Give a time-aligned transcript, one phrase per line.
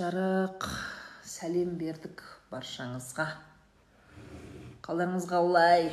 [0.00, 0.64] жарық
[1.28, 3.26] сәлем бердік баршаңызға.
[4.86, 5.90] Қалдарыңыз қалай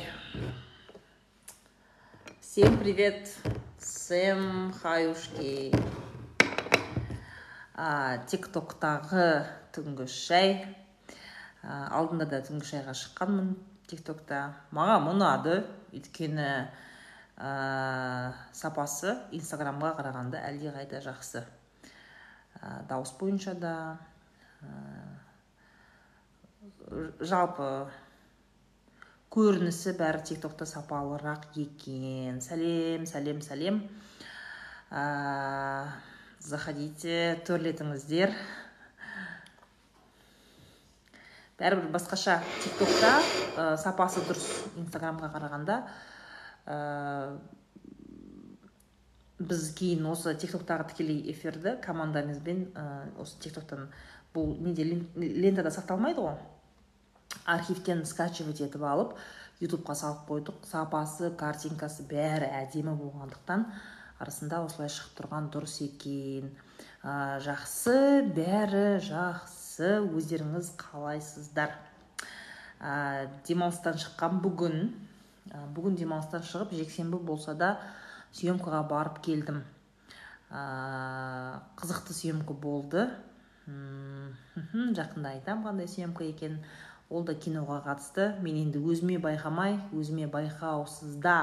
[2.40, 3.28] всем привет.
[3.76, 5.74] Всем хаюшки.
[8.32, 9.28] Тик токтағы
[9.76, 10.56] түнгі шай.
[11.60, 13.52] Алдында да түнгі шайға шыққанмын
[13.92, 14.40] тик токта
[14.72, 15.60] маған ұнады.
[15.92, 16.48] Өйткені
[17.36, 17.52] ә,
[18.56, 21.44] сапасы инстаграмға қарағанда әлдеқайда жақсы.
[22.62, 23.74] Ә, дауыс бойынша да
[27.20, 27.68] жалпы
[29.34, 32.40] көрінісі бәрі тик токта сапалырақ екен.
[32.40, 33.82] Сәлем сәлем сәлем.
[34.90, 35.02] Ә,
[36.40, 38.32] заходите төрлетіңіздер.
[41.60, 44.48] Бәрібір басқаша тик токта ә, сапасы дұрыс
[44.80, 45.78] инстаграмға қарағанда
[46.64, 46.78] ә,
[49.38, 52.84] біз кейін осы тик токтағы тікелей эфирді командамызбен ә,
[53.22, 53.86] осы тик токтан
[54.34, 56.36] бұл неде лентада сақталмайды ғой.
[57.46, 59.14] Архивтен скачивать етіп алып
[59.62, 60.64] ютубқа салып қойдық.
[60.66, 63.66] Сапасы картинкасы бәрі әдемі болғандықтан
[64.18, 66.50] арасында осылай шығып тұрған дұрыс екен.
[67.02, 70.00] Ә, жақсы бәрі жақсы.
[70.18, 71.76] Өздеріңіз қалайсыздар.
[72.82, 74.90] Ә, демалыстан шыққан бүгін
[75.74, 77.76] бүгін демалыстан шығып жексенбі болса да
[78.38, 79.62] съемкаға барып келдім.
[80.50, 83.08] Ә, қызықты съемка болды.
[83.68, 86.60] Жақында айтамын қандай съемка екен.
[87.10, 88.30] Ол да киноға қатысты.
[88.40, 91.38] Мен енді өзіме байқамай өзіме байқаусызда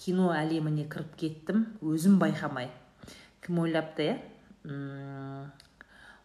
[0.00, 1.66] кино әлеміне кіріп кеттім.
[1.82, 2.70] Өзім байқамай.
[3.44, 4.18] Кім ойлапты иә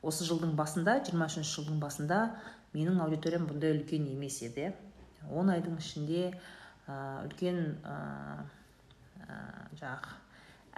[0.05, 2.19] осы жылдың басында 23 жылдың басында
[2.75, 4.73] менің аудиториям бұндай үлкен емес еді иә
[5.31, 6.27] он айдың ішінде
[6.87, 7.95] үлкен ә,
[9.29, 9.39] ә,
[9.79, 10.15] жаңағы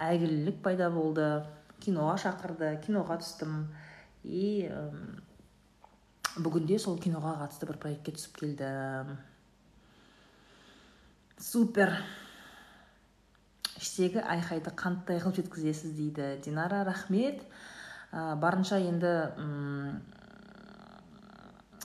[0.08, 1.26] әйгілілік пайда болды
[1.82, 3.64] киноға шақырды киноға түстім.
[4.24, 4.68] И
[6.38, 9.16] бүгінде сол киноға қатысты бір проектке түсіп келдім.
[11.38, 11.94] Супер!
[13.78, 17.44] Іштегі айқайды қанттай қылып жеткізесіз дейді динара рахмет.
[18.10, 19.12] Ә, барынша енді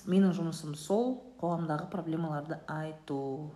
[0.10, 3.52] менің жұмысым сол қоғамдағы проблемаларды айту.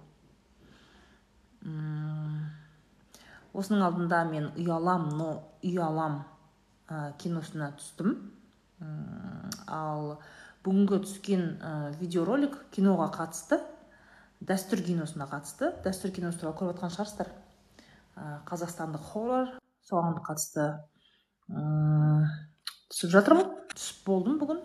[3.58, 5.30] Осының алдында мен ұялам но
[5.66, 6.22] ұялам
[6.90, 8.18] ә, киносына түстім.
[9.68, 10.18] Ал
[10.66, 13.60] бүгінгі түскен ә, видеоролик киноға қатысты
[14.46, 15.72] дәстүр киносына қатысты.
[15.86, 17.32] Дәстүр киносы туралы көріп жатқан шығарсыздар.
[18.18, 19.56] Ә, қазақстандық хоррор
[19.88, 20.68] соған қатысты
[22.92, 23.56] түсіп жатырмын.
[23.74, 24.62] Түсіп болдым бүгін.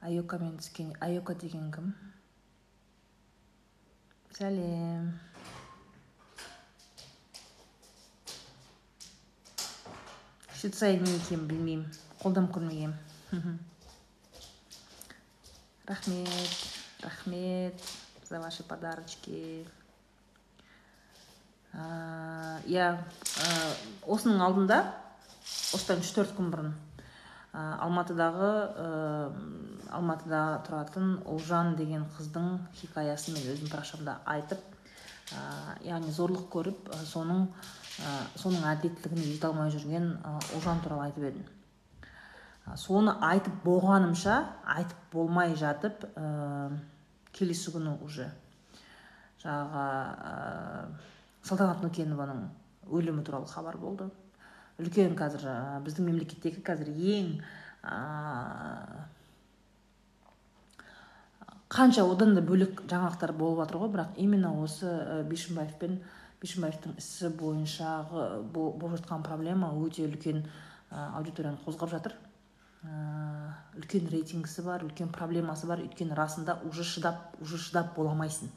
[0.00, 1.94] Айокамен түскен айока деген кім?
[4.38, 5.12] Сәлем.
[10.58, 11.88] Шицай не екенін білмеймін.
[12.22, 13.58] Қолданып көрмегенмін.
[15.86, 16.54] Рахмет.
[17.02, 17.82] Рахмет
[18.28, 19.66] за ваши подарочки.
[21.74, 22.88] Иә
[24.08, 24.78] осының алдында
[25.76, 26.72] осыдан үш төрт күн бұрын
[27.52, 28.50] алматыдағы
[29.88, 34.64] алматыда тұратын ұлжан деген қыздың хикаясын мен өзім парақшамда айтып
[35.84, 37.46] яғни зорлық көріп соның
[38.38, 40.10] соның әділеттілігіне жете алмай жүрген
[40.58, 41.46] ұлжан туралы айтып едім.
[42.76, 44.36] Соны айтып болғанымша
[44.76, 46.70] айтып болмай жатып ә,
[47.32, 48.28] келесі күні уже
[49.42, 49.84] жаңағы
[50.28, 50.34] ә,
[51.42, 52.42] салтанат нүкенованың
[52.92, 54.10] өлімі туралы хабар болды.
[54.78, 55.42] Үлкен қазір
[55.86, 57.32] біздің мемлекеттегі қазір ең
[61.68, 63.90] қанша одан да бөлек жаңалықтар болып жатыр ғой.
[63.96, 65.98] Бірақ именно осы бишімбаев пен
[66.40, 68.06] бишімбаевтың ісі бойынша
[68.54, 70.46] болып жатқан проблема өте үлкен
[70.90, 72.14] аудиторияны қозғап жатыр.
[73.76, 75.82] Үлкен рейтингісі бар үлкен проблемасы бар.
[75.82, 78.48] Өйткені расында уже шыдап уже шыдап бола алмайсың.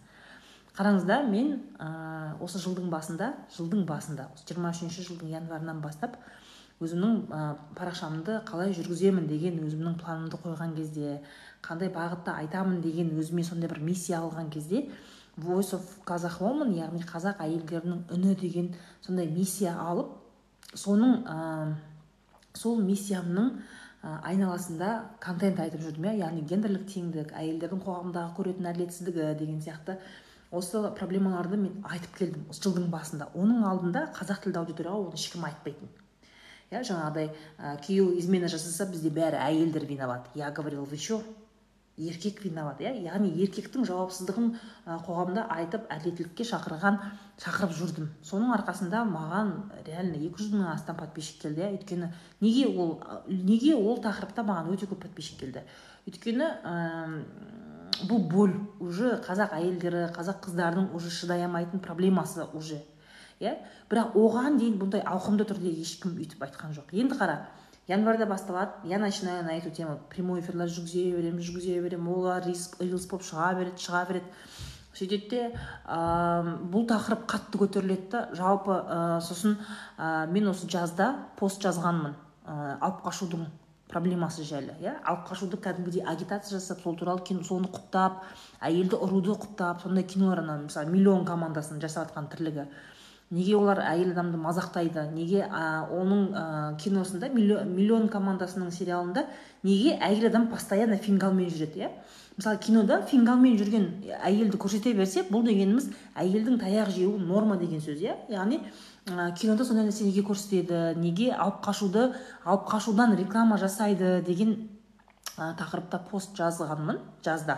[0.77, 1.88] Қараңыздар мен ә,
[2.44, 6.15] осы жылдың басында жылдың басында осы жиырма үшінші жылдың январынан бастап
[6.81, 7.41] өзімнің ә,
[7.77, 11.19] парақшамды қалай жүргіземін деген өзімнің планымды қойған кезде
[11.65, 14.88] қандай бағытта айтамын деген өзіме сондай бір миссия алған кезде
[15.38, 20.17] voice of қазақ woman яғни қазақ әйелдерінің үні деген сондай миссия алып
[20.74, 21.75] соның ә,
[22.53, 23.53] сол миссиямның
[24.01, 24.89] айналасында
[25.21, 26.15] контент айтып жүрдім иә.
[26.25, 29.97] Яғни гендерлік теңдік әйелдердің қоғамдағы көретін әділетсіздігі деген сияқты
[30.51, 33.30] осы проблемаларды мен айтып келдім осы жылдың басында.
[33.36, 35.92] Оның алдында қазақ тілді аудиторияға оны ешкім айтпайтын.
[36.71, 40.27] Иә жаңағыдай ә, күйеуі измена жасаса бізде бәрі әйелдер виноват.
[40.36, 41.21] Я говорил вы че
[41.98, 42.80] еркек виноват.
[42.81, 44.48] Иә яғни еркектің жауапсыздығын
[45.06, 47.00] қоғамда айтып әділеттілікке шақырған
[47.44, 48.07] шақырып жүрдім.
[48.24, 49.51] Соның арқасында маған
[49.86, 51.68] реально екі жүз мыңнан астам подписчик келді.
[51.68, 52.12] Иә өйткені
[52.42, 52.95] неге ол
[53.27, 55.65] неге ол тақырыпта маған өте көп подписчик келді?
[56.07, 56.48] Өйткені
[58.09, 62.81] бұл боль уже қазақ әйелдері қазақ қыздарының уже шыдай алмайтын проблемасы уже
[63.42, 63.57] иә?
[63.89, 66.94] Бірақ оған дейін бұндай ауқымды түрде ешкім өйтіп айтқан жоқ.
[66.94, 67.38] Енді қара
[67.88, 72.75] январьда басталады я начинаю на эту тему прямой эфирлер жүргізе беремін жүргізе беремін олар рилс
[72.80, 74.36] болып шыға береді шыға береді.
[74.92, 75.42] Сөйтеді де
[75.88, 79.56] ә, бұл тақырып қатты көтеріледі да жалпы ә, сосын
[79.98, 82.12] ә, мен осы жазда пост жазғанмын
[82.44, 83.48] ә, алып қашудың
[83.91, 84.95] проблемасы жайлы иә?
[85.03, 88.23] Алып қашуды кәдімгідей агитация жасап сол туралы кино соны құптап
[88.63, 92.67] әйелді ұруды құптап сондай кинолар ана мысалы миллион командасының жасап жатқан тірлігі.
[93.31, 95.05] Неге олар әйел адамды мазақтайды?
[95.13, 96.41] Неге ә, оның ә,
[96.83, 99.23] киносында миллион, миллион командасының сериалында
[99.63, 101.91] неге әйел адам постоянно фингалмен жүреді иә?
[102.35, 103.88] Мысалы кинода фингалмен жүрген
[104.19, 105.88] әйелді көрсете берсе бұл дегеніміз
[106.19, 108.17] әйелдің таяқ жеуі норма деген сөз иә?
[108.31, 108.59] Яғни
[109.07, 110.95] кинода сондай нәрсе неге көрсетеді?
[111.00, 112.12] Неге алып қашуды
[112.45, 114.69] алып қашудан реклама жасайды деген
[115.38, 117.57] ә, тақырыпта пост жазғанмын жазда.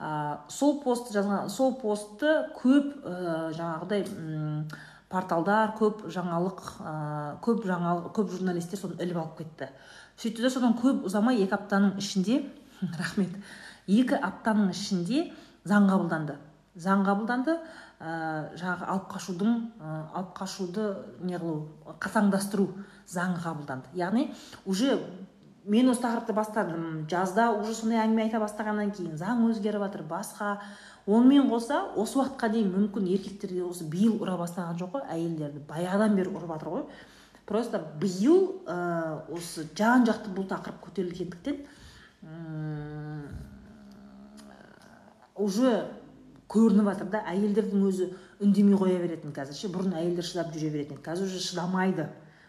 [0.00, 4.06] Ә, сол пост жазған сол постты көп ә, жаңағыдай
[5.12, 6.96] порталдар көп жаңалық ә,
[7.44, 9.70] көп жаңалық көп журналистер соны іліп алып кетті.
[10.16, 12.40] Сөйтті де содан көп ұзамай екі аптаның ішінде
[12.98, 13.36] рахмет
[13.86, 15.30] екі аптаның ішінде
[15.68, 16.40] заң қабылданды.
[16.76, 17.58] Заң қабылданды
[18.00, 20.86] ә, жаңағы алып қашудың ә, алып қашуды
[21.24, 21.68] не қылу
[22.02, 22.68] қатаңдастыру
[23.08, 23.92] заңы қабылданды.
[23.96, 24.30] Яғни
[24.64, 24.98] уже
[25.64, 27.06] мен осы тақырыпты бастадым.
[27.10, 30.58] Жазда уже сондай әңгіме айта бастағаннан кейін заң өзгеріп жатыр басқа.
[31.06, 36.16] Онымен қоса осы уақытқа дейін мүмкін еркектерге осы биыл ұра бастаған жоқ қой әйелдерді баяғыдан
[36.18, 36.86] бері ұрып жатыр ғой.
[37.46, 41.62] Просто биыл ә, осы жан жақты бұл тақырып көтерілгендіктен
[45.36, 45.86] уже
[46.52, 48.12] көрініп жатыр да әйелдердің өзі
[48.42, 52.06] үндемей қоя беретін қазір ше бұрын әйелдер шыдап жүре беретін қазір уже шыдамайды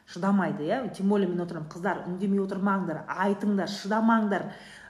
[0.07, 0.93] шыдамайды иә.
[0.95, 4.45] Тем более мен отырмын қыздар үндемей отырмаңдар айтыңдар шыдамаңдар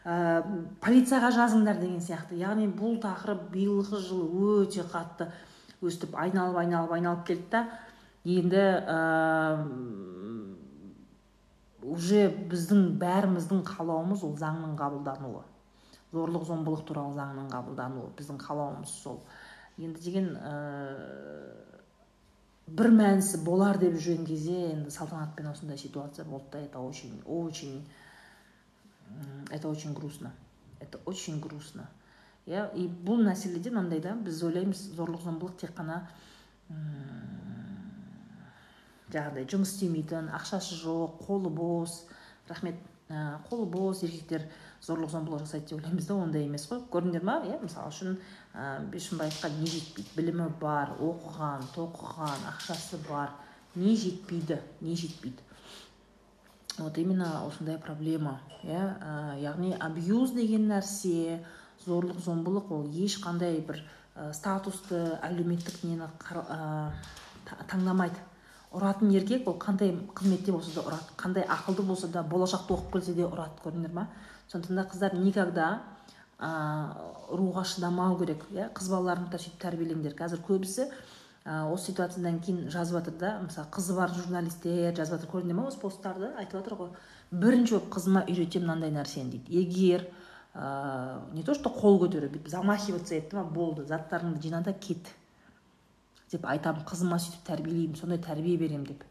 [0.06, 0.44] ә,
[0.82, 2.38] полицияға жазыңдар деген сияқты.
[2.38, 5.32] Яғни бұл тақырып биылғы жылы өте қатты
[5.82, 7.66] өстіп айналып айналып айналып келді да
[8.26, 9.00] енді ә,
[11.82, 15.46] уже біздің бәріміздің қалауымыз ол заңның қабылдануы.
[16.14, 19.20] Зорлық зомбылық туралы заңның қабылдануы біздің қалауымыз сол.
[19.78, 20.54] Енді деген ә,
[22.68, 27.86] бір мәнісі болар деп жүрген кезде енді салтанатпен осындай ситуация болды да это очень очень
[29.52, 30.32] это очень грустно.
[30.80, 31.88] Это очень грустно.
[32.48, 36.06] Иә и бұл мәселеде мынандай да біз ойлаймыз зорлық зомбылық тек қана
[39.12, 42.06] жаңағыдай жұмыс істемейтін ақшасы жоқ қолы бос
[42.48, 44.48] рахмет ә, қолы бос еркектер
[44.86, 46.84] зорлық зомбылық жасайды деп ойлаймыз да ондай емес қой.
[46.92, 47.40] Көрдіңдер ма?
[47.46, 48.18] Иә мысалы үшін
[48.54, 50.10] ә, не жетпейді?
[50.16, 53.34] Білімі бар оқыған тоқыған ақшасы бар.
[53.76, 54.62] Не жетпейді?
[54.82, 55.42] Не жетпейді?
[56.78, 58.40] Вот именно осындай проблема.
[58.64, 61.44] Иә ә, яғни абьюз деген нәрсе
[61.86, 63.82] зорлық зомбылық ол ешқандай бір
[64.16, 66.92] ә, статусты әлеуметтік нені ә,
[67.72, 68.22] таңдамайды.
[68.78, 73.14] Ұратын еркек ол қандай қызметте болса да ұрады қандай ақылды болса да болашақта оқып келсе
[73.18, 73.58] де ұрады.
[73.64, 74.10] Көрдіңдер ма?
[74.52, 75.68] Сондықтан да қыздар никогда
[76.40, 76.50] ә,
[77.34, 78.70] ұруға шыдамау керек иә?
[78.76, 80.16] Қыз балаларыңды да сөйтіп тәрбиелеңдер.
[80.18, 80.88] Қазір көбісі
[81.44, 83.32] ә, осы ситуациядан кейін жазып жатыр да.
[83.44, 86.32] Мысалы қызы бар журналистер жазып жатыр көрдіңдер ма осы посттарды?
[86.38, 86.94] Айтып жатыр ғой.
[87.32, 89.60] Бірінші болып қызыма үйретемін мынандай нәрсені дейді.
[89.60, 90.08] Егер
[90.56, 93.84] ә, не то что қол көтеру бүйтіп замахиваться етті ма болды.
[93.84, 95.12] Заттарыңды жина да кет
[96.32, 96.86] деп айтамын.
[96.88, 99.04] Қызыма сөйтіп тәрбиелеймін сондай тәрбие беремін деп.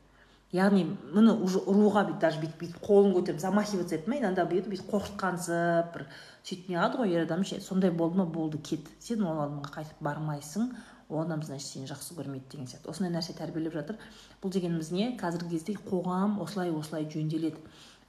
[0.54, 4.70] Яғни міне уже ұруға бүйтіп даже бүйтіп бүйтіп қолын көтеріп замахиваться етті ма иногда бүйтіп
[4.72, 6.04] бүйтіп қорқытқансып бір
[6.46, 8.26] сөйтіп неғылады ғой ер адам ше сондай болды ма?
[8.26, 8.86] Болды кет.
[9.02, 10.70] Сен ол адамға қайтып бармайсың
[11.08, 12.90] ол адам значит сені жақсы көрмейді деген сияқты.
[12.90, 13.98] Осындай нәрсе тәрбиелеп жатыр.
[14.42, 15.10] Бұл дегеніміз не?
[15.18, 17.58] Қазіргі кезде қоғам осылай осылай жөнделеді.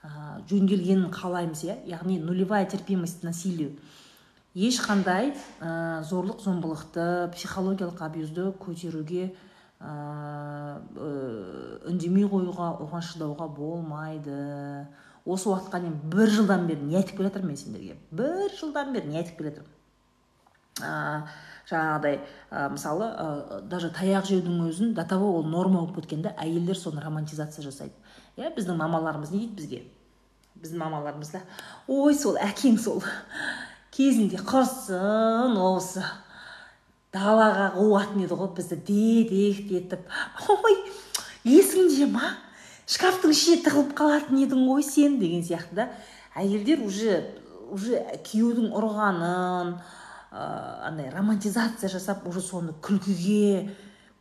[0.06, 1.80] Ә, жөнделгенін қалаймыз иә?
[1.90, 3.74] Яғни нулевая терпимость насилию.
[4.54, 9.32] Ешқандай ә, зорлық зомбылықты психологиялық абьюзді көтеруге
[11.88, 14.38] үндемей қоюға оған шыдауға болмайды.
[15.28, 17.98] Осы уақытқа дейін бір жылдан бері не айтып келе жатырмын мен сендерге?
[18.12, 19.74] Бір жылдан бері не айтып келе жатырмын.
[20.78, 21.28] Ә,
[21.70, 22.20] жаңағыдай
[22.50, 26.78] ә, мысалы ә, даже таяқ жеудің өзін до того ол норма болып кеткен да әйелдер
[26.78, 27.94] соны романтизация жасайды.
[28.38, 29.84] Иә біздің мамаларымыз не дейді бізге?
[30.62, 31.42] Біздің мамаларымыз да
[31.88, 33.04] ой сол әкең сол
[33.92, 36.06] кезінде құрсын осы
[37.18, 40.06] далаға қуатын еді ғой бізді дедек етіп
[40.54, 40.78] ой
[41.48, 42.36] есіңде ма
[42.88, 45.90] шкафтың ішіне тығылып қалатын едің ғой сен деген сияқты да.
[46.38, 47.18] Әйелдер уже
[47.74, 49.74] уже күйеудің ұрғанын
[50.32, 53.74] андай романтизация жасап уже соны күлкіге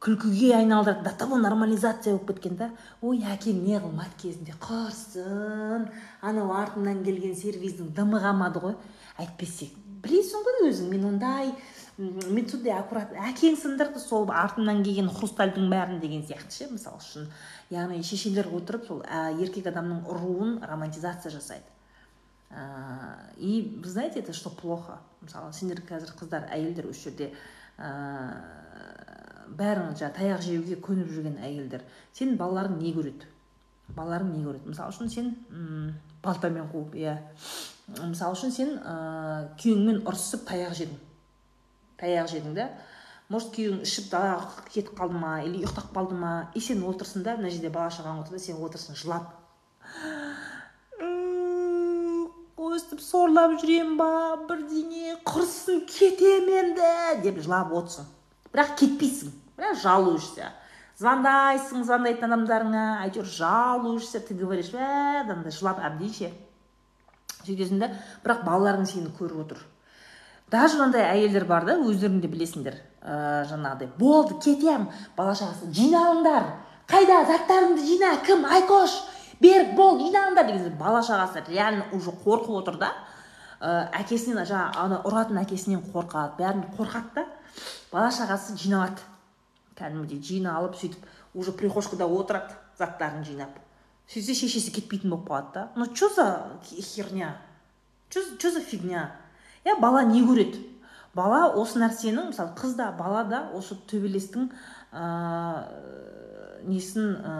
[0.02, 2.70] күлкіге айналдырып до того нормализация болып кеткен да.
[3.02, 5.88] Ой әкең не қылмады кезінде құрсын
[6.20, 8.76] анау артымнан келген сервиздің дымы қалмады ғой
[9.22, 9.70] әйтпесе
[10.02, 11.54] білесің ғой өзің мен ондай
[11.98, 17.30] мен сондай аккурат әкең сындырды сол артымнан келген хрустальдың бәрін деген сияқты ше мысалы үшін.
[17.72, 21.64] Яғни шешелер отырып сол ә, еркек адамның ұруын романтизация жасайды.
[23.38, 25.00] И вы знаете это что плохо?
[25.20, 27.32] Мысалы сендер қазір қыздар әйелдер осы жерде
[27.78, 27.88] ә,
[29.48, 31.82] бәрін жаңағы таяқ жеуге көніп жүрген әйелдер.
[32.14, 33.26] Сенің балаларың не көреді?
[33.96, 34.68] Балаларың не көреді?
[34.68, 35.32] Мысалы үшін сен
[36.22, 37.16] балтамен қуып иә.
[37.98, 38.94] Мысалы үшін сен ә,
[39.58, 41.02] күйеуіңмен ұрысып таяқ жедің.
[42.00, 42.68] Таяқ жедің да.
[43.28, 46.34] Может күйеуің ішіп далаға кетіп қалды ма или ұйықтап қалды ма?
[46.54, 49.32] И сен отырсың да мына жерде бала шағаң отыр да сен отырсың жылап.
[52.66, 54.10] Өстіп сорлап жүремін ба
[54.46, 56.92] бірдеңе құрысын кетемін енді
[57.24, 58.06] деп жылап отырсың.
[58.52, 60.50] Бірақ кетпейсің бірақ жалуешься
[61.00, 66.30] звондайсың звондайтын адамдарыңа әйтеуір жалуешься ты говоришь ә жылап әбден ше
[67.44, 67.90] сөйтесің да
[68.24, 69.58] бірақ балаларың сені көріп отыр.
[70.50, 73.90] Даже мынандай әйелдер бар да өздерің де білесіңдер ә, жаңағыдай.
[73.98, 74.88] Болды кетем.
[75.16, 76.48] Бала шағасы жиналыңдар
[76.90, 77.22] қайда?
[77.30, 78.14] Заттарыңды жина.
[78.26, 78.44] Кім?
[78.46, 78.94] Айкош.
[79.40, 82.92] Берік бол жинаңдар деген бала шағасы реально уже қорқып отыр да.
[83.60, 86.38] Ә, әкесінен жаңағы ана ұратын әкесінен қорқады.
[86.38, 87.26] Бәрін қорқады да.
[87.92, 89.02] Бала шағасы жиналады.
[89.76, 93.58] Кәдімгідей жиналып сөйтіп уже прихожкада отырады заттарын жинап.
[94.08, 95.68] Сөйтсе шешесі кетпейтін болып қалады да.
[95.76, 97.36] Ну че за херня?
[98.08, 99.10] Че за фигня?
[99.66, 100.62] Иә бала не көреді.
[101.16, 104.50] Бала осы нәрсенің мысалы қыз да бала да осы төбелестің
[104.92, 105.06] ә,
[106.66, 107.36] несін ә,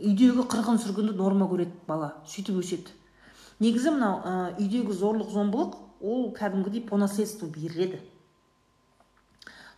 [0.00, 2.94] үйдегі қырғын сүргінді норма көреді бала сөйтіп өседі.
[3.60, 8.00] Негізі мынау ә, үйдегі зорлық зомбылық ол кәдімгідей по наследству беріледі.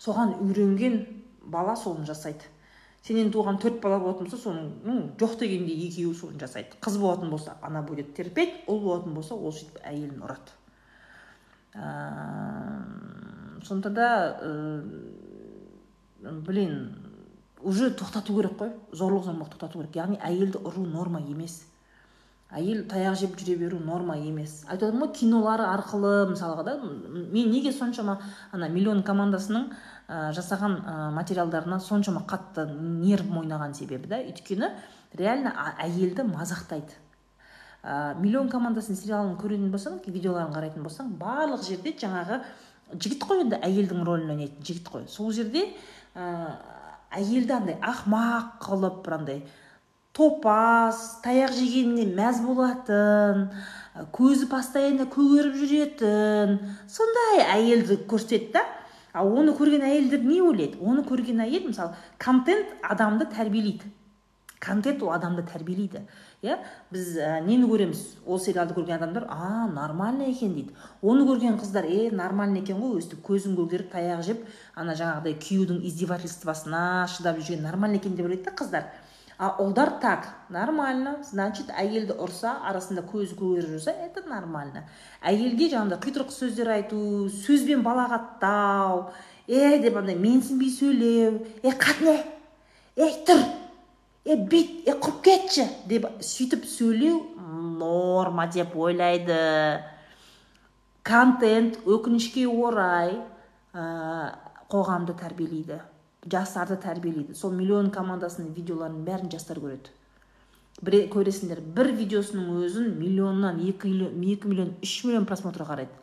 [0.01, 1.03] Соған үйренген
[1.43, 2.47] бала соны жасайды.
[3.03, 6.77] Сенен туған төрт бала болатын болса соның ну, жоқ дегенде екеуі соны жасайды.
[6.85, 10.60] Қыз болатын болса ана будет терпеть ұл болатын болса ол сөйтіп әйелін ұрады.
[13.65, 14.09] Сонда да
[14.43, 14.91] ә,
[16.23, 16.97] блин
[17.63, 19.97] уже тоқтату керек қой зорлық зомбылық тоқтату керек.
[19.97, 21.63] Яғни әйелді ұру норма емес.
[22.51, 24.65] Әйел таяқ жеп жүре беру норма емес.
[24.67, 28.19] Айтып отырмын ғой кинолары арқылы мысалға да мен неге соншама
[28.51, 29.69] ана миллион командасының
[30.09, 34.73] ә, жасаған ә, материалдарына соншама қатты нервім ойнаған себебі да өйткені
[35.15, 36.99] реально әйелді мазақтайды.
[37.85, 42.43] Ә, миллион командасының сериалын көретін болсаң видеоларын қарайтын болсаң барлық жерде жаңағы
[42.97, 45.09] жігіт қой енді әйелдің рөлін ойнайтын жігіт қой.
[45.09, 45.67] Сол жерде
[46.15, 46.55] ә,
[47.17, 49.43] әйелді андай ақмақ қылып бір андай
[50.17, 53.47] топас таяқ жегеніне мәз болатын
[54.15, 56.59] көзі постоянно көгеріп жүретін.
[56.91, 58.65] Сондай әйелді көрсетеді да.
[59.13, 60.79] Ал оны көрген әйелдер не ойлайды?
[60.79, 63.91] Оны көрген әйел мысалы контент адамды тәрбиелейді.
[64.63, 66.05] Контент ол адамды тәрбиелейді.
[66.43, 66.57] Иә?
[66.93, 68.01] Біз ә, нені көреміз?
[68.27, 70.75] Ол сериалды көрген адамдар а нормально екен дейді.
[71.03, 75.85] Оны көрген қыздар е нормально екен ғой өстіп көзін көгеріп таяқ жеп ана жаңағыдай күйеудің
[75.91, 78.89] издевательствосына шыдап жүрген нормально екен деп ойлайды да қыздар.
[79.41, 84.83] А ұлдар так нормально значит әйелді ұрса арасында көзі көгеріп жүрсе это нормально
[85.25, 89.07] әйелге жаңағыдай құйтырқы сөздер айту сөзбен балағаттау
[89.49, 92.19] е деп андай менсінбей сөйлеу е қатыне
[93.01, 93.41] ей тұр!
[94.25, 97.21] Е бүйт е құрып кетші деп сөйтіп сөйлеу
[97.81, 99.39] норма деп ойлайды
[101.07, 103.15] контент өкінішке орай
[103.73, 103.85] ә,
[104.69, 105.81] қоғамды тәрбиелейді
[106.29, 109.95] жастарды тәрбиелейді сол миллион командасының видеоларының бәрін жастар көреді
[110.85, 115.97] бір көресіңдер бір видеосының өзін миллионнан екі миллион, екі миллион үш миллион просмотр қарайды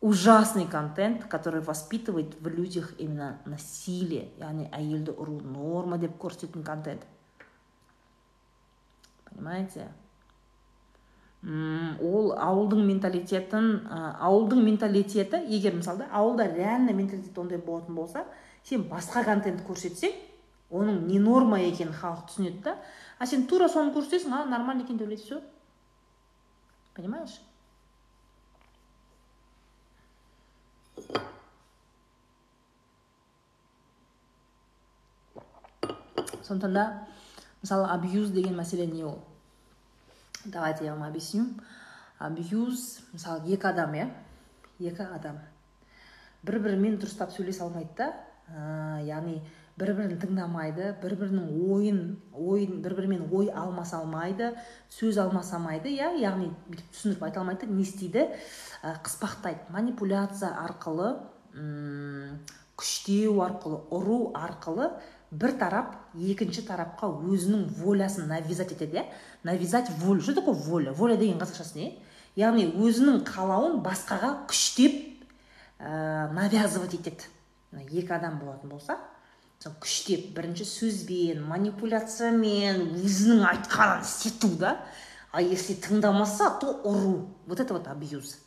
[0.00, 7.02] ужасный контент который воспитывает в людях именно насилие яғни әйелді ұру норма деп көрсететін контент.
[9.30, 9.88] Понимаете?
[11.42, 18.24] Ол ауылдың менталитетін ауылдың менталитеті егер мысалы да ауылда реально менталитет ондай болатын болса
[18.64, 20.16] сен басқа контент көрсетсең
[20.70, 22.74] оның не норма екенін халық түсінеді да.
[23.18, 25.40] А сен тура соны көрсетесің а нормально екен деп все
[26.98, 27.40] понимаешь?
[36.42, 37.06] Сондықтан да
[37.68, 39.18] мысалы абьюз деген мәселе не ол?
[40.46, 41.48] Давайте я вам объясню.
[42.18, 44.08] Абьюз мысалы екі адам иә?
[44.78, 45.36] Екі адам.
[46.42, 48.14] Бір бірімен дұрыстап сөйлесе алмайды да.
[49.04, 49.42] Яғни
[49.76, 52.00] бір бірін тыңдамайды бір бірінің ойын
[52.32, 54.54] ойын бір бірімен ой алмаса алмайды
[54.88, 56.14] сөз алмасамайды иә?
[56.22, 58.30] Яғни бүйтіп түсіндіріп айта алмайды не істейді?
[59.04, 59.68] Қыспақтайды.
[59.68, 61.12] Манипуляция арқылы
[62.78, 64.94] күштеу арқылы ұру арқылы
[65.30, 69.04] бір тарап екінші тарапқа өзінің волясын навязать етеді иә?
[69.44, 70.22] Навязать волю.
[70.22, 70.92] Что такое воля?
[70.92, 71.98] Воля деген қазақшасы не?
[72.36, 74.96] Яғни өзінің қалауын басқаға күштеп
[75.78, 77.28] ә, навязывать етеді.
[77.90, 78.96] Екі адам болатын болса
[79.58, 84.78] сол күштеп бірінші сөзбен манипуляциямен өзінің айтқанын істету да?
[85.32, 87.28] А если тыңдамаса то ұру.
[87.46, 88.38] Вот это вот абьюз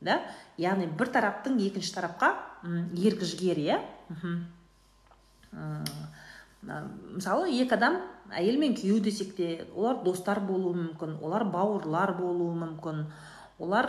[0.00, 0.22] да?
[0.56, 2.32] Яғни бір тараптың екінші тарапқа
[2.94, 3.80] ерік жігері иә?
[6.62, 8.00] Мысалы екі адам
[8.36, 13.06] әйел мен күйеу десек те олар достар болуы мүмкін олар бауырлар болуы мүмкін
[13.58, 13.88] олар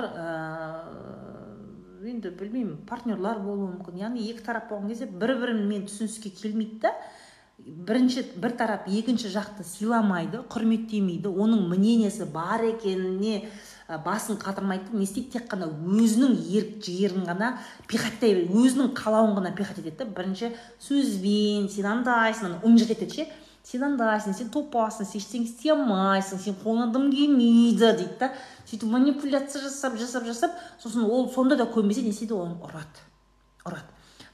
[2.02, 4.00] енді білмеймін партнерлар болуы мүмкін.
[4.02, 6.94] Яғни екі тарап болған кезде бір бірімен түсіністікке келмейді да
[7.62, 13.44] бірінші бір тарап екінші жақты сыйламайды құрметтемейді оның мнениесі бар екеніне
[14.00, 17.52] басын қатырмайды не істейді тек қана өзінің ерік жігерін ғана
[17.92, 20.06] пихаттай өзінің қалауын ғана пихать етеді да.
[20.06, 23.28] Бірінші сөзбен сен андайсың ынжық етеді ше.
[23.68, 28.32] Сен андайсың сен топасың сен ештеңе істей алмайсың сен қолыңнан дым келмейді дейді да.
[28.66, 33.06] Сөйтіп манипуляция жасап жасап жасап сосын ол сонда да көнбесе не істейді оны ұрады.
[33.66, 33.86] Ұрады.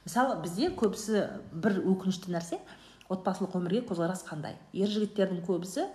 [0.07, 2.61] Мысалы бізде көбісі бір өкінішті нәрсе
[3.13, 5.85] отбасылық өмірге көзқарас қандай ер жігіттердің көбісі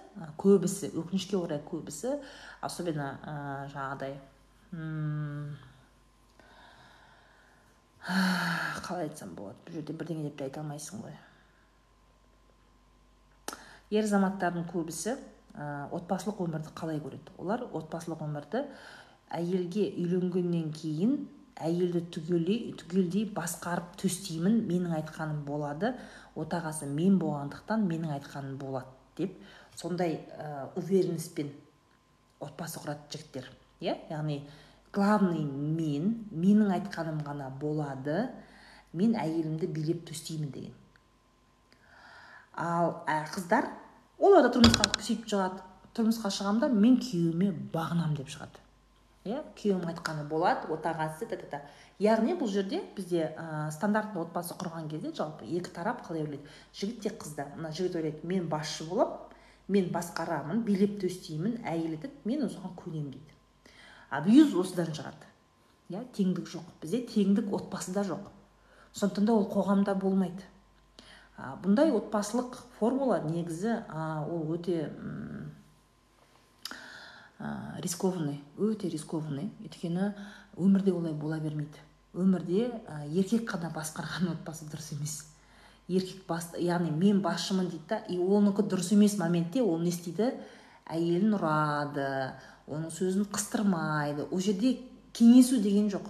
[0.41, 2.17] көбісі өкінішке орай көбісі
[2.65, 3.35] особенно ә,
[3.75, 4.17] жаңағыдай
[8.87, 11.15] қалай айтсам болады бұл жерде бірдеңе деп те айта алмайсың ғой.
[13.93, 15.19] Ер азаматтардың көбісі ә,
[15.95, 17.37] отбасылық өмірді қалай көреді?
[17.39, 18.65] Олар отбасылық өмірді
[19.37, 21.29] әйелге үйленгеннен кейін
[21.61, 25.95] әйелді түгелдей түгелдей басқарып төстеймін менің айтқаным болады.
[26.39, 29.37] Отағасы мен болғандықтан менің айтқаным болады деп
[29.77, 31.53] сондай ә, уверенностьпен
[32.41, 33.51] отбасы құрады жігіттер.
[33.81, 34.43] Иә яғни
[34.93, 38.31] главный мен менің айтқаным ғана болады
[38.93, 40.75] мен әйелімді билеп төстеймін деген.
[42.57, 43.69] Ал ә, қыздар
[44.19, 45.63] олар да тұрмысқа сөйтіп шығады.
[45.93, 48.61] Тұрмысқа шығамын да мен күйеуіме бағынамын деп шығады.
[49.25, 51.61] Иә күйеуім айтқаны болады отағасы та та
[52.03, 56.49] яғни бұл жерде бізде ә, стандартты отбасы құрған кезде жалпы екі тарап қалай ойлайды?
[56.75, 59.31] Жігіт те қыз да мына жігіт ойлайды мен басшы боламын
[59.69, 63.37] мен басқарамын билеп төстеймін әйел айтады мен осыған көнемін дейді.
[64.11, 65.29] Абьюз осыдан шығады.
[65.93, 66.67] Иә теңдік жоқ.
[66.83, 68.27] Бізде теңдік отбасыда жоқ.
[68.93, 70.43] Сондықтан да ол қоғамда болмайды.
[71.37, 74.91] А, бұндай отбасылық формула негізі а, ол өте
[77.43, 79.51] ә, рискованный өте рискованный.
[79.65, 80.13] Өйткені
[80.57, 81.83] өмірде олай бола бермейді.
[82.15, 85.19] Өмірде ә, еркек қана басқарған отбасы дұрыс емес.
[85.89, 90.31] Еркек бас яғни мен басшымын дейді да и оныкі дұрыс емес моментте ол не істейді?
[90.87, 92.07] Әйелін ұрады
[92.71, 94.77] оның сөзін қыстырмайды ол жерде
[95.17, 96.07] кеңесу деген жоқ.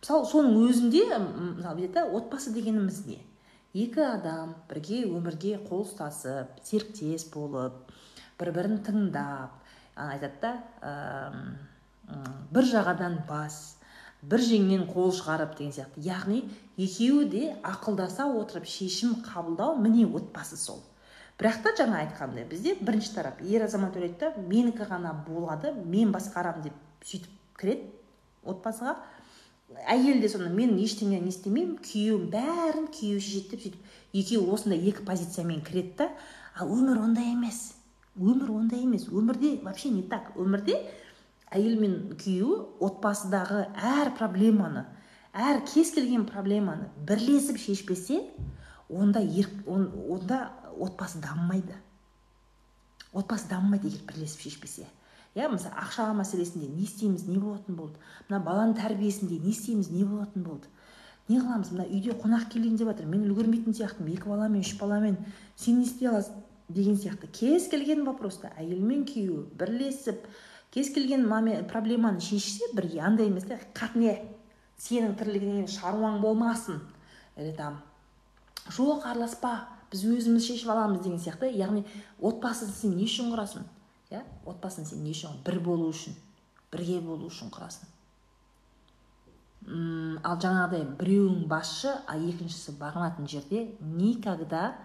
[0.00, 3.18] Мысалы соның өзінде мысалы да отбасы дегеніміз не?
[3.74, 7.90] Екі адам бірге өмірге қол ұстасып серіктес болып
[8.38, 9.65] бір бірін тыңдап
[9.96, 11.32] айтады да
[12.52, 13.76] бір жағадан бас
[14.22, 16.02] бір жеңнен қол шығарып деген сияқты.
[16.02, 16.42] Яғни
[16.76, 20.80] екеуі де ақылдаса отырып шешім қабылдау міне отбасы сол.
[21.38, 26.14] Бірақ та жаңа айтқандай бізде бірінші тарап ер азамат ойлайды да менікі ғана болады мен
[26.14, 27.92] басқарамын деп сөйтіп кіреді
[28.42, 28.96] отбасыға.
[29.84, 34.80] Әйел де соны мен ештеңе не істемеймін күйеуім бәрін күйеуі шешеді деп сөйтіп екеуі осындай
[34.88, 36.10] екі позициямен кіреді да.
[36.56, 37.75] Ал өмір ондай емес.
[38.18, 39.08] Өмір ондай емес.
[39.08, 40.32] Өмірде вообще не так.
[40.36, 40.80] Өмірде
[41.50, 44.86] әйел мен күйеуі отбасыдағы әр проблеманы
[45.36, 48.22] әр кез келген проблеманы бірлесіп шешпесе
[48.88, 51.74] онда ер, он, онда отбасы дамымайды.
[53.12, 54.86] Отбасы дамымайды егер бірлесіп шешпесе.
[55.36, 58.00] Иә мысалы ақша мәселесінде не істейміз не болатын болды.
[58.30, 60.70] Мына баланың тәрбиесінде не істейміз не болатын болды.
[61.28, 61.74] Не қыламыз?
[61.74, 63.10] Мына үйде қонақ келейін деп жатыр.
[63.10, 64.14] Мен үлгермейтін сияқтымын.
[64.14, 65.18] Екі баламен үш баламен.
[65.58, 66.38] Сен не істей аласың?
[66.68, 67.28] Деген сияқты.
[67.28, 70.26] Кез келген вопроста әйел мен күйеуі бірлесіп
[70.74, 71.28] кез келген
[71.68, 74.18] проблеманы шешсе бірге андай емес қатне
[74.78, 76.80] сенің тірлігіңнен шаруаң болмасын.
[77.36, 77.82] Или там
[78.68, 81.50] жоқ араласпа біз өзіміз шешіп аламыз деген сияқты.
[81.50, 81.84] Яғни
[82.20, 83.64] отбасын сен не үшін құрасың?
[84.10, 84.22] Иә?
[84.44, 85.42] Отбасын сен не үшін?
[85.44, 86.16] Бір болу үшін
[86.72, 87.92] бірге болу үшін құрасың.
[89.66, 94.76] Ал жаңағыдай біреуің басшы а екіншісі бағынатын жерде никогда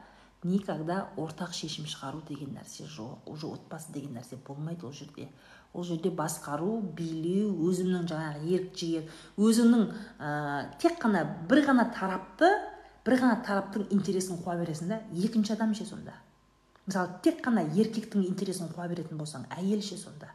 [0.43, 5.29] никогда ортақ шешім шығару деген нәрсе жоқ уже отбасы деген нәрсе болмайды ол жерде.
[5.73, 9.05] Ол жерде басқару билеу өзімнің жаңағы ерік жігер
[9.37, 9.85] өзіңнің
[10.19, 10.31] ә,
[10.81, 12.49] тек қана бір ғана тарапты
[13.05, 16.17] бір ғана тараптың интересін қуа бересің да екінші адам ше сонда.
[16.87, 20.33] Мысалы тек қана еркектің интересін қуа беретін болсаң әйел ше сонда.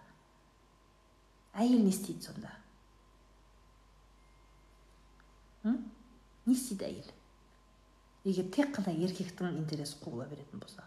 [1.56, 2.54] Әйел не істейді сонда?
[5.66, 7.14] Не істейді әйел?
[8.26, 10.84] Егер тек қана еркектің интересі қуыла беретін болса.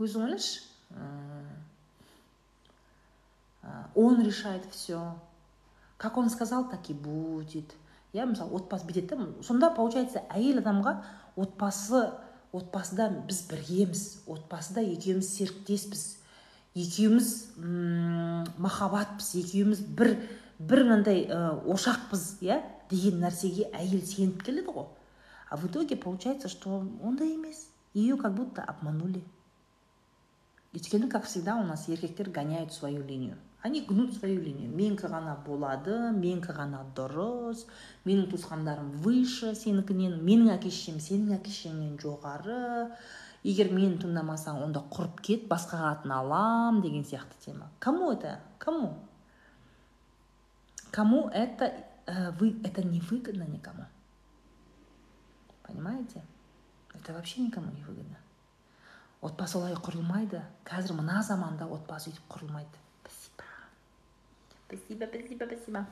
[0.00, 0.64] Өзің ойлашы.
[3.94, 5.14] Он решает все
[5.96, 7.74] как он сказал так и будет.
[8.12, 10.92] Иә мысалы отбасы бүйтеді да сонда получается әйел адамға
[11.40, 12.12] отбасы
[12.54, 16.04] отбасыда біз біргеміз отбасыда екеуміз серіктеспіз
[16.78, 20.14] екеуміз махаббатпыз екеуміз бір
[20.58, 22.60] бір мынандай ошақпыз иә
[22.92, 24.86] деген нәрсеге әйел сеніп келеді ғой.
[25.54, 29.22] А в итоге получается что ондай емес ее как будто обманули.
[30.74, 33.36] Өйткені как всегда у нас еркектер гоняют свою линию.
[33.62, 34.68] Они гнут свою линию.
[34.74, 37.62] Менікі ғана болады менікі ғана дұрыс
[38.02, 42.90] менің туысқандарым выше сенікінен менің әке шешем сенің әке шешеңнен жоғары
[43.46, 47.70] егер мені тыңдамасаң онда құрып кет басқа қатын алам деген сияқты тема.
[47.78, 48.40] Кому это?
[48.58, 48.98] Кому?
[50.90, 51.72] Кому это
[52.06, 53.86] э, вы это не выгодно никому?
[55.64, 56.22] Понимаете?
[56.94, 58.18] Это вообще никому не выгодно.
[59.20, 62.78] Отбасы олай құрылмайды қазір мына заманда отбасы өйтіп құрылмайды.
[64.68, 65.86] Спасибо, спасибо, спасибо.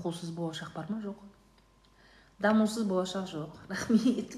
[0.00, 1.00] оқусыз болашақ бар ма?
[1.04, 1.18] Жоқ.
[2.38, 3.52] Дамусыз болашақ жоқ.
[3.68, 4.36] Рахмет.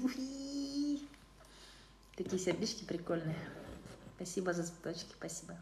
[2.15, 3.39] Такие сердечки прикольные.
[4.15, 5.57] Спасибо за цветочки спасибо.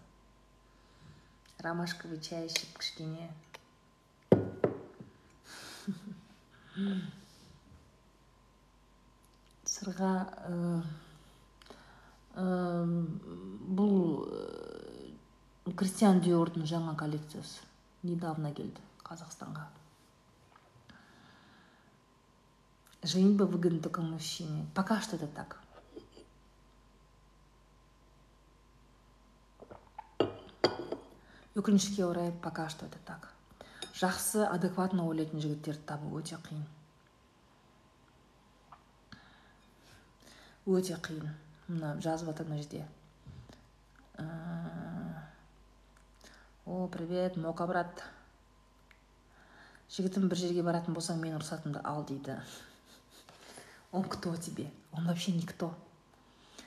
[1.61, 3.29] Ромашковый чай ішіп кішкене
[9.69, 10.13] сырға
[13.77, 13.95] бұл
[15.77, 17.61] кристиан диордың жаңа коллекциясы.
[18.01, 19.69] Недавно келді қазақстанға
[23.03, 24.65] женитьба выгодна только мужчине.
[24.73, 25.61] Пока что это так.
[31.55, 33.27] Өкінішке орай пока что это так.
[33.93, 36.63] Жақсы адекватно ойлайтын жігіттерді табу өте қиын.
[40.65, 41.27] Өте қиын.
[41.67, 42.87] Мына жазып жатыр мына жерде.
[46.65, 48.03] О привет мока брат.
[49.91, 52.39] Жігітім бір жерге баратын болсаң менің рұқсатымды ал дейді.
[53.91, 54.71] Он кто тебе?
[54.93, 55.73] Он вообще никто.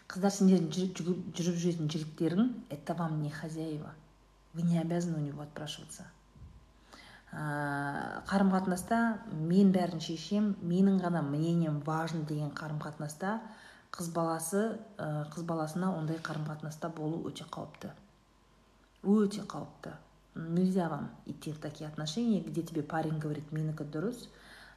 [0.06, 3.94] Қыздар сендердің жүріп жүретін жігіттерің это вам не хозяева.
[4.54, 6.06] Вы не обязаны у него отпрашиваться.
[7.34, 13.40] Қарым қатынаста мен бәрін шешем менің ғана мнением важно деген қарым қатынаста
[13.90, 17.90] қыз баласы ә, қыз баласына ондай қарым қатынаста болу өте қауіпті.
[19.02, 19.96] Өте қауіпті.
[20.34, 24.28] Нельзя вам идти в такие отношения где тебе парень говорит менікі дұрыс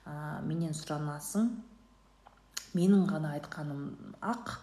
[0.06, 1.50] ә, менен сұранасың
[2.74, 4.58] менің ғана айтқаным ақ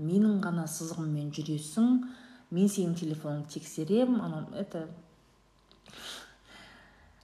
[0.00, 2.04] менің ғана сызығыммен жүресің.
[2.50, 4.20] Мен сенің телефоныңды тексерем
[4.54, 4.88] это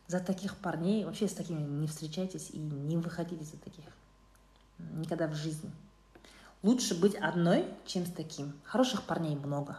[0.07, 3.85] за таких парней, вообще с такими не встречайтесь и не выходите за таких.
[4.79, 5.71] Никогда в жизни.
[6.63, 8.53] Лучше быть одной, чем с таким.
[8.65, 9.79] Хороших парней много.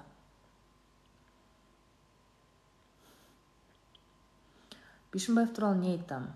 [5.11, 6.35] Бишімбаев туралы не айтам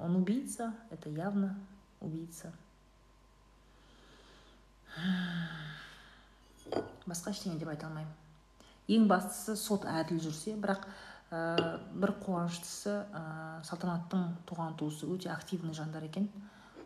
[0.00, 1.58] он убийца это явно
[2.00, 2.52] убийца
[7.08, 8.14] басқа ештеңе деп айта алмаймын
[8.88, 10.86] ең бастысы сот әділ жүрсе бірақ
[11.30, 13.24] ә, бір қуаныштысы ә,
[13.68, 16.30] салтанаттың туған туысы өте активный жандар екен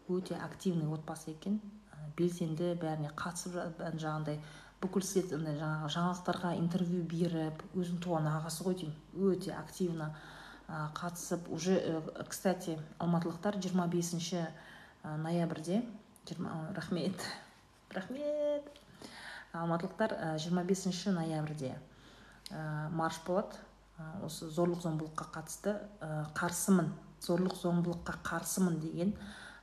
[0.08, 1.60] өте активный отбасы екен.
[1.92, 4.40] Ә, белсенді бәріне қатысып жаңағындай
[4.82, 10.12] бүкіл жаңағы жаңалықтарға интервью беріп өзінің туған ағасы ғой деймін өте активно
[10.68, 11.48] қатысып.
[11.50, 14.46] Уже кстати алматылықтар 25 бесінші
[15.04, 15.84] ноябрьде
[16.26, 17.14] 20, рахмет
[17.90, 18.64] рахмет.
[19.52, 21.78] Алматылықтар 25 бесінші ноябрьде.
[22.90, 23.56] Марш болады
[24.22, 25.76] осы зорлық зомбылыққа қатысты
[26.36, 29.14] қарсымын зорлық зомбылыққа қарсымын деген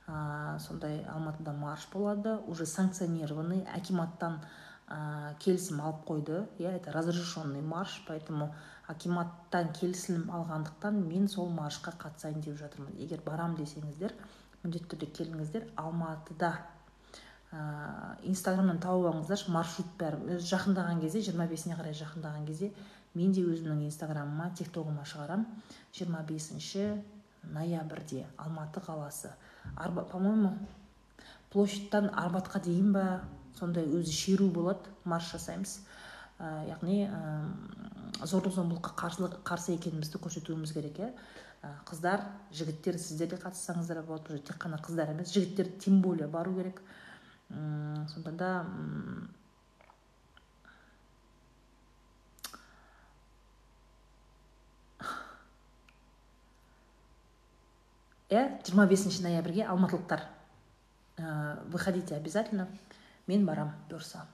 [0.08, 2.38] ә, сондай алматыда марш болады.
[2.46, 3.66] Уже санкционированный.
[3.74, 4.40] Акиматтан
[4.88, 6.42] ә, келісім алып қойды.
[6.58, 8.02] Иә это разрешенный марш.
[8.08, 8.54] Поэтому
[8.88, 12.96] акиматтан келісім алғандықтан мен сол маршқа қатысайын деп жатырмын.
[12.98, 14.16] Егер барам десеңіздер
[14.62, 15.68] міндетті түрде келіңіздер.
[15.76, 16.54] Алматыда
[17.52, 20.20] ә, инстаграмнан тауып алыңыздаршы маршрут бәрі.
[20.36, 22.70] Өзі жақындаған кезде жиырма бесіне қарай жақындаған кезде
[23.14, 25.46] мен де өзімнің инстаграмыма тик тогыма шығарам
[25.98, 26.84] 25 бесінші
[27.42, 29.32] ноябрьде алматы қаласы.
[29.76, 30.54] Арба по моему
[31.50, 33.22] площадьтан арбатқа дейін ба
[33.58, 35.80] сондай өзі шеру болады марш жасаймыз.
[36.38, 37.20] Ә, яғни ә,
[38.22, 41.10] зорлық зомбылыққа қарсы, қарсы екенімізді көрсетуіміз керек иә.
[41.84, 42.22] Қыздар
[42.56, 46.80] жігіттер сіздер де қатыссаңыздар болады тек қана қыздар емес жігіттер тем более бару керек.
[47.50, 48.50] Сондықтан да
[58.30, 60.22] иә жиырма бесінші ноябрьге алматылықтар
[61.18, 62.68] ә, выходите обязательно.
[63.26, 64.24] Мен барам бұйырса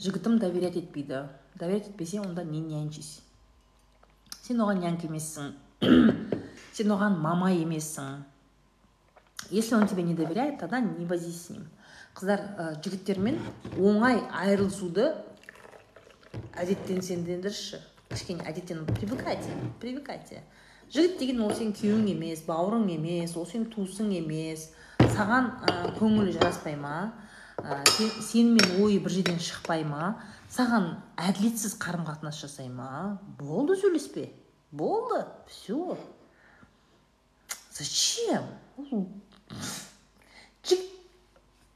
[0.00, 3.20] жігітім доверять етпейді доверять етпесе онда не нянчись.
[4.50, 5.52] Сен оған нянька емессің
[6.74, 8.24] сен оған мама емессің
[9.50, 11.68] если он тебе не доверяет тогда не возись с ним.
[12.14, 13.38] Қыздар ә, жігіттермен
[13.78, 15.12] оңай айырылысуды
[16.58, 17.78] әдеттенсеңдерші.
[18.10, 20.42] Кішкене әдеттен привыкайте привыкайте.
[20.90, 24.72] Жігіт деген ол сенің күйеуің емес бауырың емес ол сенің туысың емес.
[24.98, 27.12] Саған ә, көңілі жараспай ма?
[27.62, 27.84] Ә,
[28.26, 30.16] сенімен ойы бір жерден шықпай ма?
[30.50, 33.20] Саған әділетсіз қарым қатынас жасай ма?
[33.38, 34.32] Болды сөйлеспе.
[34.72, 35.96] Болды все
[37.72, 38.44] зачем?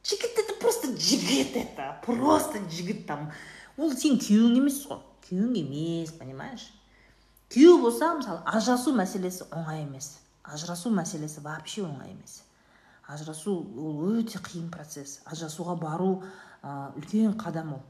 [0.04, 3.33] Жігіт это просто жігіт это просто жігіт там.
[3.76, 6.68] Ол сенің күйеуің емес қой күйеуің емес понимаешь?
[7.50, 10.20] Күйеу болса мысалы ажырасу мәселесі оңай емес.
[10.44, 12.42] Ажырасу мәселесі вообще оңай емес.
[13.09, 15.22] Ажырасу ол өте қиын процесс.
[15.24, 16.22] Ажырасуға бару
[16.62, 17.83] үлкен қадам ол.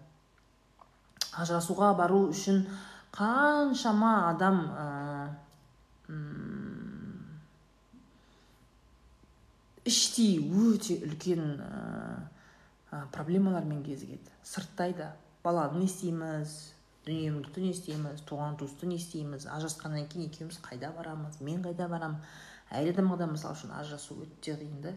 [1.35, 2.65] Ажырасуға бару үшін
[3.15, 4.87] қаншама адам ә,
[9.85, 11.61] іштей өте үлкен
[13.15, 14.33] проблемалармен кезігеді.
[14.43, 15.13] Сырттай да
[15.45, 16.55] баланы не істейміз
[17.05, 21.89] дүние мүлікті не істейміз туған туысты не істейміз ажырасқаннан кейін екеуміз қайда барамыз мен қайда
[21.91, 22.23] барамын
[22.73, 24.95] әйел адамға да мысалы үшін ажырасу өте қиын да.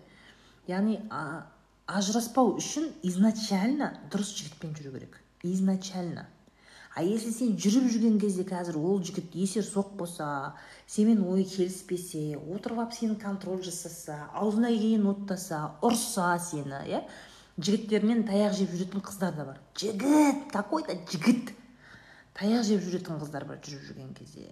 [0.72, 1.02] Яғни
[1.88, 5.20] ажыраспау үшін изначально дұрыс жігітпен жүру керек.
[5.44, 6.28] Изначально.
[6.98, 10.56] А если сен жүріп жүрген кезде қазір ол жігіт есер соқ болса
[10.90, 17.04] сенімен ойы келіспесе отырып алып сені контроль жасаса аузына келгенін оттаса ұрса сені иә?
[17.62, 19.62] Жігіттерінен таяқ жеп жүретін қыздар да бар.
[19.78, 21.54] Жігіт какой то жігіт.
[22.34, 24.50] Таяқ жеп жүретін қыздар бар жүріп жүрген кезде.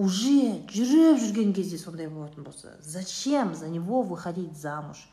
[0.00, 5.04] Уже жүріп жүрген кезде сондай болатын болса зачем за него выходить замуж?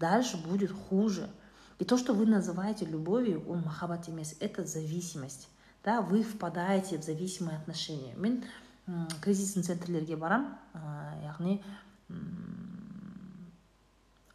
[0.00, 1.30] Дальше будет хуже.
[1.78, 5.48] И то что вы называете любовью ол махаббат емес это зависимость.
[5.84, 8.14] Да вы впадаете в зависимые отношения.
[8.16, 8.44] Мен
[9.20, 10.58] кризисный центрлерге барам
[11.22, 11.60] яғни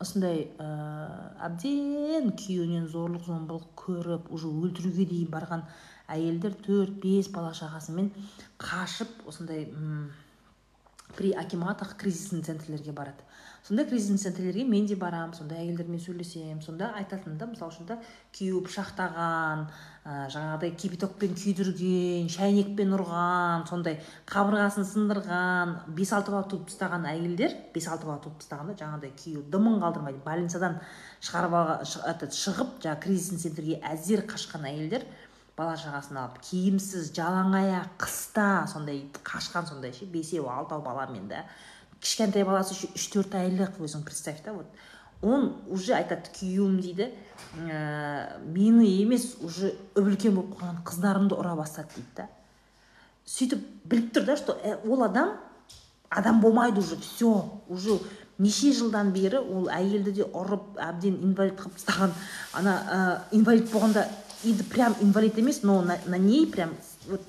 [0.01, 0.67] осындай ә,
[1.45, 5.63] әбден күйеуінен зорлық зомбылық көріп уже өлтіруге дейін барған
[6.11, 8.09] әйелдер төрт бес бала шағасымен
[8.59, 9.67] қашып осындай
[11.15, 13.23] при акиматах кризисный центрлерге барады
[13.67, 17.97] сондай кризисный центрлерге мен де барам сондай әйелдермен сөйлесемін сонда айтатын да мысалы үшін да
[18.33, 19.65] күйеуі пышақтаған
[20.01, 23.99] ә, жаңағыдай кипятокпен күйдірген шәйнекпен ұрған сондай
[24.31, 29.13] қабырғасын сындырған бес алты бала туып тастаған әйелдер бес алты бала туып тастаған да жаңағыдай
[29.21, 30.79] күйеуі дымын қалдырмайды больницадан
[31.21, 31.85] шығарып
[32.41, 35.05] шығып жаңағы кризисный центрге әзер қашқан әйелдер
[35.57, 41.43] бала шағасын алып киімсіз жалаң аяқ қыста сондай қашқан сондай ше бесеу алтау баламен да
[42.01, 44.65] кішкентай баласы еще үш төрт айлық өзің представь та вот.
[45.21, 47.11] Он уже айтады күйеуім дейді
[47.61, 52.27] ә, мені емес уже үлкен болып қалған қыздарымды ұра бастады дейді да.
[53.25, 55.37] Сөйтіп біліп тұр да что ә, ол адам
[56.09, 57.99] адам болмайды уже все уже
[58.39, 62.15] неше жылдан бері ол әйелді де ұрып әбден инвалид қылып тастаған.
[62.57, 64.07] Ана ә, инвалид болғанда
[64.43, 66.73] енді прям инвалид емес но на, на ней прям
[67.07, 67.21] вот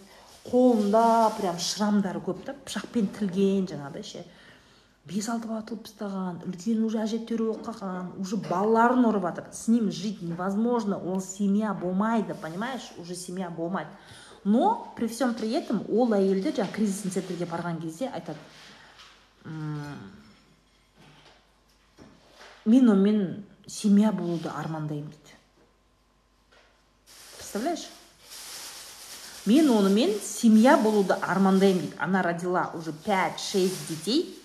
[0.49, 4.25] қолында прям шрамдары көп та пышақпен тілген жаңағыдай ше
[5.05, 9.67] бес алты бала туып тастаған үлкен уже әжептәуір болып қалған уже балаларын ұрып жатыр с
[9.67, 13.91] ним жить невозможно ол семья болмайды понимаешь уже семья болмайды.
[14.45, 18.39] Но при всем при этом ол әйелдер жаңағы кризисный центрге барған кезде айтады
[22.65, 25.35] мен онымен семья болуды армандаймын дейді.
[27.39, 27.89] Представляешь?
[29.47, 31.97] Мен онымен семья болуды армандаймын дейді.
[31.99, 34.42] Она родила уже пять шесть детей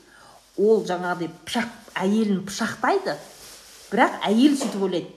[0.58, 1.70] ол жаңағыдай пышақ
[2.02, 3.17] әйелін пышақтайды.
[3.91, 5.13] Бірақ әйел сөйтіп ойлайды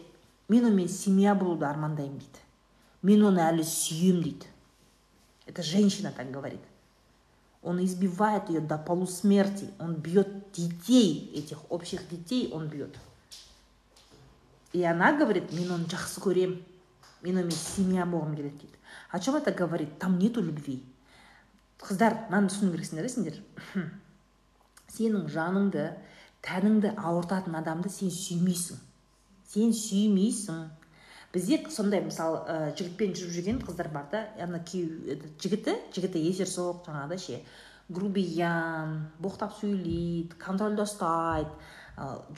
[0.48, 2.44] мен онымен семья болуды армандаймын дейді.
[3.02, 4.50] Мен оны әлі сүйемін дейді.
[5.46, 6.60] Это женщина так говорит.
[7.62, 12.96] Он избивает ее до полусмерти он бьет детей этих общих детей он бьет
[14.72, 16.60] и она говорит мен оны жақсы көремін
[17.22, 18.78] мен онымен семья болғым келеді дейді.
[19.10, 19.98] О чем это говорит?
[19.98, 20.82] Там нету любви
[21.80, 23.40] қыздар мынаны түсіну керексіңдер да сендер?
[24.90, 25.86] Сенің жаныңды
[26.46, 28.78] тәніңді ауыртатын адамды сен сүймейсің.
[29.50, 30.68] Сен сүймейсің.
[31.34, 36.80] Бізде сондай мысалы ә, жігітпен жүріп жүрген қыздар бар да ана күйеу жігіті жігіті есерсоқ
[36.88, 37.36] жаңағыдай ше
[37.90, 41.54] грубиян боқтап сөйлейді контрольда ұстайды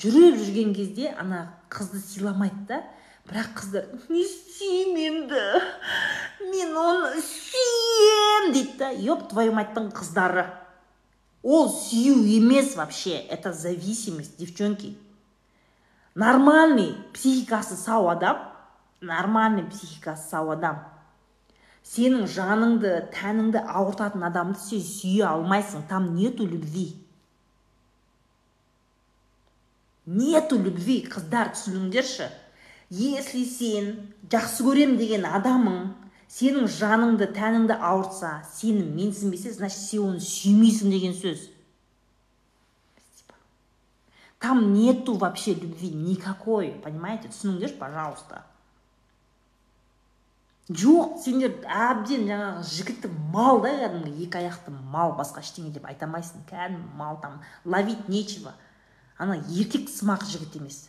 [0.03, 2.83] жүріп жүрген кезде ана қызды сыйламайды да
[3.29, 5.45] бірақ қыздар не сүймеймін да
[6.51, 10.49] мен оны сүйем дейді да еп твою маттың қыздары
[11.43, 13.17] ол сүю емес вообще.
[13.17, 14.97] Это зависимость девчонки.
[16.15, 18.39] Нормальный психикасы сау адам.
[19.01, 20.85] Нормальный психикасы сау адам.
[21.83, 25.83] Сенің жаныңды тәніңді ауыртатын адамды сен сүйе алмайсың.
[25.89, 26.93] Там нету любви.
[30.07, 32.31] Нету любви қыздар түсініңдерші
[32.93, 33.87] если сен
[34.29, 35.95] жақсы көрем деген адамың
[36.33, 41.51] сенің жаныңды тәніңді ауыртса сені менсінбесе значит сен оны сүймейсің деген сөз.
[44.41, 47.29] Там нету вообще любви никакой понимаете?
[47.29, 48.43] Түсініңдерші пожалуйста.
[50.73, 56.09] Жоқ сендер әбден жаңағы жігіті мал да кәдімгі екі аяқты мал басқа ештеңе деп айта
[56.09, 56.47] алмайсың.
[56.49, 58.55] Кәдімгі мал там ловить нечего.
[59.19, 60.87] Ана еркек сымақ жігіт емес.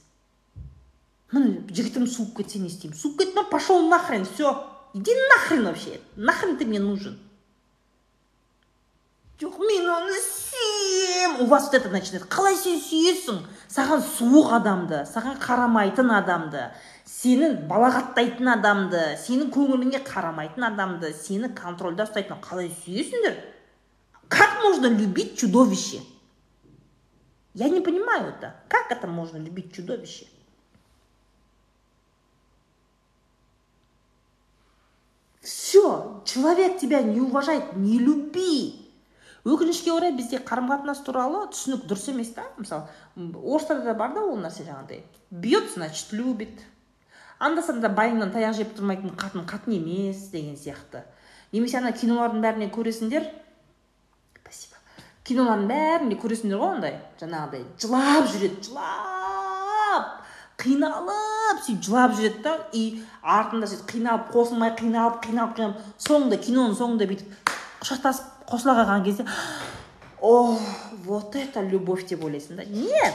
[1.34, 2.96] Міне жігітім суып кетсе не істеймін.
[2.98, 4.54] Суып кетті ма пошел нахрен все
[4.94, 7.20] иди нахрен вообще нахрен ты мне нужен.
[9.40, 16.12] Жоқ сүйемін у вас вот это начинает қалай сен сүйесің саған суық адамды саған қарамайтын
[16.16, 16.70] адамды
[17.10, 22.40] сені балағаттайтын адамды сенің көңіліңе қарамайтын адамды сені контрольда ұстайтын.
[22.46, 23.36] Қалай сүйесіңдер
[24.30, 26.02] как можно любить чудовище?
[27.54, 28.56] Я не понимаю это.
[28.68, 30.26] Как это можно любить чудовище?
[35.44, 38.80] Все, человек тебя не уважает, не люби.
[39.44, 42.46] өкінішке орай бізде қарым қатынас туралы түсінік дұрыс емес та?
[42.56, 45.02] Мысалы орыстарда да бар да ол нәрсе жаңағыдай
[45.32, 46.62] бьет значит любит.
[47.40, 51.04] Анда санда байыңнан таяқ жеп тұрмайтын қатын қатын емес деген сияқты.
[51.52, 53.28] Немесе ана кинолардың бәрінен көресіңдер.
[55.28, 60.10] Кинолардың бәрінде көресіңдер ғой андай жаңағыдай жылап жүреді жылап
[60.60, 61.33] қиналып.
[61.64, 65.78] Сөйтіп жылап жүреді да и артында сөйтіп қиналып қосылмай қиналып қиналып қиналып
[66.08, 67.54] соңында киноның соңында бүйтіп
[67.84, 69.26] құшақтасып қосыла қалған кезде
[70.24, 70.58] о
[71.06, 72.64] вот это любовь деп ойлайсың да.
[72.66, 73.14] Нет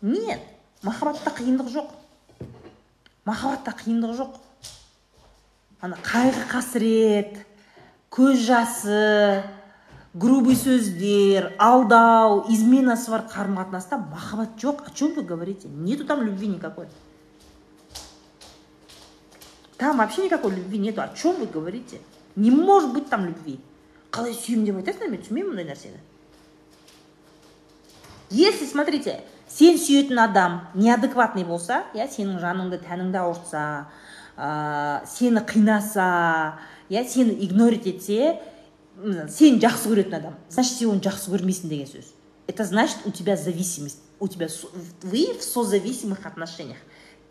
[0.00, 0.40] нет
[0.82, 1.90] махаббатта қиындық жоқ.
[3.24, 4.36] Махаббатта қиындық жоқ.
[5.82, 7.40] Ана қайғы қасірет
[8.14, 9.42] көз жасы
[10.14, 14.86] грубый сөздер алдау изменасы бар қарым қатынаста махаббат жоқ.
[14.86, 15.68] О чем вы говорите?
[15.68, 16.86] Нету там любви никакой.
[19.78, 21.02] Там вообще никакой любви нету.
[21.02, 22.00] О чем вы говорите?
[22.34, 23.60] Не может быть там любви.
[24.16, 25.98] Қалай сүйемін деп айтасыңдар мен түсінбеймін мұндай нәрсені
[28.30, 33.62] если смотрите сен сүйетін адам неадекватный болса иә сенің жаныңды тәніңді ауыртса
[34.36, 36.58] ә, сені қинаса
[36.88, 38.40] иә сені игнорить етсе
[38.96, 42.10] сені жақсы көретін адам значит сен оны жақсы көрмейсің деген сөз.
[42.46, 44.48] Это значит у тебя зависимость у тебя
[45.02, 46.78] вы в созависимых отношениях.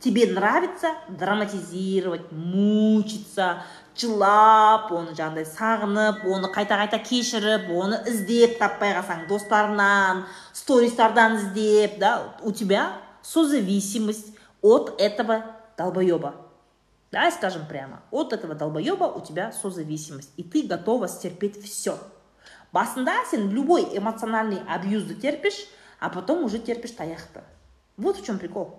[0.05, 3.63] тебе нравится драматизировать мучиться
[4.01, 10.25] жылап оны жаңағыдай сағынып оны қайта қайта кешіріп оны іздеп таппай қалсаң достарынан
[10.57, 15.45] стористардан іздеп да у тебя созависимость от этого
[15.77, 16.35] долбоеба
[17.13, 21.99] Давай скажем прямо, от этого долбоеба у тебя созависимость, и ты готова стерпеть все.
[22.73, 25.67] Басында сен любой эмоциональный абьюзды терпишь,
[25.99, 27.43] а потом уже терпишь таяқты.
[27.97, 28.79] Вот в чем прикол.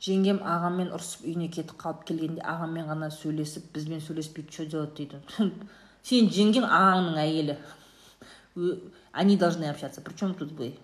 [0.00, 5.20] Жеңгем ағаммен ұрысып үйіне кетіп қалып келгенде ағаммен ғана сөйлесіп бізбен сөйлеспейді что делать дейді.
[6.08, 7.58] Сен жеңгең ағаңның әйелі.
[9.12, 10.74] Они должны общаться при чем тут вы?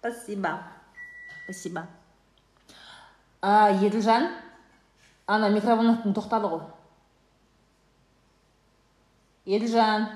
[0.00, 0.62] Спасибо.
[1.44, 1.86] Спасибо.
[3.40, 4.45] А еділжан
[5.26, 6.62] ана микроволновкаң тоқтады ғой.
[9.46, 10.08] Еділжан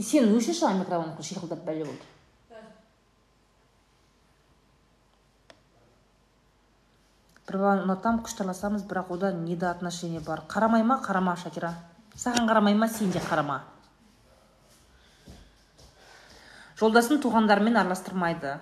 [0.00, 2.10] сен өшірші ана микроволновка шиқылдап бәле болды.
[7.44, 10.42] Бір баланы ұнатамын құштарласамыз бірақ ода недоотношение бар.
[10.48, 11.74] Қарамай ма қарама шакира?
[12.16, 13.60] Саған қарамай ма сен де қарама.
[16.80, 18.58] Жолдасын туғандарымен араластырмайды.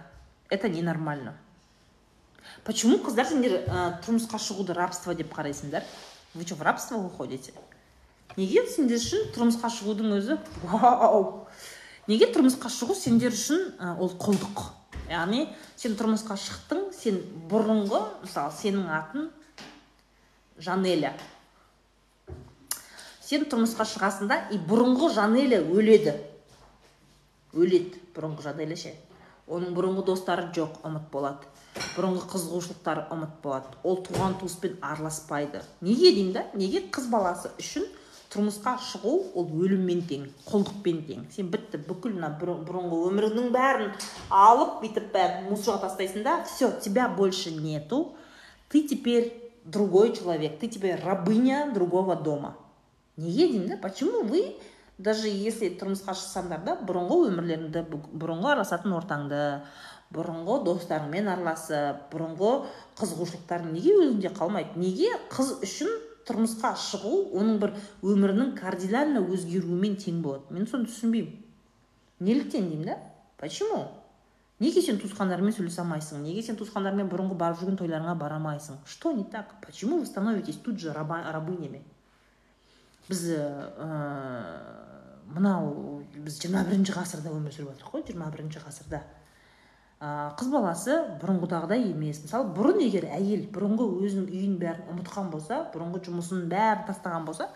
[0.51, 1.33] Это ненормально.
[2.65, 5.85] Почему қыздар сендер ә, тұрмысқа шығуды рабство деп қарайсыңдар?
[6.35, 7.53] Вы что в рабство выходите?
[8.37, 11.47] Неге сендер үшін тұрмысқа шығудың өзі вау?
[12.09, 14.63] Неге тұрмысқа шығу сендер үшін ә, ол құлдық?
[15.11, 15.45] Яғни
[15.77, 17.21] сен тұрмысқа шықтың сен
[17.51, 19.29] бұрынғы мысалы сенің атың
[20.57, 21.13] жанеля.
[23.21, 26.17] Сен тұрмысқа шығасың да и бұрынғы жанеля өледі.
[27.53, 28.97] Өледі бұрынғы жанеля ше.
[29.53, 33.73] Оның бұрынғы достары жоқ ұмыт болады бұрынғы қызығушылықтары ұмыт болады.
[33.83, 35.63] Ол туған туыспен араласпайды.
[35.81, 36.45] Неге деймін да?
[36.55, 37.87] Неге қыз баласы үшін
[38.33, 41.27] тұрмысқа шығу ол өліммен тең құлдықпен тең?
[41.33, 43.95] Сен бітті бүкіл мына бұрынғы өміріңнің бәрін
[44.33, 48.15] алып бүйтіп бәрін мусорға тастайсың да все тебя больше нету.
[48.69, 49.33] Ты теперь
[49.65, 52.57] другой человек ты теперь рабыня другого дома.
[53.17, 53.77] Неге деймін да?
[53.77, 54.57] Почему вы
[54.99, 59.41] даже если тұрмысқа шықсаңдар да бұрынғы өмірлеріңді бұрынғы араласатын ортаңды
[60.13, 62.53] бұрынғы достарыңмен араласып бұрынғы
[63.01, 64.77] қызығушылықтарың неге өзіңде қалмайды?
[64.81, 65.91] Неге қыз үшін
[66.29, 70.55] тұрмысқа шығу оның бір өмірінің кардинально өзгеруімен тең болады?
[70.55, 71.41] Мен соны түсінбеймін.
[72.21, 72.99] Неліктен деймін да?
[73.39, 73.89] Почему?
[74.63, 76.21] Неге сен туысқандарыңмен сөйлесе алмайсың?
[76.23, 78.77] Неге сен туысқандарыңмен бұрынғы барып жүрген тойларыңа бара алмайсың?
[78.87, 79.57] Что не так?
[79.65, 81.83] Почему вы становитесь тут же рабынями?
[83.09, 83.83] Біз ә,
[85.35, 89.03] мынау біз жиырма бірінші ғасырда өмір сүріп жатырмық қой жиырма бірінші ғасырда.
[90.03, 92.25] Қыз баласы бұрынғыдағыдай емес.
[92.25, 97.47] Мысалы бұрын егер әйел бұрынғы өзінің үйін бәрін ұмытқан болса бұрынғы жұмысын бәрін тастаған болса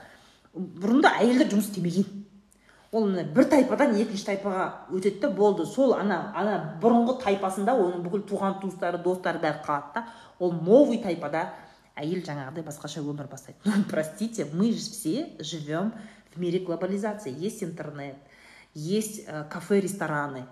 [0.54, 2.06] бұрында әйелдер жұмыс істемеген.
[2.94, 5.66] Ол мына бір тайпадан екінші тайпаға өтеді да болды.
[5.66, 10.04] Сол ана ана бұрынғы тайпасында оның бүкіл туған туыстары достары бәрі қалады да
[10.38, 11.48] ол новый тайпада
[11.98, 13.58] әйел жаңағыдай басқаша өмір бастайды.
[13.90, 15.92] Простите мы же все живем
[16.32, 17.34] в мире глобализации.
[17.36, 18.14] Есть интернет,
[18.72, 20.46] есть э, кафе, рестораны,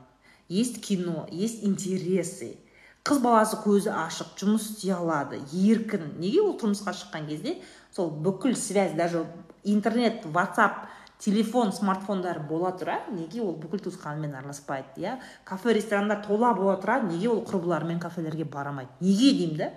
[0.48, 2.58] есть кино, есть интересы.
[3.04, 6.14] қыз баласы көзі ашық жұмыс істей алады еркін.
[6.16, 7.58] Неге ол тұрмысқа шыққан кезде
[7.92, 9.26] сол бүкіл связь даже
[9.62, 10.86] интернет ватсап
[11.18, 15.18] телефон смартфондар бола тұра неге ол бүкіл туысқанымен араласпайды иә?
[15.44, 19.72] Кафе ресторандар тола бола тұра неге ол құрбыларымен кафелерге барамайды неге деймін да?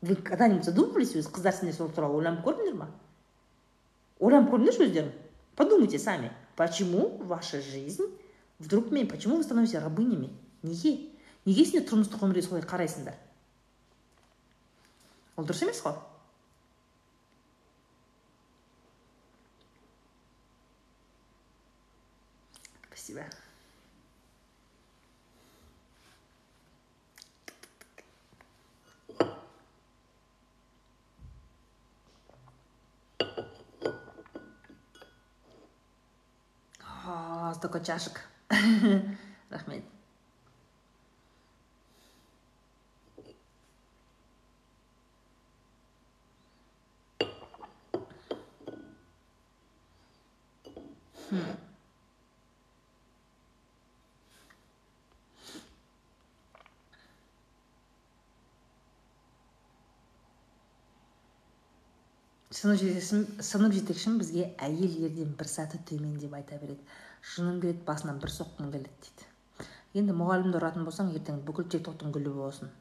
[0.00, 2.88] Вы когда нибудь задумывались өзі қыздар сендер сол туралы ойланып көрдіңдер ма?
[4.18, 5.12] Ойланып көрдіңдерші өздерің?
[5.56, 8.08] Подумайте сами, почему ваша жизнь
[8.62, 10.30] вдруг мен почему вы становитесь рабынями?
[10.62, 11.10] Неге
[11.44, 13.18] неге сендер тұрмыстық өмірге солай қарайсыңдар
[15.36, 15.98] ол дұрыс емес қой
[22.88, 23.24] спасибо.
[37.54, 39.92] Столько чашек рахмет
[62.62, 66.84] жетекшім сынып жетекшім бізге әйел ерден бір саты төмен деп айта береді.
[67.30, 69.28] Жыным келеді басынан бір соққым келеді дейді.
[70.00, 72.74] Енді мұғалімді ұратын болсаң ертең бүкіл тек тоқтың гүлі болсын.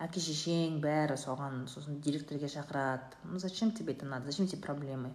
[0.00, 3.16] Әке шешең бәрі соған сосын директорге шақырады.
[3.38, 4.26] Зачем тебе это надо?
[4.26, 5.12] Зачем тебе проблемы?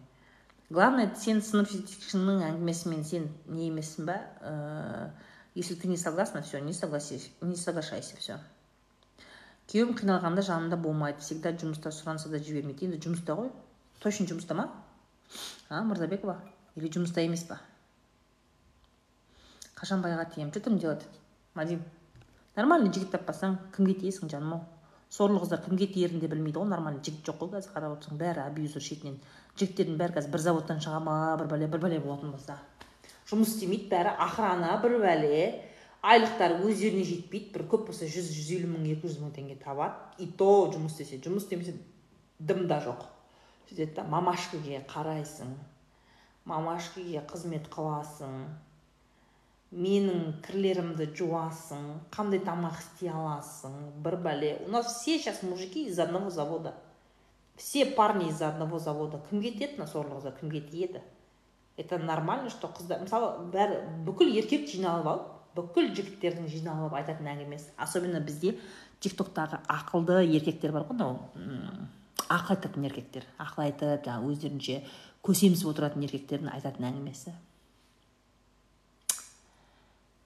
[0.69, 4.19] Главное сен сынып жетекшіңнің әңгімесімен сен не емессің ба?
[4.41, 5.11] Ә,
[5.55, 8.39] если ты не согласна все не согласись не соглашайся все
[9.71, 11.23] күйеуім қиналғанда жанымда болмайды.
[11.25, 12.85] Всегда жұмыста сұранса да жібермейді.
[12.85, 13.49] Енді жұмыста ғой?
[14.03, 14.67] Точно жұмыста ма?
[15.69, 16.37] А мырзабекова?
[16.75, 17.57] Или жұмыста емес па?
[19.75, 21.03] Қашан байға тиемін что там делать
[21.53, 21.83] мадим
[22.55, 24.61] нормальный жігіт таппасаң кімге тиесің жаным ау?
[25.09, 28.17] Сорлы қыздар кімге тиерін де білмейді ғой нормальный жігіт жоқ қой қазір қарап отырсаң.
[28.19, 29.19] Бәрі абьюзер шетінен.
[29.59, 32.57] Жігіттердің бәрі қазір бір заводтан шыға ма бір бәле бір бәле болатын болса.
[33.29, 35.43] Жұмыс істемейді бәрі охрана бір бәле.
[36.05, 39.95] Айлықтары өздеріне жетпейді бір көп болса жүз жүз елу мың екі жүз мың теңге табады.
[40.19, 41.77] И то жұмыс істесе жұмыс істемесе
[42.39, 43.07] дым да жоқ.
[43.69, 45.55] Сөйтеді да мамашкаге қарайсың
[46.45, 48.45] мамашкаге қызмет қыласың.
[49.75, 54.51] Менің кірлерімді жуасың қандай тамақ істей аласың бір бәле.
[54.65, 56.75] У нас все сейчас мужики из одного завода.
[57.55, 59.21] Все парни из одного завода.
[59.29, 60.39] Кімге тиеді мына сорлы қыздар?
[60.39, 61.01] Кімге тиеді
[61.77, 67.73] это нормально что қыздар мысалы бәрі бүкіл еркек жиналып алып бүкіл жігіттердің жиналып айтатын әңгімесі
[67.75, 68.53] особенно бізде
[69.03, 71.89] тик токтағы ақылды еркектер бар ғой мынау
[72.29, 73.25] ақыл айтатын еркектер.
[73.37, 74.79] Ақыл айтып жаңағы өздерінше
[75.25, 77.33] көсемсіп отыратын еркектердің айтатын әңгімесі.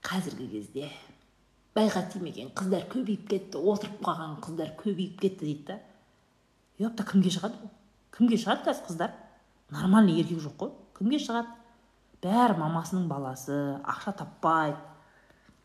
[0.09, 0.89] Қазіргі кезде
[1.77, 5.79] байға тимеген қыздар көбейіп кетті отырып қалған қыздар көбейіп кетті дейді да.
[6.79, 7.71] Ёпта кімге шығады бұл?
[8.17, 9.13] Кімге шығады қазір қыздар?
[9.69, 10.71] Нормальный еркек жоқ қой.
[10.97, 11.53] Кімге шығады?
[12.23, 14.79] Бәрі мамасының баласы ақша таппайды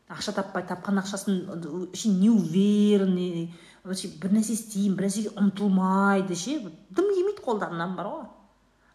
[0.09, 6.59] ақша таппай тапқан ақшасын вообще не уверенный вообще бір нәрсе істеймін бір нәрсеге ұмтылмайды ше.
[6.93, 8.27] Дым келмейді қолдарынан бар ғой.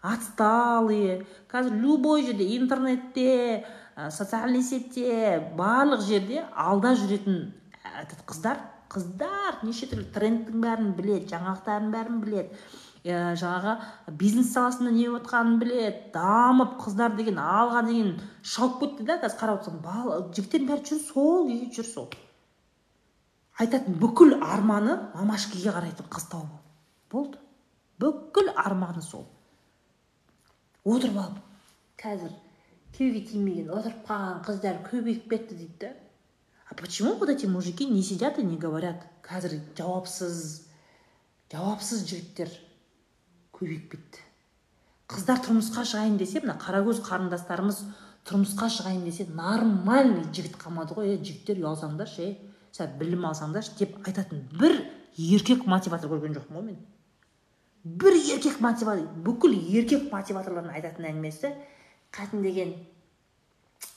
[0.02, 1.26] Отсталые.
[1.50, 3.66] Қазір любой жерде интернетте
[4.08, 7.40] социальный сетте барлық жерде алда жүретін
[8.02, 12.56] этот қыздар қыздар неше түрлі трендтің бәрін білет, жаңалықтардың бәрін білет,
[13.04, 13.76] ә, жаңағы
[14.18, 19.38] бизнес саласында не болып жатқанын білет, дамып қыздар деген алға деген шауып кетті да қазір
[19.42, 22.10] қарап отырсам жігіттердің бәрі жүр сол күйі жүр сол.
[23.60, 26.58] Айтатын бүкіл арманы мамашкеге қарайтын қыз тауып
[27.12, 27.38] болды.
[28.00, 29.26] Бүкіл арманы сол.
[30.84, 31.42] Отырып алып.
[32.00, 32.32] Қазір
[32.96, 35.92] күйеуге тимеген отырып қалған қыздар көбейіп кетті дейді да
[36.70, 39.06] а почему вот эти мужики не сидят и не говорят?
[39.26, 40.66] Қазір жауапсыз
[41.50, 42.50] жауапсыз жігіттер.
[43.52, 44.26] Көбейіп кетті
[45.10, 47.80] қыздар тұрмысқа шығайын десе мына қаракөз қарындастарымыз
[48.28, 52.30] тұрмысқа шығайын десе нормальный жігіт қалмады ғой е жігіттер ұялсаңдаршы е
[52.76, 54.76] сәл білім алсаңдаршы деп айтатын бір
[55.18, 56.78] еркек мотиватор көрген жоқпын ғой мен.
[57.82, 61.52] Бір еркек мотиватор бүкіл еркек мотиваторлардың айтатын әңгімесі
[62.12, 62.74] қатын деген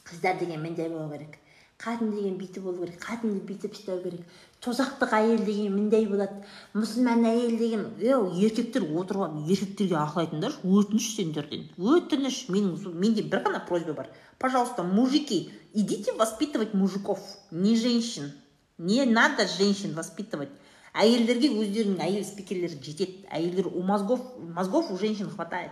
[0.06, 1.38] қыздар деген мындай болу керек.
[1.84, 3.00] Қатын деген бүйтіп болу керек.
[3.02, 4.22] Қатынды бүйтіп ұстау керек.
[4.64, 6.46] Тозақтық әйел деген мындай болады.
[6.74, 12.38] Мұсылман әйел деген еу еркектер отырып алып еркектерге ақыл айтыңдаршы өтініш сендерден өтініш.
[12.54, 14.10] Менің менде бір ғана просьба бар.
[14.40, 17.20] Пожалуйста мужики идите воспитывать мужиков.
[17.52, 18.32] Не женщин.
[18.78, 20.56] Не надо женщин воспитывать.
[20.94, 23.26] Әйелдерге өздерінің әйел спикерлері жетеді.
[23.34, 25.72] Әйелдер у мозгов мозгов у женщин хватает.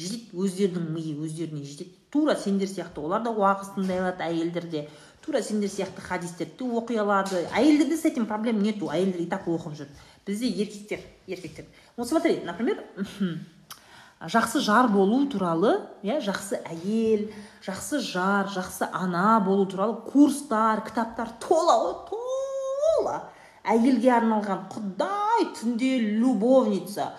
[0.00, 1.92] Жетеді өздерінің миы өздеріне жетеді.
[2.10, 4.88] Тура сендер сияқты олар да уағыз тыңдай алады әйелдер де
[5.24, 9.76] тура сендер сияқты хадистерді оқи алады әйелдерде с этим проблем нету әйелдер и так оқып
[9.78, 9.88] жүр.
[10.26, 11.66] Бізде еркектер еркектер.
[11.96, 12.82] Вот смотри например
[14.20, 17.28] жақсы жар болу туралы иә жақсы әйел
[17.64, 23.18] жақсы жар жақсы ана болу туралы курстар кітаптар тола ғой тола.
[23.64, 27.12] Әйелге арналған құдай түнде любовница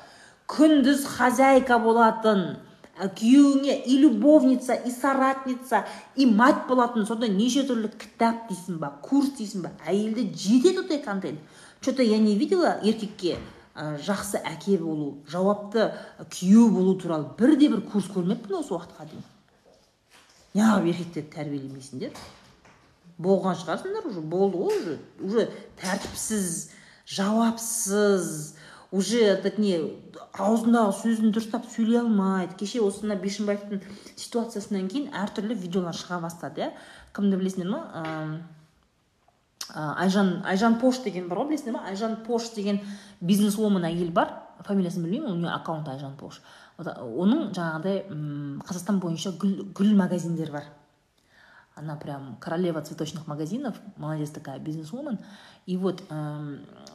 [0.51, 2.57] күндіз хозяйка болатын
[3.09, 5.85] күйеуіңе и любовница и соратница
[6.15, 7.05] и мать болатын.
[7.05, 9.71] Сондай неше түрлі кітап дейсің ба курс дейсің ба?
[9.87, 11.39] Әйелде жетеді ондай контент.
[11.81, 13.37] Че то я не видела еркекке
[13.73, 15.93] ә, жақсы әке болу жауапты
[16.29, 19.25] күйеу болу туралы бірде бір курс көрмеппін осы уақытқа дейін.
[20.53, 22.11] Неғып еркектерді тәрбиелемейсіңдер
[23.17, 24.97] болған шығарсыңдар уже болды ғой уже.
[25.23, 25.49] Уже
[25.81, 26.69] тәртіпсіз
[27.07, 28.55] жауапсыз
[28.91, 29.79] уже этот не
[30.39, 32.55] аузындағы сөзін дұрыстап сөйлей алмайды.
[32.59, 33.82] Кеше осы мына бишімбаевтың
[34.15, 36.71] ситуациясынан кейін әртүрлі видеолар шыға бастады иә.
[37.15, 37.82] Кімді білесіңдер ма
[39.71, 42.79] айжан айжан пош деген бар ғой білесіңдер ма айжан пош деген
[43.19, 44.34] бизнес вумен әйел бар.
[44.67, 46.41] Фамилиясын білмеймін у нее аккаунт айжан пош.
[46.77, 48.05] Оның жаңағыдай
[48.65, 50.69] қазақстан бойынша гүл, гүл магазиндері бар.
[51.76, 55.19] Она прям королева цветочных магазинов молодец такая бизнесвумен.
[55.65, 56.03] И вот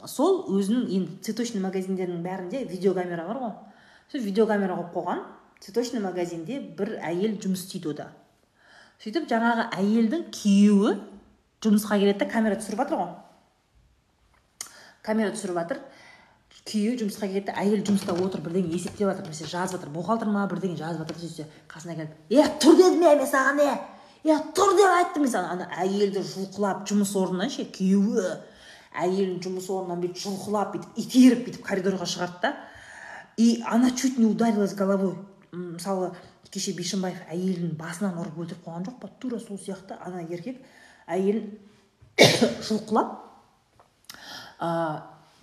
[0.05, 3.53] сол өзінің енді цветочный магазиндердің бәрінде видеокамера бар ғой
[4.11, 5.23] сол видеокамера қойып қойған
[5.63, 8.09] цветочный магазинде бір әйел жұмыс істейді ода.
[9.01, 10.97] Сөйтіп жаңағы әйелдің күйеуі
[11.63, 13.11] жұмысқа келеді да камера түсіріп жатыр ғой.
[15.01, 15.81] Камера түсіріп жатыр.
[16.67, 20.75] Күйеуі жұмысқа келеді әйел жұмыста отыр бірдеңе есептеп жатыр немесе жазып жатыр бухгалтер ма бірдеңе
[20.77, 23.75] жазып жатыр сөйтсе қасына келіп е тұр дедім е мен саған е!
[24.23, 28.31] Е тұр деп айттым мен саған ана әйелді жұлқылап жұмыс орнынан ше күйеуі
[28.97, 32.55] әйелін жұмыс орнынан бүйтіп жұлқылап бүйтіп итеріп бүйтіп коридорға шығарды да.
[33.37, 35.15] И она чуть не ударилась головой.
[35.51, 36.11] Мысалы
[36.49, 39.09] кеше бишімбаев әйелін басынан ұрып өлтіріп қойған жоқ па?
[39.21, 39.97] Тура сол сияқты.
[40.01, 40.57] Ана еркек
[41.05, 41.51] әйелін
[42.67, 43.11] жұлқылап
[44.57, 44.69] ә,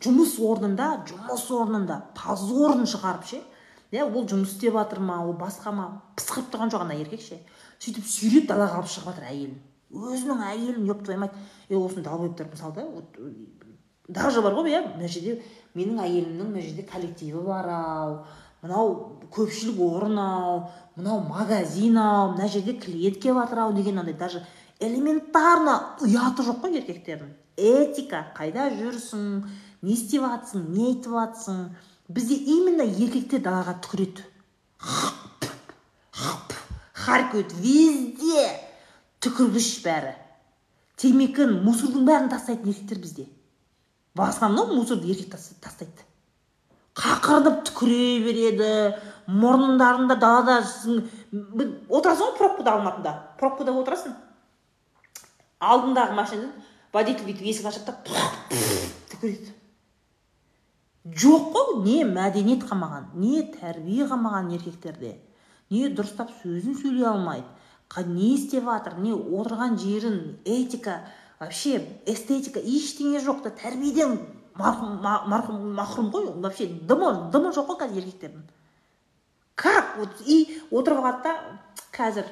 [0.03, 3.43] жұмыс орнында жұмыс орнында позорын шығарып ше.
[3.95, 5.87] Иә ол жұмыс істеп жатыр ма ол басқа ма?
[6.18, 7.39] Пысқырып тұрған жоқ ана еркек ше.
[7.85, 9.59] Сөйтіп сүйреп далаға алып шығып жатыр әйелін.
[9.95, 11.37] Өзінің әйелін еп твою мать
[11.68, 13.18] е осыны далбоебтар мысалы да вот
[14.09, 15.43] даже бар ғой иә мына жерде
[15.74, 18.18] менің әйелімнің мына жерде коллективі бар ау.
[18.64, 20.59] Мынау көпшілік орын ау
[20.97, 24.45] мынау магазин ау мына жерде клиент келіп жатыр ау деген андай даже
[24.80, 27.35] элементарно ұяты жоқ қой еркектердің.
[27.57, 29.45] Этика қайда жүрсің
[29.82, 31.61] не істеп жатсың не айтып жатсың
[32.09, 34.24] бізде именно еркектер далаға түкіреді.
[37.05, 38.48] Харкают везде
[39.24, 40.14] түкіргіш бәрі
[41.00, 43.28] темекін мусордың бәрін тастайтын еркектер бізде
[44.14, 46.07] в основном мусорды еркек тастайды
[46.94, 48.68] қақырынып түкіре береді
[49.26, 54.14] мұрындарында далада отырасың ғой пробкада алматыда пробкада отырасың
[55.59, 56.52] алдындағы машинадан
[56.94, 57.94] водитель бүйтіп есік ашады да
[59.11, 59.50] түкіреді
[61.24, 65.16] жоқ қой не мәдениет қалмаған не тәрбие қалмаған еркектерде
[65.75, 67.51] не дұрыстап сөзін сөйлей алмайды.
[68.07, 71.05] Не істеп жатыр не отырған жерін этика
[71.39, 74.16] вообще эстетика ештеңе жоқ та тәрбиеден
[74.59, 78.43] махрұм ғой вообще дымы дымы жоқ қой қазір еркектердің.
[79.55, 79.97] Как?
[79.99, 81.33] Вот и отырып алады да
[81.95, 82.27] қазір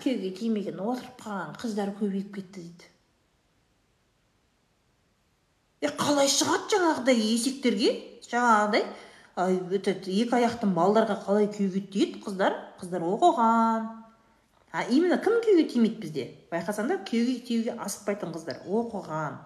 [0.00, 2.88] күйеуге тимеген отырып қалған қыздар көбейіп кетті дейді.
[5.84, 7.92] Е қалай шығады жаңағыдай есектерге?
[8.30, 8.84] Жаңағыдай
[9.48, 12.56] этот екі аяқтың балдарға қалай күйеуге тиеді қыздар.
[12.80, 13.88] Қыздар оқыған
[14.72, 16.24] а именно кім күйеуге тимейді бізде?
[16.52, 18.60] Байқасаңдар күйеуге тиюге асықпайтын қыздар.
[18.66, 19.38] Оқыған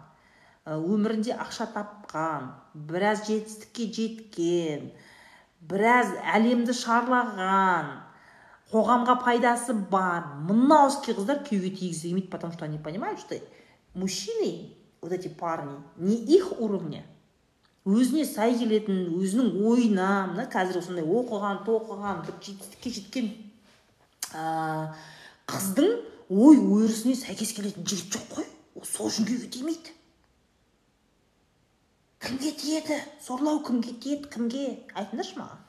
[0.74, 4.90] өмірінде ақша тапқан біраз жетістікке жеткен
[5.64, 7.90] біраз әлемді шарлаған
[8.72, 10.28] қоғамға пайдасы бар.
[10.44, 13.36] Мынау іске қыздар күйеуге тигісі келмейді потому что они понимают что
[13.94, 17.04] мужчины вот эти парни не их уровня
[17.84, 23.28] өзіне сай келетін өзінің ойына мына қазір осындай оқыған тоқыған бір жетістікке жеткен
[24.32, 24.94] ә,
[25.50, 25.90] қыздың
[26.30, 28.48] ой өрісіне сәйкес келетін жігіт жоқ қой.
[28.84, 29.94] Сол үшін күйеуге тимейді
[32.24, 32.96] кімге тиеді?
[33.20, 34.28] Сорлау кімге тиеді?
[34.32, 34.64] Кімге?
[34.96, 35.60] Айтыңдаршы маған.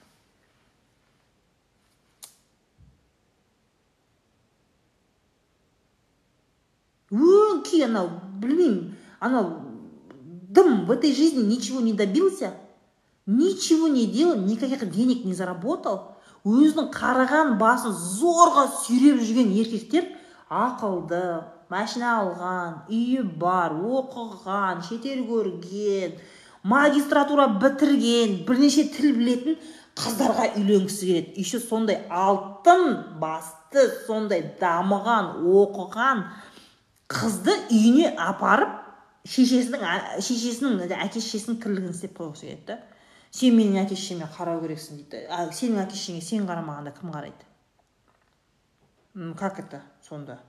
[7.12, 8.10] Өңкей анау
[8.42, 8.96] білмеймін.
[9.20, 9.52] Анау
[10.56, 12.54] дым в этой жизни ничего не добился
[13.26, 16.16] ничего не делал никаких денег не заработал.
[16.46, 20.12] Өзінің қараған басын зорға сүйреп жүрген еркектер
[20.46, 21.22] ақылды
[21.74, 26.20] машина алған үйі бар оқыған шетел көрген
[26.62, 29.58] магистратура бітірген бірнеше тіл білетін
[29.98, 31.34] қыздарға үйленгісі келеді.
[31.42, 36.28] Еще сондай алтын басты сондай дамыған оқыған
[37.10, 38.85] қызды үйіне апарып
[39.26, 39.84] шешесінің
[40.22, 42.80] шешесінің әке шешесінің тірлігін істеп қойғысы келеді да.
[43.36, 45.26] Сен менің әке шешеме қарау керексің дейді.
[45.28, 47.46] А сенің әке шешеңе сен қарамағанда кім қарайды?
[49.38, 50.40] Как это сонда?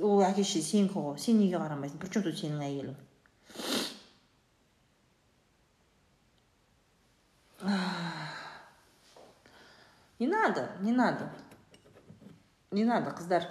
[0.00, 1.98] Ол әке шеше сенікі ғой сен неге қарамайсың?
[2.00, 2.96] При чем тут сенің әйелің?
[10.18, 11.30] Не надо не надо.
[12.70, 13.44] Не надо қыздар.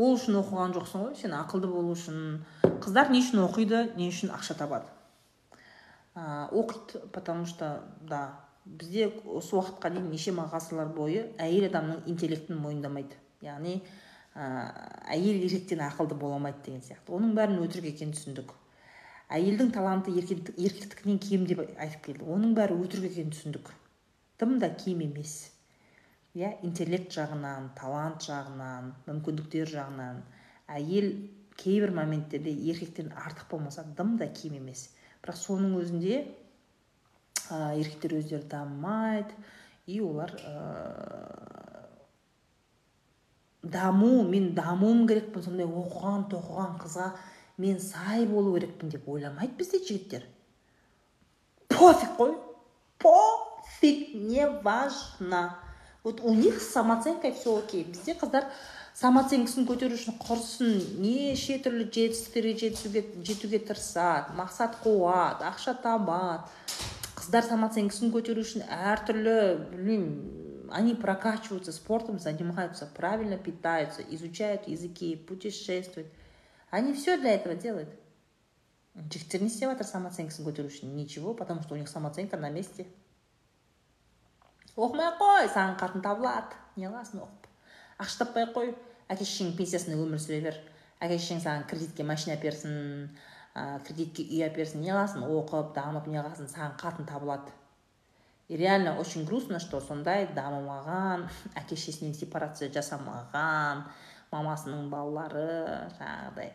[0.00, 2.40] Ол үшін оқыған жоқсың ғой сен ақылды болу үшін.
[2.84, 4.88] Қыздар не үшін оқиды не үшін ақша табады?
[6.14, 8.22] Оқиды потому что да
[8.64, 13.16] бізде осы уақытқа дейін нешеме ғасырлар бойы әйел адамның интеллектін мойындамайды.
[13.42, 13.80] Яғни
[14.34, 14.44] ә,
[15.10, 17.14] әйел еркектен ақылды бола алмайды деген сияқты.
[17.16, 18.52] Оның бәрін өтірік екенін түсіндік.
[19.30, 22.26] Әйелдің таланты еркектікінен кем деп айтып келді.
[22.26, 23.72] Оның бәрі өтірік екенін түсіндік.
[24.38, 25.49] Тым да кем емес.
[26.38, 30.20] Иә интеллект жағынан талант жағынан мүмкіндіктер жағынан.
[30.70, 31.10] Әйел
[31.58, 34.88] кейбір моменттерде еркектен артық болмаса дым да кем емес.
[35.22, 36.20] Бірақ соның өзінде
[37.50, 39.34] ә, еркектер өздері дамымайды
[39.86, 41.80] и олар ә,
[43.62, 47.08] даму мен дамуым керекпін сондай оқыған тоқыған қызға
[47.60, 50.28] мен сай болу керекпін деп ойламайды бізде жігіттер.
[51.68, 52.38] Пофиг қой.
[52.98, 55.58] Пофиг не важно
[56.03, 58.45] вот у них с самооценкой все окей бізде қыздар
[58.95, 66.45] самооценкасын көтеру үшін құрсын неше түрлі жетістіктерге жетуге, жетуге тырысады мақсат қуады ақша табады
[67.17, 69.35] қыздар самооценкасын көтеру үшін әртүрлі
[69.73, 76.07] білмеймін они прокачиваются спортом занимаются правильно питаются изучают языки путешествуют
[76.69, 77.89] они все для этого делают
[78.95, 82.87] жігіттер не істеп жатыр самооценкасын көтеру үшін ничего потому что у них самооценка на месте
[84.86, 86.58] Оқымай ақ қой саған қатын табылады.
[86.76, 87.48] Не қыласың оқып.
[88.00, 88.74] Ақша таппай ақ қой.
[89.10, 90.60] Әке шешеңнің пенсиясына өмір сүре бер
[91.02, 92.74] әке шешең саған кредитке машина әперсін
[93.54, 95.26] ә, кредитке үй әперсін не қыласың?
[95.26, 96.48] Оқып дамып не қыласың?
[96.52, 97.52] Саған қатын табылады.
[98.50, 103.84] И реально очень грустно что сондай дамымаған әке шешесінен сепарация жасамаған
[104.32, 105.44] мамасының балалары
[105.94, 106.50] жаңағыдай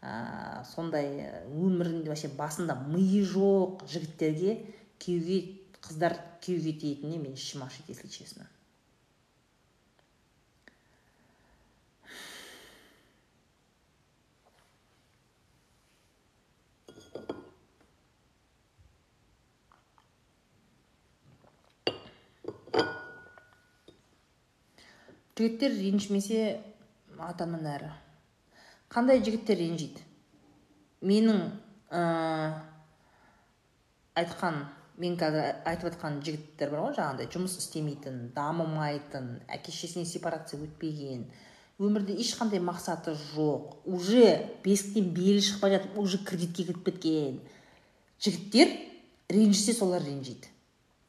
[0.00, 4.56] ә, сондай өмірінде вообще басында миы жоқ жігіттерге
[5.04, 8.46] күйеуге қыздар күйеуге тиетініне мен ішім ашиды если честно.
[25.44, 26.38] Жігіттер ренжімесе
[27.20, 27.90] атаман әрі.
[28.88, 30.00] Қандай жігіттер ренжиді?
[31.04, 31.42] Менің
[31.90, 32.04] ә,
[34.16, 34.62] айтқан
[35.00, 41.26] мен қазір айтып жатқан жігіттер бар ғой жаңағыдай жұмыс істемейтін дамымайтын әке шешесінен сепарация өтпеген
[41.82, 47.40] өмірде ешқандай мақсаты жоқ уже бесіктен белі шықпай жатып уже кредитке кіріп кеткен.
[48.22, 48.70] Жігіттер
[49.28, 50.46] ренжісе солар ренжиді.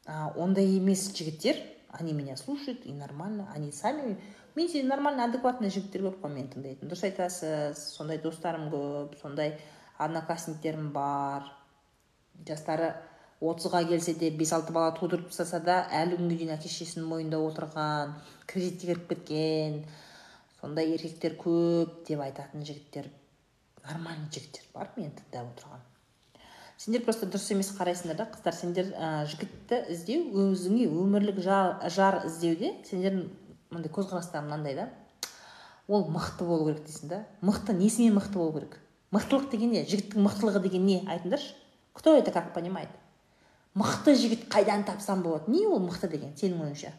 [0.06, 1.56] А, ондай емес жігіттер
[1.98, 4.18] они меня слушают и нормально они сами
[4.54, 9.56] менде нормально адекватный жігіттер көп қой мені тыңдайтын дұрыс айтасыз сондай достарым көп сондай
[9.98, 11.46] одноклассниктерім бар
[12.46, 12.94] жастары
[13.40, 17.40] отызға келсе де бес алты бала тудырып тастаса да әлі күнге дейін әке шешесінің мойнында
[17.50, 18.14] отырған
[18.46, 19.82] кредитке кіріп кеткен
[20.60, 23.10] сондай еркектер көп деп айтатын жігіттер
[23.84, 25.84] нормальный жігіттер бар мені тыңдап отырған?
[26.76, 28.52] Сендер просто дұрыс емес қарайсыңдар да қыздар.
[28.56, 33.30] Сендер ә, жігітті іздеу өзіңе өмірлік жар, жар іздеуде сендердің
[33.72, 34.88] мындай көзқарастарың мынандай да.
[35.88, 37.22] Ол мықты болу керек дейсің да.
[37.40, 38.76] Мықты несімен мықты болу керек?
[39.14, 39.86] Мықтылық деген не?
[39.88, 41.00] Жігіттің мықтылығы деген не?
[41.06, 41.54] Айтыңдаршы.
[41.94, 42.90] Кто это как понимает?
[43.76, 45.52] Мықты жігіт қайдан тапсам болады?
[45.52, 46.94] Не ол мықты деген сенің ойыңша?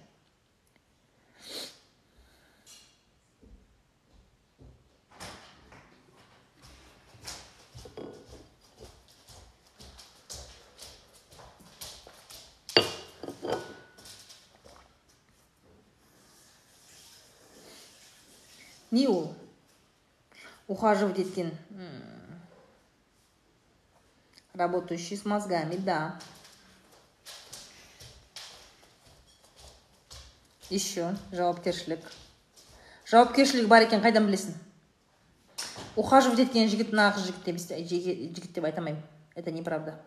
[18.91, 19.33] Не ол?
[20.67, 21.51] Ухаживать еткен
[24.53, 26.19] работающий с мозгами да.
[30.69, 31.99] Еще жауапкершілік.
[33.07, 34.53] Жауапкершілігі бар екен қайдан білесің?
[35.95, 39.03] Ухаживать еткен жігіт нағыз жігіт емес жігіт деп айта алмаймын.
[39.35, 39.99] Это неправда.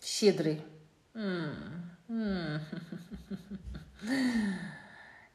[0.00, 0.62] Щедрый.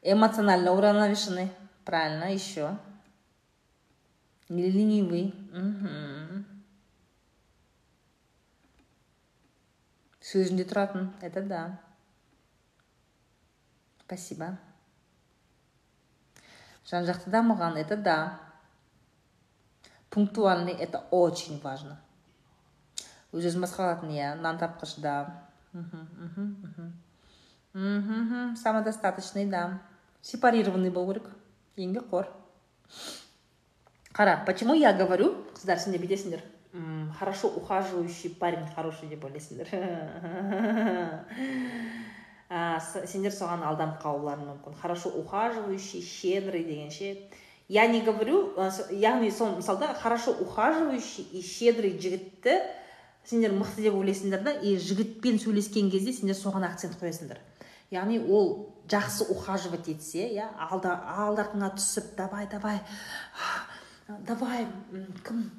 [0.02, 1.50] Эмоционально уравновешенный.
[1.84, 2.78] Правильно еще
[4.48, 5.34] ленивый.
[10.24, 11.60] Сөзінде тұратын это да.
[14.06, 14.56] Спасибо.
[16.88, 18.40] Жан жақты дамыған это да.
[20.10, 22.00] Пунктуальный это очень важно.
[23.32, 25.44] Өз өзін басқара алатын иә нан тапқыш да.
[27.74, 29.82] Самодостаточный да.
[30.22, 31.28] Сепарированный болу керек
[31.76, 32.28] еңбекқор
[34.14, 36.42] қара почему я говорю қыздар сендер бүйтесіңдер
[37.18, 39.68] хорошо ухаживающий парень хороший деп ойлайсыңдар
[43.06, 44.76] сендер соған алданып қалуларың мүмкін.
[44.80, 47.30] Хорошо ухаживающий щедрый дегенше
[47.68, 48.54] я не говорю
[48.90, 52.60] яғни сол мысалда хорошо ухаживающий и щедрый жігітті
[53.24, 57.40] сендер мықты деп ойлайсыңдар да и жігітпен сөйлескен кезде сендер соған акцент қоясыңдар.
[57.90, 62.80] Яғни ол жақсы ухаживать етсе иә алда түсіп давай давай
[64.28, 64.66] давай
[65.24, 65.50] кім?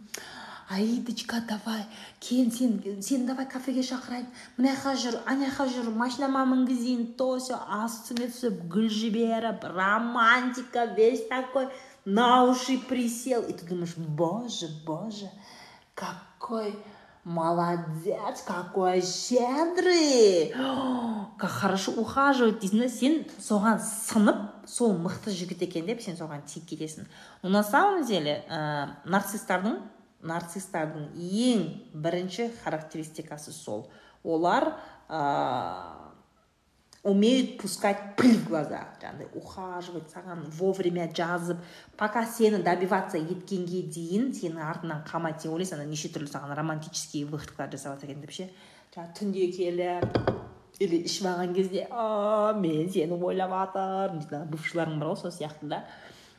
[0.70, 1.86] Аидочка давай.
[2.20, 4.26] Кел сен сен давай кафеге шақырайын.
[4.58, 10.86] Мына жаққа жүр ана жаққа жүр машинама мінгізейін то все үстіңе түсіп гүл жіберіп романтика
[10.98, 11.70] весь такой
[12.06, 13.44] на уши присел.
[13.44, 15.30] И ты думаешь боже боже
[15.94, 16.78] какой
[17.26, 20.54] молодец какой щедрый!
[21.38, 26.46] Как хорошо ухаживает дейсің да сен соған сынып сол мықты жігіт екен деп сен соған
[26.46, 27.10] тиіп кетесің
[27.42, 29.82] но на самом деле ә, нарцисстердің
[30.26, 33.88] нарцисстердің ең бірінші характеристикасы сол.
[34.24, 34.74] Олар
[35.08, 36.06] ә,
[37.06, 41.60] умеют пускать пыль в глаза жаңағыдай ухаживать саған вовремя жазып
[41.98, 47.28] пока сені добиваться еткенге дейін сенің артыңнан қалмайды сен ойлайсың ана неше түрлі саған романтический
[47.30, 48.50] выходкалар жасап жатыр екен деп ше.
[48.96, 50.18] Жаңағы түнде келіп
[50.82, 55.70] или ішіп алған кезде а мен сені ойлап жатырмын дейді бывшыларың бар ғой сол сияқты
[55.70, 55.84] да.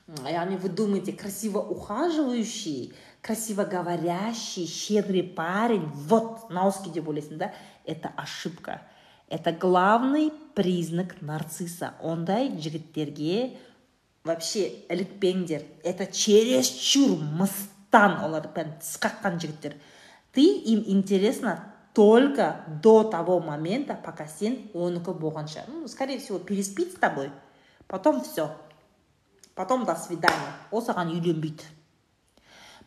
[0.07, 2.93] Яғни вы думаете красиво ухаживающий
[3.27, 5.91] красиво говорящий щедрый парень.
[5.93, 7.53] Вот науски деп ойлайсың да?
[7.85, 8.83] Это ошибка.
[9.29, 11.95] Это главный признак нарцисса.
[12.01, 13.59] Ондай жігіттерге
[14.27, 19.77] вообще ілікпеңдер это чересчур мыстан олар прям тіс қаққан жігіттер
[20.35, 26.93] ты им интересно только до того момента пока сен оныкі болғанша ну скорее всего переспит
[26.93, 27.31] с тобой.
[27.87, 28.51] Потом все
[29.55, 30.53] потом до свидания.
[30.70, 31.76] Ол саған үйленбейді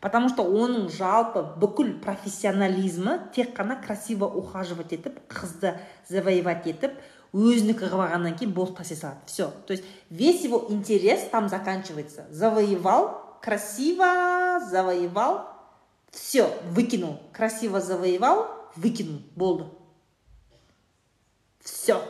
[0.05, 6.99] потому что оның жалпы бүкіл профессионализмі тек қана красиво ухаживать етіп қызды завоевать етіп
[7.35, 12.27] өзінікі қылып алғаннан кейін болды таси салады все то есть весь его интерес там заканчивается
[12.31, 15.49] завоевал красиво завоевал
[16.11, 18.47] все выкинул красиво завоевал
[18.77, 19.65] выкинул болды
[21.61, 22.01] все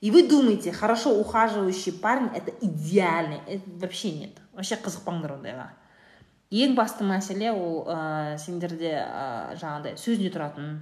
[0.00, 5.68] и вы думаете хорошо ухаживающий парень это идеальный это вообще нет вообще қызықпаңдар ондайға
[6.63, 10.75] ең басты мәселе ол ә, сендерде ә, жаңағыдай сөзінде тұратын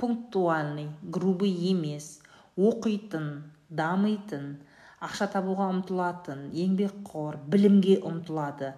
[0.00, 2.18] пунктуальный грубый емес
[2.58, 3.28] оқитын
[3.70, 4.56] дамитын
[5.04, 8.72] ақша табуға ұмтылатын еңбекқор білімге ұмтылады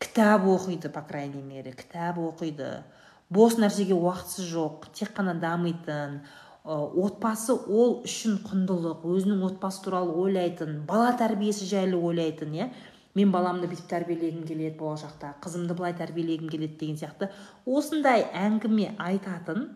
[0.00, 2.82] кітап оқиды по крайней мере кітап оқиды
[3.30, 6.22] бос нәрсеге уақытысы жоқ тек қана дамитын
[6.64, 12.70] отбасы ол үшін құндылық өзінің отбасы туралы ойлайтын бала тәрбиесі жайлы ойлайтын иә?
[13.18, 17.30] Мен баламды бүйтіп тәрбиелегім келеді болашақта қызымды былай тәрбиелегім келеді деген сияқты.
[17.66, 19.68] Осындай әңгіме айтатын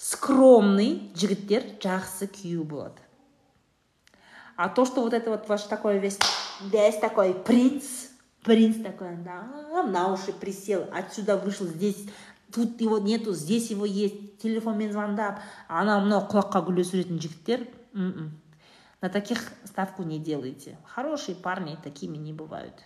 [0.00, 3.02] скромный жігіттер жақсы күйеу болады.
[4.56, 6.18] А то что вот это вот ваш такой весь
[6.70, 7.84] весь такой принц
[8.44, 12.06] принц такой да на уши присел отсюда вышел здесь
[12.52, 17.64] тут его нету здесь его есть телефонмен звондап анау мынау құлаққа гүл өсіретін жігіттер
[19.02, 20.78] на таких ставку не делайте.
[20.84, 22.84] Хорошие парни такими не бывают.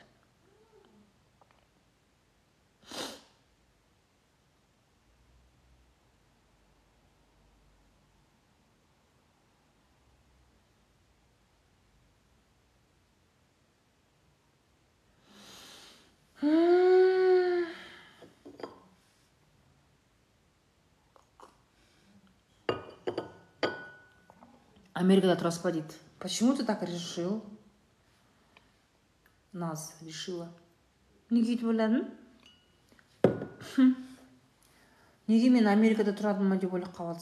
[25.64, 27.44] Ба дейді почему ты так решил?
[29.52, 30.48] Наз решила
[31.30, 32.06] неге өйтіп ойладың
[35.28, 37.20] неге мен америкада тұрадым деп ойлап қалып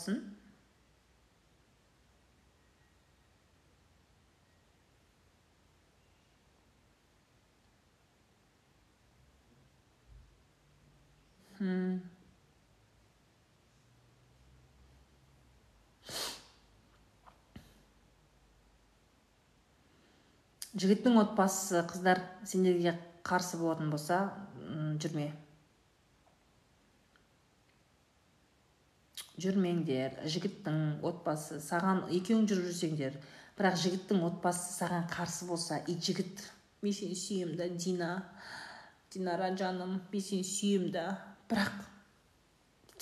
[20.83, 24.18] жігіттің отбасысы қыздар сендерге қарсы болатын болса
[25.03, 25.28] жүрме.
[29.43, 33.16] Жүрмеңдер жігіттің отбасы саған екеуің жүріп жүрсеңдер
[33.59, 36.43] бірақ жігіттің отбасы саған қарсы болса и жігіт.
[36.83, 38.11] Мен сені сүйемін да дина.
[39.14, 41.07] Динара жаным мен сені сүйемін да.
[41.51, 41.72] Бірақ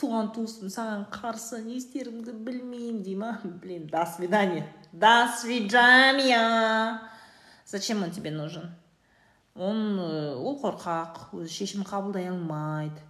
[0.01, 4.67] туған туысым саған қарсы не істерімді білмеймін дей ма блин до свидания.
[4.93, 7.10] До свидания.
[7.71, 8.71] Зачем он тебе нужен?
[9.55, 13.01] Он э, ол қорқақ өзі шешім қабылдай алмайды.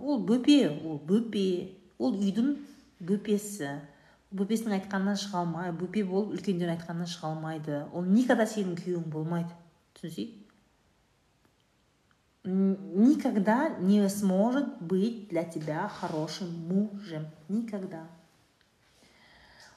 [0.00, 1.48] Ол бөпе ол бөпе.
[1.98, 2.54] Ол үйдің
[3.00, 3.74] бөпесі.
[4.34, 7.82] Бөпесінің айтқанынан шыға алмайды бөпе болып үлкендер айтқанынан шыға алмайды.
[7.92, 9.54] Ол никогда сенің күйеуің болмайды.
[9.94, 10.32] Түсінсей?
[12.44, 17.26] Никогда не сможет быть для тебя хорошим мужем.
[17.48, 18.06] Никогда.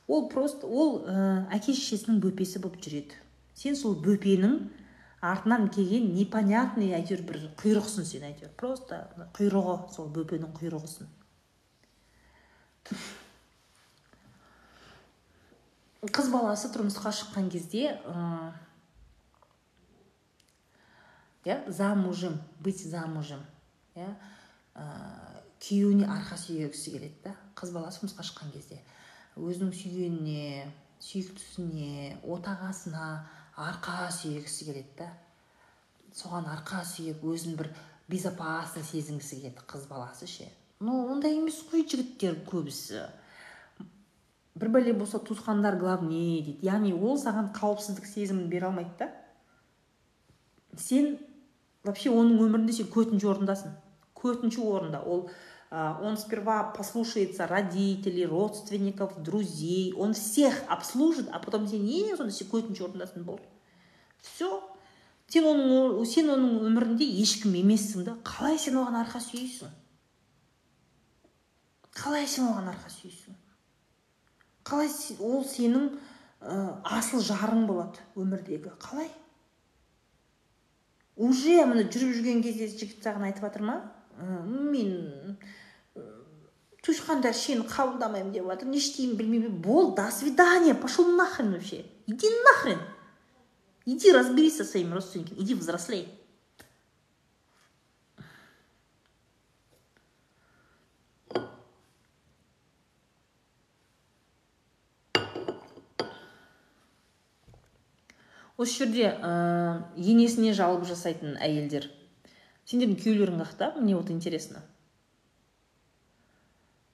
[0.08, 3.18] Ол просто ол ә, әке шешесінің бөпесі болып жүреді.
[3.58, 4.60] Сен сол бөпенің
[5.22, 8.53] артынан келген непонятный әйтеуір бір құйрықсың сен әйтеуір.
[8.60, 9.01] Просто
[9.38, 11.10] құйрығы сол бөпенің құйрығысың.
[16.08, 17.97] Қыз баласы тұрмысқа шыққан кезде
[21.47, 23.41] иә замужем быть замужем
[23.95, 24.08] иә
[25.64, 28.80] күйеуіне арқа сүйегісі келеді да қыз баласы тұрмысқа шыққан кезде.
[29.38, 30.67] Өзінің сүйгеніне
[31.03, 33.07] сүйіктісіне отағасына
[33.57, 35.09] арқа сүйегісі келеді да.
[36.17, 37.69] Соған арқа сүйеп өзін бір
[38.09, 40.49] безопасно сезінгісі келеді қыз баласы ше.
[40.79, 43.07] Но ондай емес қой жігіттер көбісі.
[44.57, 46.57] Бір бәле болса туысқандар главнее дейді.
[46.65, 49.11] Яғни ол саған қауіпсіздік сезімін бере алмайды да.
[50.77, 51.17] Сен
[51.85, 53.77] вообще оның өмірінде сен көтінші орындасың
[54.17, 55.27] көтінші орында ол
[55.70, 59.93] он сперва послушается родителей родственников друзей.
[59.93, 63.43] Он всех обслужит а потом сен ең сонда сен көтінші орындасың болды
[64.22, 64.49] все
[65.28, 69.74] сен оның сен оның өмірінде ешкім емессің да қалай сен оған арқа сүйейсің?
[71.97, 73.36] Қалай сен оған арқа сүйейсің?
[74.68, 75.89] Қалай ол сенің
[76.41, 76.55] ә,
[76.97, 78.74] асыл жарың болады өмірдегі?
[78.80, 79.09] Қалай?
[81.18, 83.78] Уже міне жүріп жүрген кезде жігіт саған айтып жатыр ма?
[84.18, 85.38] Мен
[86.84, 88.70] туысқандар сені қабылдамаймын деп жатыр.
[88.72, 89.57] Не істеймін білмеймін.
[89.61, 91.86] Бол до свидания пошел нахрен вообще.
[92.07, 92.80] Иди нахрен.
[93.86, 96.07] Иди разберись со своими родственниками иди взрослей.
[108.57, 111.91] Осы жерде ә, енесіне жалоба жасайтын әйелдер
[112.68, 114.63] сендердің күйеулерің қаяқта мне вот интересно.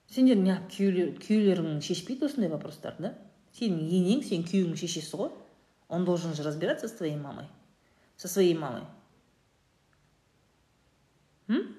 [0.08, 0.70] Сендер неғып
[1.24, 3.14] күйеулерің шешпейді осындай вопростарды да?
[3.58, 5.34] Сенің енең сенің күйеуіңнің шешесі ғой.
[5.88, 7.46] Он должен же разбираться с твоей мамой
[8.16, 8.82] со своей мамой.
[11.48, 11.76] М?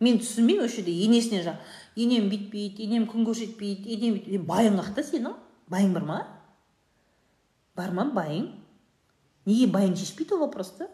[0.00, 1.58] Мен түсінбеймін осы жерде енесіне жа
[1.98, 4.40] енем бүйтпейді енем күн көрсетпейді енем бүйтпейді.
[4.48, 5.34] Байың ақ та сенің?
[5.68, 6.20] Байың бар ма?
[7.76, 8.46] Бар ма байың?
[9.44, 10.88] Неге байың шешпейді ол вопросты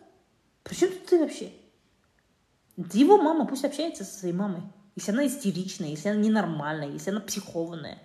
[0.66, 1.52] при чем тут ты вообще?
[2.92, 4.62] Его мама пусть общается со своей мамой.
[4.96, 7.98] Если она истеричная если она ненормальная если она психованная.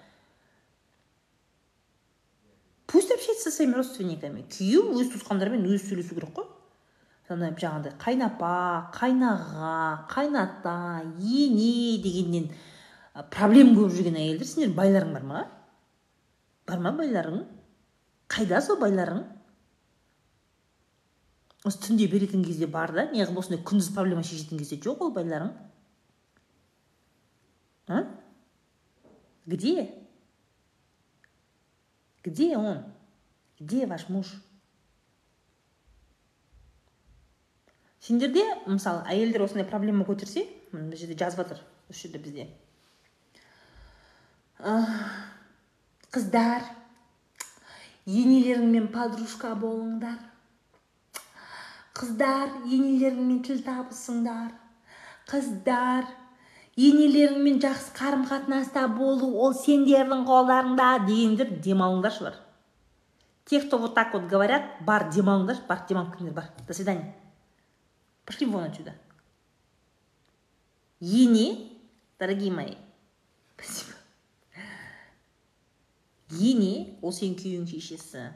[2.86, 4.45] Пусть общается со своими родственниками.
[4.45, 6.45] Күйеу өз туысқандарымен өзі сөйлесу керек қой
[7.32, 8.53] ана жаңағыдай қайнапа
[8.93, 9.76] қайнаға
[10.12, 10.76] қайната
[11.18, 12.49] ене дегеннен
[13.32, 15.43] проблема көріп жүрген әйелдер сендер байларың бар ма?
[16.68, 17.45] Бар ма байларың?
[18.32, 19.24] Қайда сол байларың?
[21.64, 25.51] Осы түнде беретін кезде бар да неғып осындай күндіз проблема шешетін кезде жоқ ол байларың?
[27.88, 28.05] А?
[29.45, 29.91] Где?
[32.24, 32.84] Где он?
[33.59, 34.32] Где ваш муж?
[38.01, 42.47] Сендерде мысалы әйелдер осындай проблема көтерсе мына жерде жазып жатыр осы жерде бізде.
[46.12, 46.66] Қыздар
[48.05, 50.18] енелеріңмен подружка болыңдар.
[52.02, 54.52] Қыздар енелеріңмен тіл табысыңдар
[55.30, 56.10] қыздар
[56.76, 62.38] енелеріңмен жақсы қарым қатынаста болу ол сендердің қолдарыңда дегендер демалыңдаршы бар
[63.45, 67.14] те кто вот так вот говорят бар демалыңдаршы бар демалып кетіңдер бар до свидания
[68.26, 68.93] Пошли вон отсюда.
[70.99, 71.70] Ене,
[72.20, 72.76] дорогие мои,
[73.56, 73.97] спасибо.
[76.30, 78.30] Ене, ол сенің күйеуің шешесі.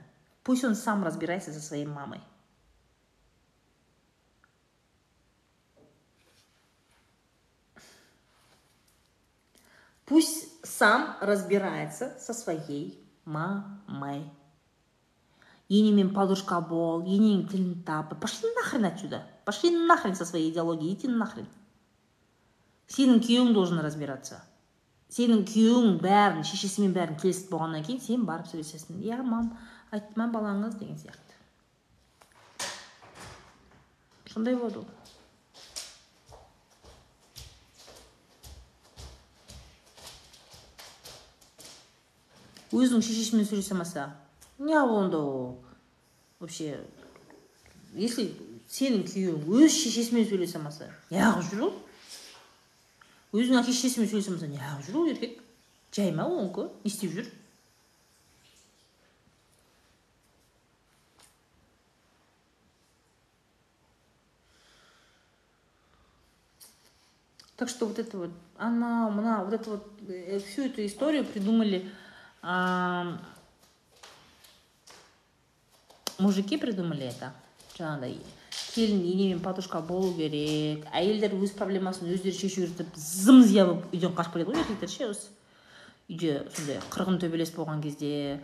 [0.43, 2.19] Пусть он сам разбирается со своей мамой.
[10.05, 14.31] Пусть сам разбирается со своей мамой.
[15.67, 19.23] Енемен подружка бол енеңнің тілін тап пошли нахрен отсюда.
[19.45, 21.47] Пошли нахрен со своей идеологией иди нахрен.
[22.87, 24.43] Сенің күйеуің должен разбираться.
[25.09, 29.01] Сенің күйеуің бәрін шешесімен бәрін келісіп болғаннан кейін сен барып сөйлесесің.
[29.01, 29.55] Иә мам
[29.89, 31.33] ма балаңыз деген сияқты.
[34.29, 34.87] Сондай болады ол.
[42.74, 44.06] өзінің шешесімен сөйлесе алмаса
[44.58, 45.58] не онда ол
[46.38, 46.78] вообще
[47.94, 48.30] если
[48.70, 51.76] сенің күйеуің өз шешесімен сөйлесе алмаса неғып жүр ол
[53.40, 55.38] өзінің әке шешесімен сөйлесе алмаса неғып жүр ол еркек
[55.96, 57.30] жай ма онікі не істеп жүр
[67.60, 71.90] так что вот это вот она мына вот это вот э, всю эту историю придумали
[76.19, 77.31] мужики придумали это
[77.75, 78.19] жаңағыдай
[78.75, 84.13] келін енемен подружка болу керек әйелдер өз проблемасын өздері шешіп жүріп зым зия болып үйден
[84.15, 85.27] қашып кетеді ғой еркектер ше осы
[86.09, 88.39] үйде сондай қырғын төбелес болған кезде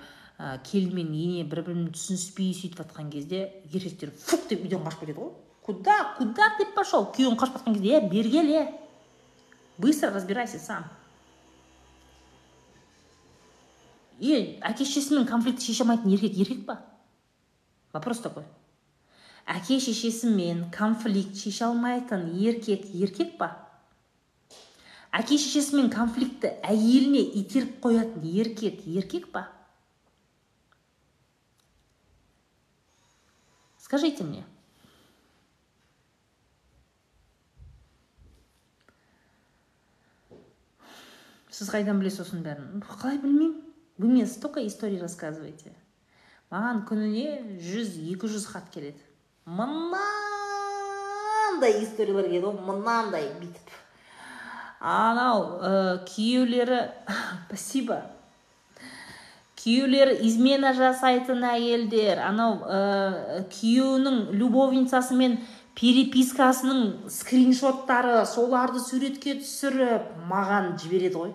[0.71, 5.19] келін мен ене бір бірін түсініспей сөйтіп жатқан кезде еркектер фук деп үйден қашып кетеді
[5.19, 5.31] ғой
[5.61, 7.05] куда куда ты пошел?
[7.15, 8.63] Күйеуің қашып жатқан кезде е бері кел е
[9.77, 10.89] быстро разбирайся сам
[14.21, 16.77] е әке шешесімен конфликт шеше алмайтын еркек еркек па?
[17.93, 18.45] Вопрос такой.
[19.49, 23.49] Әке шешесімен конфликт шеше алмайтын еркек еркек па?
[25.11, 29.49] Әке шешесімен конфликтті әйеліне итеріп қоятын еркек еркек па?
[33.81, 34.45] Скажите мне.
[41.51, 42.85] Сіз қайдан білесіз осының бәрін?
[42.87, 43.70] Қалай білмеймін.
[44.01, 45.69] Вы мне столько историй рассказываете.
[46.49, 48.97] Маған күніне жүз екі жүз хат келеді.
[49.45, 49.93] Мынандай
[51.83, 53.67] историялар келеді ғой мынандай бүйтіп.
[54.81, 56.79] Анау ә, күйеулері
[57.45, 58.01] спасибо.
[59.61, 65.37] Күйеулері измена жасайтын әйелдер анау ә, күйеуінің любовницасымен
[65.77, 71.31] перепискасының скриншоттары соларды суретке түсіріп маған жібереді ғой.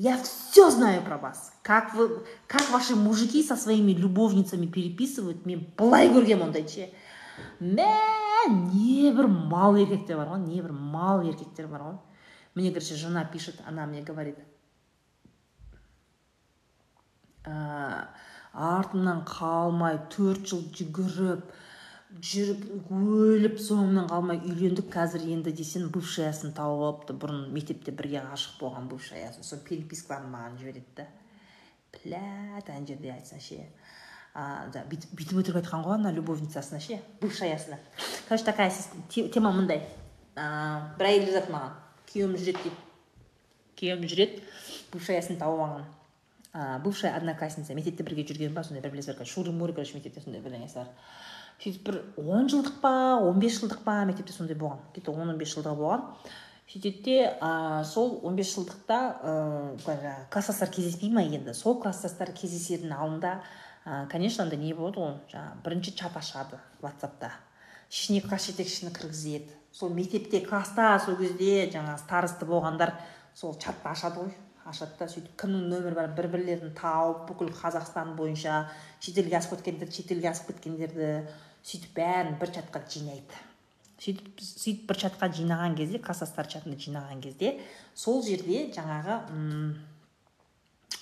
[0.00, 1.52] Я все знаю про вас.
[1.62, 6.92] Как, вы, как ваши мужики со своими любовницами переписывают, мен былай көргем ше
[7.58, 7.90] мә
[8.48, 11.98] небір мал еркектер бар ғой небір мал еркектер бар ғой
[12.54, 14.38] мне короче жена пишет она мне говорит
[17.44, 21.42] артымнан қалмай төрт жыл жүгіріп
[22.24, 28.58] жүріп өліп соңымнан қалмай үйлендік қазір енді десең бывшаясын тауып алыпты бұрын мектепте бірге ғашық
[28.62, 31.06] болған бывшаясын сол перепискаларын маған жібереді да.
[31.92, 33.60] Блять ана жерде айтса ше.
[34.34, 37.78] Бүйтіп өтірік айтқан ғой ана любовницасына ше бывшаясына
[38.28, 38.72] короче такая
[39.12, 39.84] тема мындай.
[40.34, 41.78] Бір әйел жазады маған.
[42.10, 42.76] Күйеуім жүреді дейді
[43.78, 44.42] күйеуім жүреді
[44.92, 45.88] бывшаясын тауып алған.
[46.82, 50.80] Бывшая одноклассница мектепте бірге жүрген ба сондай бір білесіздер шуры муры короче мектепте сондай бірдеңесі
[50.80, 50.88] бар.
[51.58, 54.78] Сөйтіп бір он жылдық па он бес жылдық па мектепте сондай болған.
[54.92, 56.04] Где то он он бес жылдығы болған.
[56.68, 59.32] Сөйтеді де ә, сол он бес жылдықта ә,
[59.82, 61.54] жаңағы класстастар кездеспей ма енді?
[61.56, 63.40] Сол класстастар кездесердің алдында
[63.84, 67.32] ә, конечно андай не болады ғой жаңағы бірінші чат ашады ватсапта.
[67.90, 69.48] Ішіне класс жетекшіні кіргізеді.
[69.72, 72.92] Сол мектепте класста сол кезде жаңағы старосты болғандар
[73.34, 74.36] сол чатты ашады ғой.
[74.68, 78.66] Ашады да сөйтіп кімнің нөмірі бар бір бірлерін тауып бүкіл қазақстан бойынша
[79.00, 81.12] шетелге асып кеткендерді шетелге асып кеткендерді
[81.64, 83.44] сөйтіп бәрін бір чатқа жинайды.
[83.98, 87.56] Сөйтіп сөйтіп бір чатқа жинаған кезде класстастар чатына жинаған кезде
[87.94, 89.72] сол жерде жаңағы м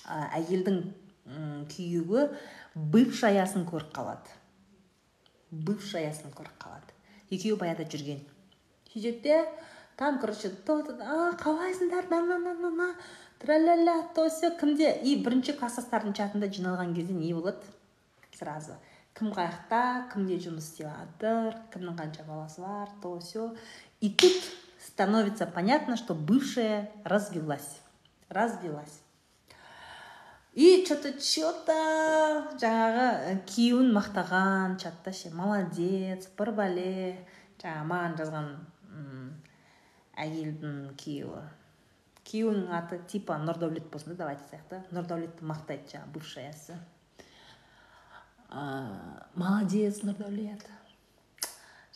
[0.07, 0.81] әйелдің
[1.73, 2.27] күйеуі
[2.95, 4.35] бывшаясын көріп қалады.
[5.51, 6.95] Бывшаясын көріп қалады.
[7.29, 8.21] Екеуі баяғыда жүрген.
[8.93, 9.39] Сөйтеді де
[9.97, 12.09] там короче то қалайсыңдар?
[12.09, 12.95] На
[13.39, 14.91] траля то все кімде?
[15.03, 17.61] И бірінші класстастардың чатында жиналған кезде не болады?
[18.37, 18.73] Сразу.
[19.17, 19.81] Кім қаяқта
[20.13, 23.55] кімде жұмыс істеп жатыр кімнің қанша баласы бар то все.
[23.99, 24.33] И тут
[24.79, 27.81] становится понятно что бывшая развелась
[28.29, 29.01] развелась
[30.53, 31.73] и че то че то
[32.57, 36.93] жаңағы күйеуін мақтаған чатта ше молодец бір бәле
[37.61, 38.47] жаңағы маған жазған
[40.17, 41.43] әйелдің күйеуі.
[42.25, 46.79] Күйеуінің аты типа нұрдәулет болсын да давайте айтсақ та нұрдәулетті мақтайды жаңағы бывшаясы.
[48.49, 50.65] Молодец нұрдәулет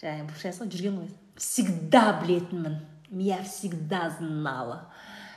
[0.01, 2.79] жаңағы бывшаясы жүрген ғой всегда білетінмін
[3.21, 4.85] я всегда знала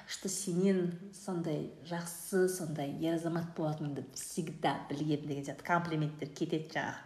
[0.06, 0.92] что сенен
[1.24, 5.64] сондай жақсы сондай ер азамат болатыныңды всегда білгенмін деген сияқты.
[5.64, 7.00] Комплименттер кетеді жаңағы.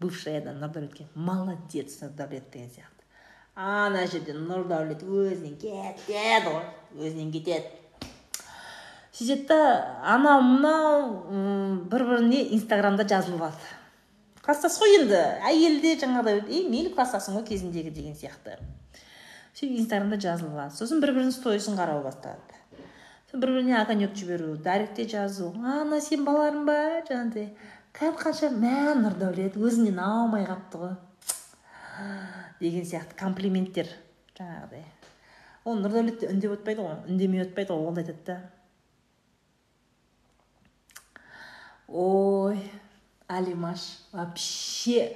[0.00, 3.04] Бывшаядан нұрдәулетке молодец нұрдәулет деген сияқты.
[3.54, 6.64] Ана жерде нұрдәулет өзінен кетеді ғой.
[6.96, 7.68] Өзінен кетеді.
[9.18, 9.60] Сөйтеді да
[10.14, 13.74] анау мынау бір біріне инстаграмда жазылып алады
[14.48, 18.54] класстас қой енді әйелі де жаңағыдай ей мейлі класстасың ғой кезіндегі деген сияқты.
[19.52, 22.56] Сөйтіп инстаграмда жазылып алады сосын бір бірінің сторисін қарау бастады.
[23.34, 25.50] Бір біріне огонек жіберу дайректте жазу.
[25.60, 26.78] Ана сенің балаларың ба?
[27.10, 27.50] жаңағыдай.
[27.92, 30.96] Қанша мә нұрдәулет өзіңнен аумай қалыпты ғой
[32.62, 33.90] деген сияқты комплименттер
[34.38, 34.86] жаңағыдай.
[35.64, 38.38] Ол нұрдәулет те үндеп отпайды ғой үндемей отпайды ғой ол да айтады да.
[41.88, 42.60] Ой
[43.28, 45.08] алимаш вообще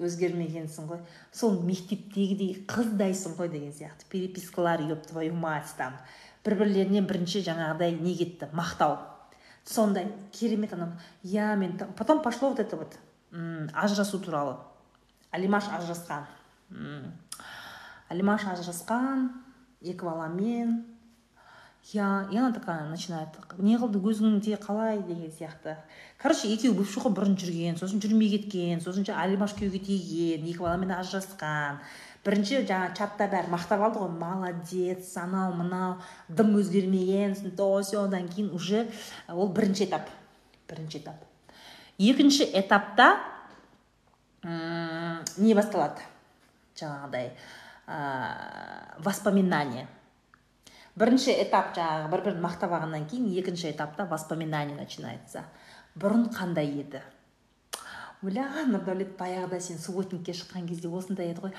[0.00, 1.00] өзгермегенсің ғой.
[1.32, 4.08] Сол мектептегідей қыздайсың ғой деген сияқты.
[4.10, 5.96] Перепискалар еп твою мать там.
[6.44, 8.50] Бір бірлеріне бірінші жаңағыдай не кетті?
[8.52, 8.98] Мақтау.
[9.64, 10.92] Сондай керемет анау
[11.22, 12.98] я мен потом пошло вот это вот
[13.74, 14.56] ажырасу туралы.
[15.30, 16.26] Алимаш ажырасқан.
[18.08, 19.30] Алимаш ажырасқан.
[19.80, 20.95] Екі баламен.
[21.92, 23.28] Я такая начинает
[23.58, 25.76] не қылды өзіңде қалай деген сияқты.
[26.18, 30.90] Короче екеуі бывший ғой бұрын жүрген сосын жүрмей кеткен сосын алимаш күйеуге тиген екі баламен
[30.96, 31.78] ажырасқан.
[32.26, 34.10] Бірінші жаңа чатта бәрі мақтап алды ғой.
[34.10, 38.88] Молодец анау мынау дым өзгермеген то все одан кейін уже
[39.28, 40.10] ол бірінші этап.
[40.68, 41.22] Бірінші этап.
[41.98, 43.20] Екінші этапта
[44.42, 46.02] не басталады.
[46.76, 47.30] Жаңағыдай
[47.86, 49.86] ә, воспоминание
[50.96, 55.44] бірінші этап жаңағы бір бірін мақтап алғаннан кейін екінші этапта воспоминание начинается.
[55.96, 57.02] Бұрын қандай еді?
[58.24, 61.52] Ойла нұрдәулет баяғыда сен субботникке шыққан кезде осындай еді ғой.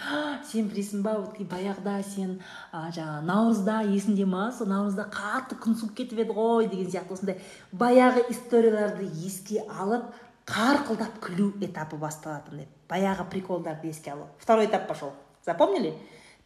[0.49, 2.39] Сен білесің ба баяғыда сен
[2.73, 4.47] жаңағы наурызда есіңде ма?
[4.57, 7.37] Сол наурызда қатты күн суып кетіп еді ғой деген сияқты осындай
[7.71, 10.09] баяғы историяларды еске алып
[10.49, 14.27] қарқылдап күлу этапы басталатын баяғы приколдарды еске алу.
[14.39, 15.13] Второй этап пошел.
[15.45, 15.93] Запомнили?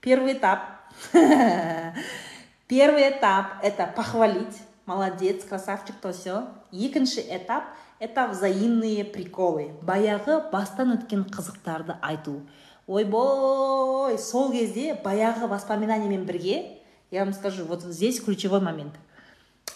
[0.01, 0.91] Первый этап.
[2.71, 4.61] Первый этап– это похвалить.
[4.85, 6.47] Молодец, красавчик, то все.
[6.71, 7.63] Екінші этап–
[7.99, 9.75] это взаимные приколы.
[9.83, 12.47] Баяғы бастан өткен қызықтарды айту.
[12.87, 16.79] Ойбой, сол кезде баяғы воспоминаниямен бірге,
[17.11, 18.95] я вам скажу, вот здесь ключевой момент.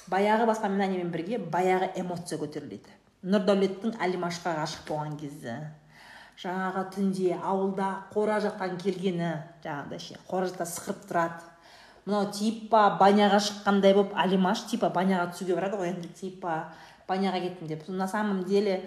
[0.07, 2.95] Баяғы воспоминаниямен бірге баяғы эмоция көтеріледі.
[3.27, 5.57] Нұрдәулеттің әлимашқа ғашық болған кезі
[6.39, 11.54] жаңағы түнде ауылда қора жақтан келгені жаңағыдай ше қора жақта сықырып тұрады
[12.05, 16.73] мынау типа баняға шыққандай болып алимаш типа баняға түсуге барады ғой енді типа
[17.07, 17.87] баняға кеттім деп.
[17.89, 18.83] На самом деле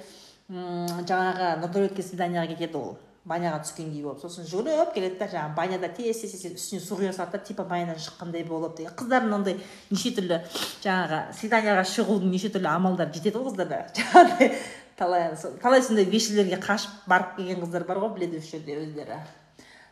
[0.48, 2.96] жаңағы нұрдәулетке свиданиеға кетеді ол
[3.28, 4.22] баняға түскендей болып.
[4.22, 7.64] Сосын жүгіріп келеді да жаңағы баняда тез тез тез үстіне су құя салады да типа
[7.68, 8.94] банядан шыққандай болып деген.
[8.96, 9.58] Қыздар мынандай
[9.90, 10.40] неше түрлі
[10.84, 13.82] жаңағы свиданияға шығудың неше түрлі амалдары жетеді ғой қыздарда.
[13.98, 14.54] Жаңағыдай
[14.96, 15.26] талай
[15.62, 19.20] талай сондай вешелерге қашып барып келген қыздар бар ғой біледі осы жерде өздері.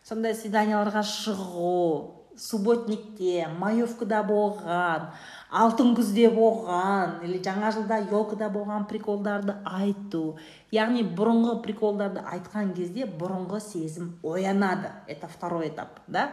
[0.07, 5.09] Сондай свиданияларға шығу субботникте маевкада болған
[5.51, 10.37] алтын күзде болған или жаңа жылда елкада болған приколдарды айту.
[10.75, 14.93] Яғни бұрынғы приколдарды айтқан кезде бұрынғы сезім оянады.
[15.07, 16.31] Это второй этап да?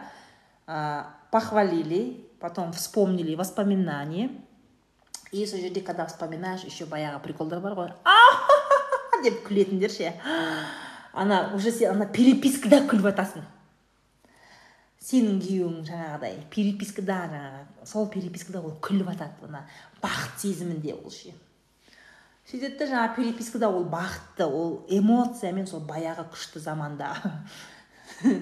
[1.30, 4.30] Похвалили потом вспомнили воспоминания.
[5.32, 7.90] И сол жерде когда вспоминаешь еще баяғы приколдар бар ғой.
[9.24, 10.12] Деп күлетіндер ше
[11.14, 13.44] ана уже сен ана перепискада күліп жатасың
[15.04, 19.64] сенің күйеуің жаңағыдай перепискада жаңағы сол перепискада ол күліп жатады ана
[20.02, 21.34] бақыт сезімінде ол ше.
[22.48, 27.12] Сөйтеді да жаңағы перепискада ол бақытты ол эмоциямен сол баяғы күшті заманда.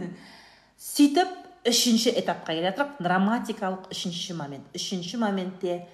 [0.82, 1.34] Сөйтіп
[1.66, 4.70] үшінші этапқа келе жатырмық драматикалық үшінші момент.
[4.74, 5.84] Үшінші моментте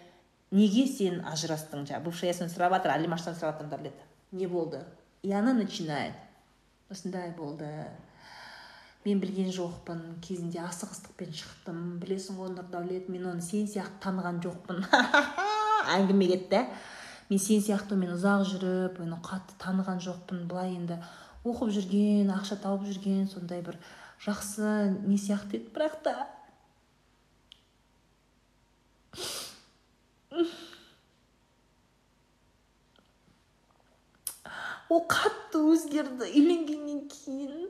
[0.50, 2.08] неге сен ажырастың жаңағы?
[2.08, 3.92] Бывшаясынан сұрап жатыр алимаштан сұрап жатыр
[4.32, 4.84] не болды.
[5.22, 6.14] И она начинает.
[6.88, 7.86] Осындай болды.
[9.06, 11.82] Мен білген жоқпын кезінде асығыстықпен шықтым.
[12.02, 14.82] Білесің ғой нұрдәулет мен оны сен сияқты таныған жоқпын.
[15.96, 16.64] Әңгіме кетті.
[17.30, 20.46] Мен сен сияқты мен ұзақ жүріп оны қатты таныған жоқпын.
[20.50, 20.98] Былай енді
[21.46, 23.78] оқып жүрген ақша тауып жүрген сондай бір
[24.24, 26.16] жақсы не сияқты еді бірақ та.
[34.88, 37.68] Ол қатты өзгерді үйленгеннен кейін.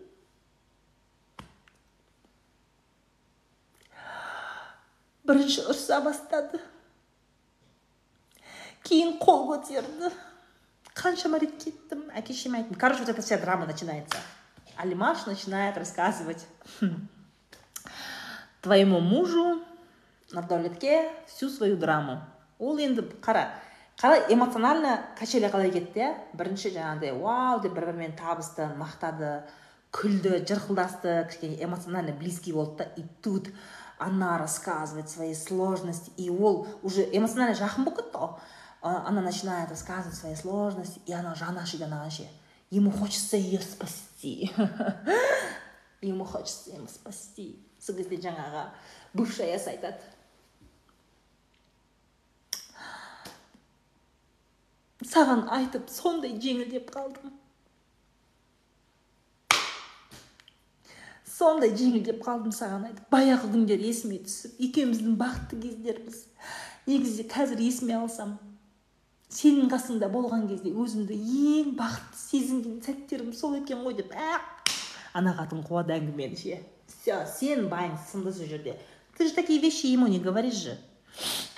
[5.28, 6.60] Бірінші ұрса бастады.
[8.88, 10.10] Кейін қол көтерді.
[10.98, 12.08] Қаншама рет кеттім.
[12.16, 14.18] Әке шешеме айттым короче вот эта вся драма начинается.
[14.76, 16.46] Алимаш начинает рассказывать
[18.62, 19.60] твоему мужу
[20.32, 22.18] нұрдәулетке всю свою драму
[22.58, 23.48] ол енді қара
[24.00, 26.10] қалай эмоционально качеля қалай кетті иә?
[26.34, 29.44] Бірінші жаңағыдай вау деп бір бірімен табысты мақтады
[29.94, 33.48] күлді жырқылдасты кішкене эмоционально близкий болды да и тут
[33.98, 38.40] она рассказывает свои сложности и ол уже эмоционально жақын болып кетті
[38.80, 42.28] она начинает рассказывать свои сложности и она анаған ше
[42.70, 44.50] ему хочется ее спасти.
[46.00, 47.58] Ему хочется ему спасти.
[47.80, 48.68] Сол кезде жаңағы
[49.14, 49.98] бывшаясы айтады
[55.02, 57.37] саған айтып сондай жеңілдеп қалдым.
[61.38, 66.22] Сондай жеңілдеп қалдым саған айтып баяғы күндер есіме түсіп екеуміздің бақытты кездеріміз
[66.88, 68.34] негізі қазір есіме алсам
[69.30, 71.18] сенің қасыңда болған кезде өзімді
[71.52, 74.40] ең бақытты сезінген сәттерім сол екен ғой деп ә
[75.20, 78.78] ана қатын қуады әңгімені ше все сен байың сынды сол жерде
[79.18, 80.78] ты же такие вещи ему не говоришь же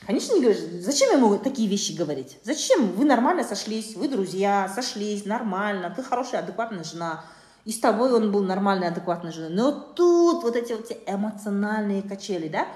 [0.06, 2.38] Конечно, не говоришь, зачем ему такие вещи говорить?
[2.42, 2.92] Зачем?
[2.92, 7.22] Вы нормально сошлись, вы друзья, сошлись, нормально, ты хорошая, адекватная жена.
[7.64, 9.50] И с тобой он был нормальной, адекватной женой.
[9.50, 12.66] Но тут вот эти вот эмоциональные качели, да?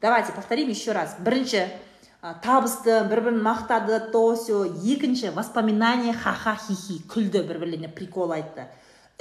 [0.00, 1.16] Давайте повторим еще раз.
[1.18, 1.66] Бірінші
[2.42, 7.88] табысты бір бірін мақтады то все екінші воспоминание ха ха хи хи күлді бір бірлеріне
[7.94, 8.66] прикол айтты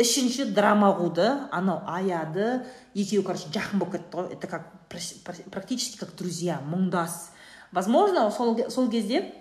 [0.01, 2.65] үшінші драма қуды анау аяды
[2.97, 4.65] екеуі короче жақын болып кетті ғой это как
[5.53, 7.29] практически как друзья мұңдас
[7.71, 9.31] возможно сол, сол кезде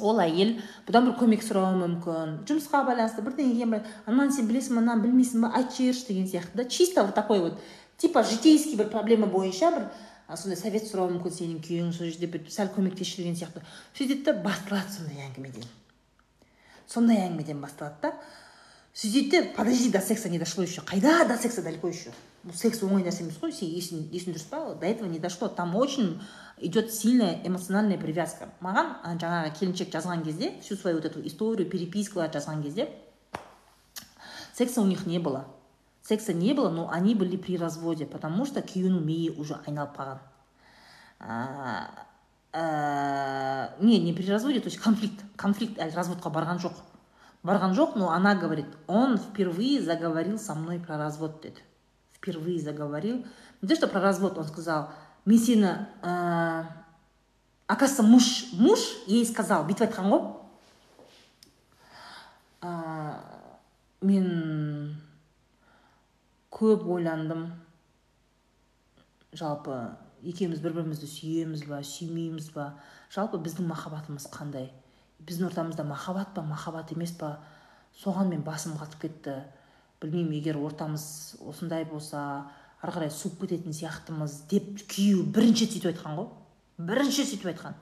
[0.00, 0.54] ол әйел
[0.86, 2.38] бұдан бір көмек сұрауы мүмкін.
[2.48, 7.04] Жұмысқа байланысты бірдеңеге ананы сен білесің ба мынаны білмейсің ба айтып деген сияқты да чисто
[7.04, 7.60] вот такой вот
[7.98, 9.88] типа житейский бір проблема бойынша бір
[10.36, 13.60] сондай совет сұрауы мүмкін сенің күйеуің сол жерде бір сәл көмектесші деген сияқты.
[13.92, 15.66] Сөйтеді да басталады сондай әңгімеден.
[16.88, 18.14] Сондай әңгімеден басталады да
[18.94, 22.12] сөйтеді де подожди до секса не дошло еще қайда до секса далеко еще
[22.42, 25.48] бұл секс оңай нәрсе емес қой сен есің дұрыс па до этого не дошло.
[25.48, 26.20] Там очень
[26.58, 28.48] идет сильная эмоциональная привязка.
[28.60, 32.88] Маған жаңағы келіншек жазған кезде всю свою вот эту историю перепискаларды жазған кезде
[34.52, 35.46] секса у них не было.
[36.02, 40.18] Секса не было но они были при разводе потому что күйеуінің миы уже айналып қалған
[43.80, 46.74] не не при разводе то есть конфликт конфликт әлі разводқа барған жоқ
[47.42, 51.62] барған жоқ но она говорит он впервые заговорил со мной про развод деді
[52.22, 53.26] впервые заговорил.
[53.60, 54.90] Не то что про развод он сказал
[55.24, 56.66] мен сені ә,
[57.66, 60.22] оказывается муж муж ей сказал бүйтіп айтқан ғой
[64.02, 64.98] мен
[66.50, 67.52] көп ойландым.
[69.32, 72.74] Жалпы екеуміз бір бірімізді сүйеміз ба сүймейміз ба?
[73.10, 74.70] Жалпы біздің махаббатымыз қандай?
[75.26, 77.38] Біздің ортамызда махаббат па махаббат емес па?
[78.02, 79.36] Соған мен басым қатып кетті.
[80.00, 82.50] Білмеймін егер ортамыз осындай болса
[82.82, 86.28] ары қарай суып кететін сияқтымыз деп күйеуі бірінші сөйтіп айтқан ғой.
[86.78, 87.76] Бірінші сөйтіп айтқан.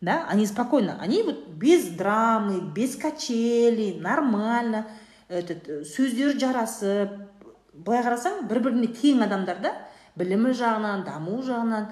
[0.00, 4.86] Да они спокойно они вот без драмы без качелей нормально
[5.28, 7.14] этот сөздері жарасып
[7.72, 9.72] былай қарасаң бір біріне тең адамдар да
[10.20, 11.88] білімі жағынан дамуы жағынан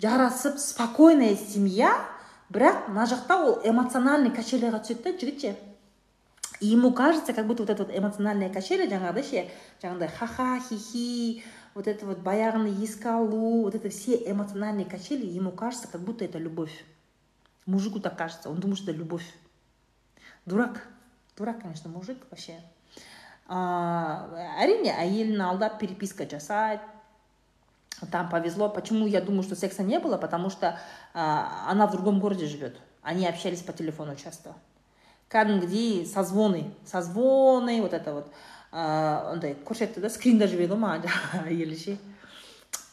[0.00, 1.92] жарасып спокойная семья
[2.50, 5.56] бірақ мына жақта ол эмоциональный качеляға түседі да жігіт ше
[6.60, 9.44] ему кажется как будто вот это вот эмоциональное качеля жаңағыдай ше
[9.82, 11.44] жаңағыдай ха ха хи хи
[11.74, 16.24] вот это вот баяғыны еске алу вот это все эмоциональные качели ему кажется как будто
[16.24, 16.84] это любовь
[17.66, 19.26] мужику так кажется он думает что это любовь
[20.44, 20.86] дурак
[21.36, 22.58] дурак конечно мужик вообще
[23.48, 26.82] әрине әйелін алдап переписка жасайды
[28.06, 28.68] там повезло.
[28.68, 30.16] Почему я думаю что секса не было?
[30.16, 30.78] Потому что
[31.14, 34.54] а, она в другом городе живет они общались по телефону часто.
[35.28, 38.32] Кәдімгідей созвоны созвоны вот это вот.
[38.72, 41.94] Андай көрсетті да скринда жібереді ғой маған жаңағы әйелі ше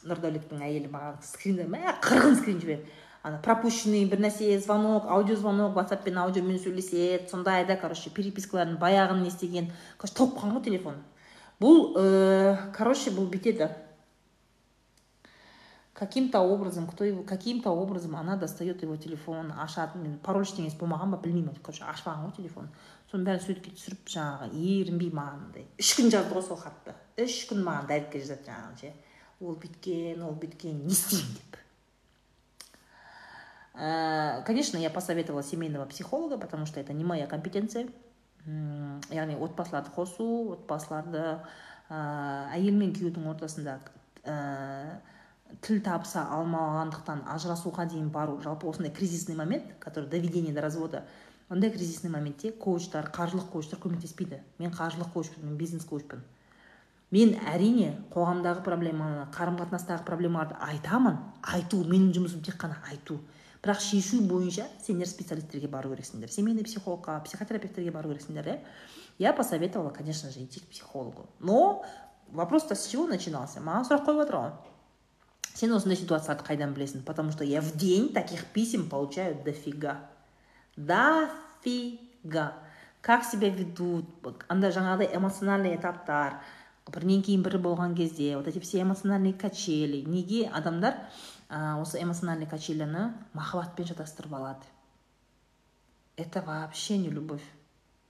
[0.10, 2.90] нұрдәулеттің әйелі маған скринда мә қырғын скрин жібереді
[3.28, 9.30] ана пропущенный бір нәрсе звонок аудиозвонок ватсаппен аудиомен сөйлеседі сондай да короче перепискаларын баяғыны не
[9.30, 10.98] істеген короче толып қалған ғой телефон
[11.62, 13.70] бұл короче бұл бүйтеді
[15.98, 21.16] каким-то образом кто его каким-то образом она достает его телефон ашады мен пароль ештеңесі болмаған
[21.16, 22.70] ба білмеймін короче ашып алған ғой телефон
[23.10, 26.94] соның бәрін суретке түсіріп жаңағы ерінбей маған андай үш күн жазды ғой сол хатты.
[27.18, 28.94] Үш күн маған дайректке жазады жаңағы ше.
[29.42, 31.58] Ол бүйткен ол бүйткен не істеймін деп.
[33.74, 37.88] Э, конечно я посоветовала семейного психолога потому что это не моя компетенция.
[38.48, 41.20] Яғни отбасыларды қосу отбасыларды
[41.90, 41.98] ә,
[42.56, 43.74] әйел мен күйеудің ортасында
[44.24, 45.02] ә,
[45.62, 48.40] тіл табыса алмағандықтан ажырасуға дейін бару.
[48.42, 51.06] Жалпы осындай кризисный момент который доведение до развода
[51.50, 54.42] ондай кризисный моментте коучтар қаржылық коучтар көмектеспейді.
[54.60, 56.22] Мен қаржылық коучпын мен бизнес коучпын.
[57.12, 63.22] Мен әрине қоғамдағы проблеманы қарым қатынастағы проблемаларды айтамын айту менің жұмысым тек қана айту.
[63.64, 68.60] Бірақ шешу бойынша сендер специалисттерге бару керексіңдер семейный психологқа психотерапевттерге бару керексіңдер иә?
[69.18, 71.30] Я посоветовала конечно же идти к психологу.
[71.40, 71.86] Но
[72.30, 73.62] вопрос то с чего начинался?
[73.62, 74.52] Маған сұрақ қойып жатыр ғой.
[75.58, 80.00] Сен осындай ситуацияларды қайдан білесің потому что я в день таких писем получаю дофига.
[80.76, 82.54] Дофига.
[83.02, 84.06] Как себя ведут?
[84.48, 86.42] Андай жаңағыдай эмоциональный этаптар
[86.94, 90.04] бірінен кейін бірі болған кезде вот эти все эмоциональные качели.
[90.08, 90.96] Неге адамдар
[91.50, 94.66] ә, осы эмоциональный качеляны махаббатпен шатастырып алады?
[96.16, 97.44] Это вообще не любовь.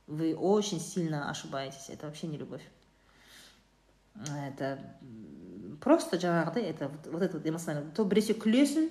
[0.07, 1.89] Вы очень сильно ошибаетесь.
[1.89, 2.61] Это вообще не любовь.
[4.25, 4.79] Это
[5.81, 8.89] просто жаңағыдай это вот это вот то біресе күлесің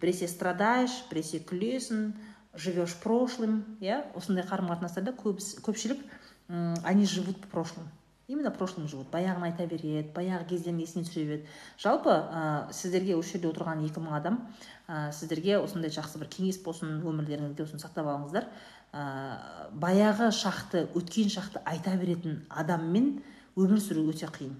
[0.00, 2.12] біресе страдаешь біресе күлесің
[2.54, 3.64] живешь прошлым.
[3.80, 6.02] Иә осындай қарым қатынастарда көпшілік
[6.48, 7.88] они живут прошлым
[8.26, 9.10] именно прошлым живут.
[9.12, 11.48] Баяғыны айта береді баяғы кездерін есіне түсіре береді
[11.80, 14.38] жалпы ә, сіздерге осы жерде отырған екі мың адам
[14.88, 18.48] ә, сіздерге осындай жақсы бір кеңес болсын өмірлеріңізде осыны сақтап алыңыздар.
[18.94, 19.04] Ә,
[19.72, 23.18] баяғы шақты өткен шақты айта беретін адаммен
[23.56, 24.54] өмір сүру өте қиын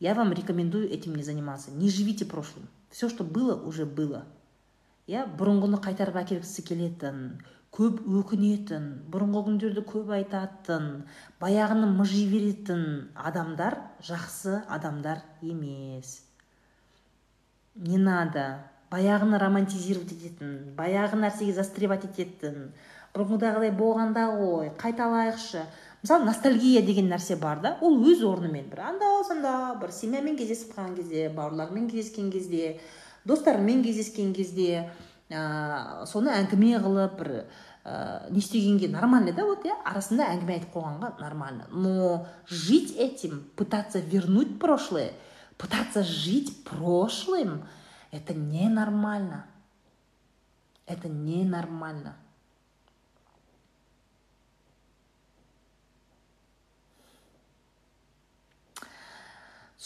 [0.00, 1.72] Я вам рекомендую этим не заниматься.
[1.72, 2.68] Не живите прошлым.
[2.88, 4.26] Все, что было, уже было.
[5.08, 7.20] иә бұрынғыны қайтарып әкелгісі келетін
[7.72, 10.88] көп өкінетін бұрынғы күндерді көп айтатын
[11.40, 12.82] баяғыны мыжи беретін
[13.16, 16.18] адамдар жақсы адамдар емес
[17.74, 18.44] не надо
[18.92, 22.74] баяғыны романтизировать ететін баяғы нәрсеге застревать ететін
[23.16, 25.64] бұрынғыдағыдай болғанда ғой қайталайықшы
[26.02, 30.76] мысалы ностальгия деген нәрсе бар да ол өз орнымен бір анда санда бір семьямен кездесіп
[30.76, 32.80] қалған кезде бауырлармен кездескен кезде
[33.24, 34.90] достарымен кездескен кезде
[35.30, 37.32] ә, соны әңгіме қылып бір
[37.84, 41.66] ә, не істегенге нормально да вот иә арасында әңгіме айтып қойғанға нормально.
[41.70, 45.12] Но жить этим пытаться вернуть прошлое
[45.58, 47.64] пытаться жить прошлым
[48.10, 49.44] это ненормально.
[50.86, 52.16] Это ненормально.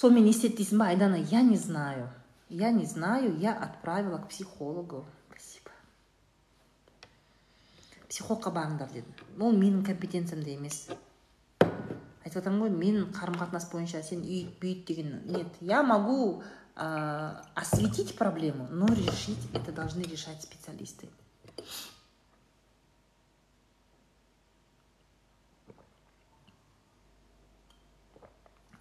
[0.01, 2.09] сонымен не істеді дейсің ба айдана я не знаю
[2.49, 5.71] я не знаю я отправила к психологу спасибо
[8.09, 10.87] психологқа барыңдар дедім ол менің компетенциямда емес
[12.23, 16.43] айтып жатырмын ғой мен қарым қатынас бойынша сен үйт бүйт деген нет я могу
[16.75, 21.09] ә, осветить проблему но решить это должны решать специалисты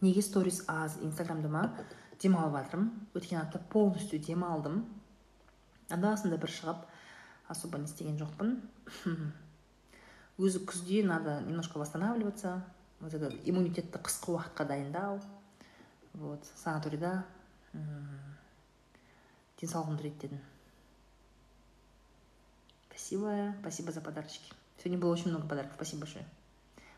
[0.01, 1.63] неге сторис аз инстаграмда ма
[2.21, 4.85] демалып жатырмын өткен апта полностью демалдым
[5.89, 6.85] анда санда бір шығып
[7.49, 8.59] особо не істеген жоқпын
[10.41, 12.63] өзі күзде надо немножко восстанавливаться.
[13.01, 15.19] Вот это иммунитетті қысқы уақытқа дайындау
[16.13, 17.25] вот санаторийда
[19.57, 20.39] денсаулығымды реттедім
[22.85, 24.53] спасибо спасибо за подарочки.
[24.77, 26.25] Сегодня было очень много подарков спасибо большое.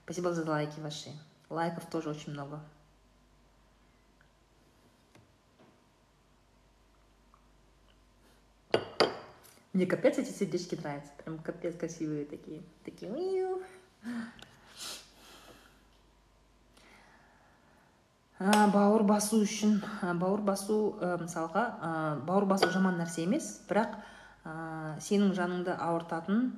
[0.03, 1.11] Спасибо за лайки ваши.
[1.49, 2.59] Лайков тоже очень много.
[9.73, 13.11] Мне капец эти сердечки нравятся прям капец красивые такие такие
[18.39, 19.79] бауыр басу үшін
[20.19, 21.65] бауыр басу мысалға
[22.27, 23.95] бауыр басу жаман нәрсе емес бірақ
[25.01, 26.49] сенің жаныңды ауыртатын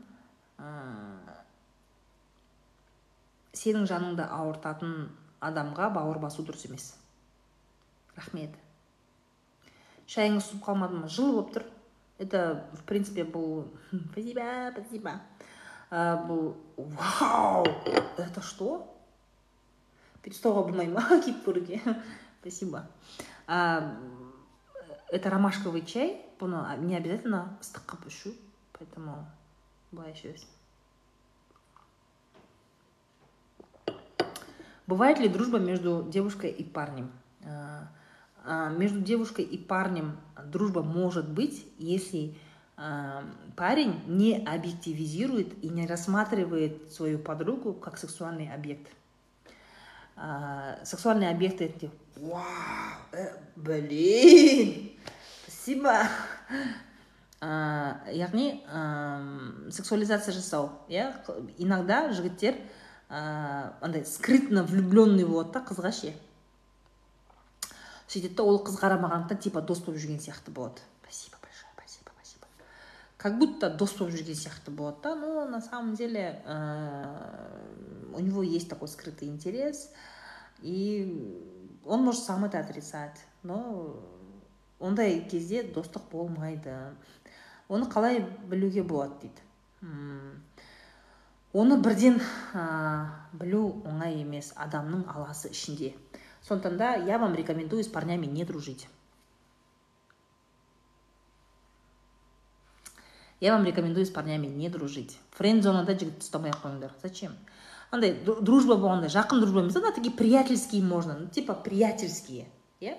[3.56, 4.96] сенің жаныңды ауыртатын
[5.46, 6.90] адамға бауыр басу дұрыс емес.
[8.16, 8.54] Рахмет.
[10.12, 11.10] Шайыңыз суып қалмады ма?
[11.12, 11.66] Жылы болып тұр.
[12.18, 13.68] Это в принципе бұл
[14.12, 15.22] спасибо спасибо.
[15.92, 17.66] Бұл вау!
[18.18, 18.92] Это что?
[20.26, 21.82] Перестоға болмай ма киіп көруге
[22.42, 22.88] спасибо.
[23.46, 28.34] Это ромашковый чай бұны не обязательно ыстық қылып ішу
[28.74, 29.22] поэтому
[29.92, 30.50] былай ішесің
[34.88, 37.12] бывает ли дружба между девушкой и парнем?
[38.77, 42.35] между девушкой и парнем дружба может быть если
[43.57, 48.89] парень не объективизирует и не рассматривает свою подругу как сексуальный объект
[50.17, 52.43] ә, сексуальный объект ретінде вау
[53.13, 54.93] ә, блин
[55.43, 55.95] спасибо
[57.41, 61.13] ә, яғни ә, сексуализация жасау иә
[61.59, 62.57] иногда жігіттер
[63.09, 66.13] ә, андай скрытно влюбленный болады да қызға ше
[68.16, 70.80] сөйтеді ол қыз қарамағандықтан типа дос болып жүрген сияқты болады.
[71.04, 72.48] Спасибо большое спасибо спасибо.
[73.18, 75.16] Как будто дос болып жүрген сияқты болады да.
[75.16, 76.42] Но на самом деле
[78.14, 79.92] у него есть такой скрытый интерес,
[80.62, 81.52] и
[81.86, 84.00] он может сам это отрицать, но
[84.80, 86.96] ондай кезде достық болмайды.
[87.68, 89.42] Оны қалай білуге болады дейді.
[91.56, 92.20] Оны бірден
[92.54, 95.94] ә, білу оңай емес адамның аласы ішінде.
[96.48, 98.88] Сондықтан да я вам рекомендую с парнями не дружить.
[103.40, 105.18] Я вам рекомендую с парнями не дружить.
[105.32, 107.36] Френд зонада жігітті ұстамай ақ қойыңдар зачем?
[107.92, 112.48] Андай дружба болғанда жақын дружба емес такие приятельские можно ну типа приятельские
[112.80, 112.96] иә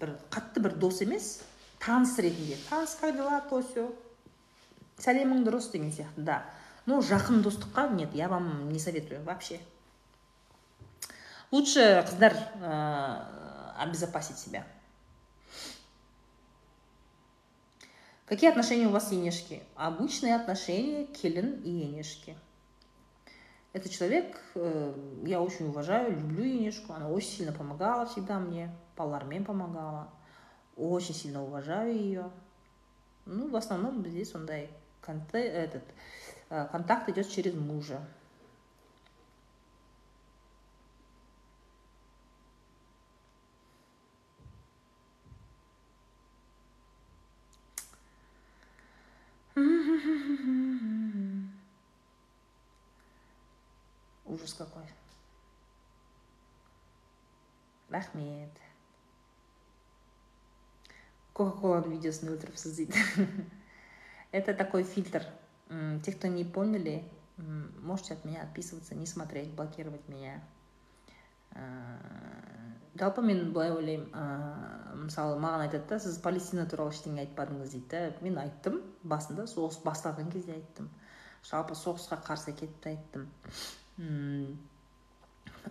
[0.00, 1.42] бір қатты бір дос емес
[1.80, 2.56] таныс ретінде.
[2.70, 3.90] Таныс как дела то все
[4.98, 6.44] сәлемің дұрыс деген сияқты да.
[6.86, 9.60] Но жақын достыққа нет я вам не советую вообще.
[11.50, 14.66] Лучше қыздар ә, обезопасить себя.
[18.26, 19.62] Какие отношения у вас енешки?
[19.76, 22.36] Обычные отношения келін и енешки.
[23.76, 24.94] Это человек, э,
[25.26, 30.08] я очень уважаю, люблю Енешку, она очень сильно помогала всегда мне, Палармен помогала,
[30.78, 32.30] очень сильно уважаю ее.
[33.26, 35.82] Ну, в основном здесь он, да, этот,
[36.48, 38.00] э, контакт идет через мужа.
[54.46, 54.86] Ужас какой?
[57.90, 58.62] Рахмет
[61.36, 63.02] кока коланың видеосын өлтіріпсіз дейді
[64.32, 65.26] это такой фильтр.
[65.68, 67.04] Те кто не поняли
[67.36, 70.40] можете от меня отписываться не смотреть блокировать меня.
[72.94, 78.24] Жалпы мен былай ойлаймын мысалы маған айтады да сіз палестина туралы ештеңе айтпадыңыз дейді да
[78.24, 80.88] мен айттым басында соғыс басталған кезде айттым.
[81.44, 83.28] Жалпы соғысқа қарсы екенімді айттым.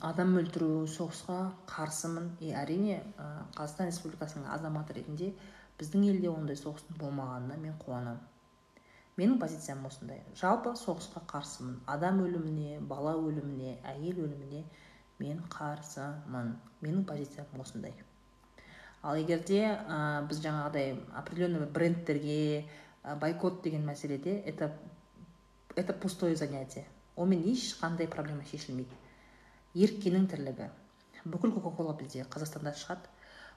[0.02, 1.40] Адам өлтіру соғысқа
[1.72, 2.32] қарсымын.
[2.42, 3.02] И әрине
[3.58, 5.34] қазақстан республикасының азаматы ретінде
[5.80, 8.24] біздің елде ондай соғыстың болмағанына мен қуанамын
[9.20, 10.20] менің позициям осындай.
[10.36, 11.78] Жалпы соғысқа қарсымын.
[11.88, 14.64] Адам өліміне бала өліміне әйел өліміне
[15.20, 16.56] мен қарсымын.
[16.84, 17.94] Менің позициям осындай.
[19.06, 22.66] Ал егерде ә, біз жаңағыдай определенный бір брендтерге
[23.04, 24.74] ә, бойкот деген мәселеде это
[25.76, 26.86] это пустое занятие.
[27.16, 28.96] Онымен ешқандай проблема шешілмейді.
[29.76, 30.70] Еріккеннің тірлігі.
[31.26, 33.10] Бүкіл кока кола бізде қазақстанда шығады.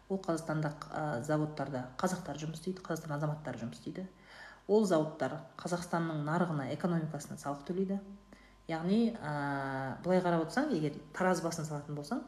[0.09, 4.06] Ол қазақстандық ә, заводтарда қазақтар жұмыс істейді қазақстан азаматтары жұмыс істейді.
[4.68, 8.01] Ол зауыттар қазақстанның нарығына экономикасына салық төлейді.
[8.68, 12.24] Яғни ә, былай қарап отырсаң егер тараз басын салатын болсаң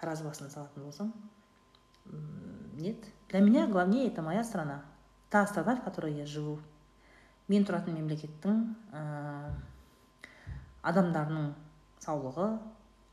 [0.00, 1.12] тараз басын салатын болсаң
[2.76, 2.96] нет.
[3.28, 4.82] Для меня главнее это моя страна.
[5.30, 6.58] Та страна в которой я живу.
[7.48, 8.62] Мен тұратын мемлекеттің
[10.90, 11.48] адамдарының
[12.04, 12.50] саулығы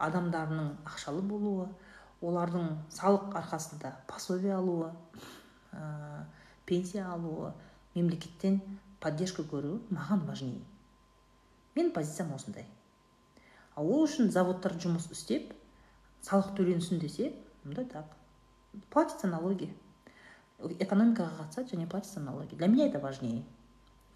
[0.08, 1.68] адамдарының ақшалы болуы
[2.22, 4.92] олардың салық арқасында пособие алуы
[5.72, 6.26] ә,
[6.66, 7.54] пенсия алуы
[7.96, 8.62] мемлекеттен
[9.04, 10.62] поддержка көруі маған важнее
[11.76, 12.66] мен позициям осындай.
[13.76, 15.54] Ал ол үшін заводтар жұмыс істеп
[16.26, 17.32] салық төленсін десе
[17.66, 18.06] онда так.
[18.90, 19.70] Платится налоги.
[20.60, 22.56] Экономикаға қатысады және платится налоги.
[22.56, 23.44] Для меня это важнее.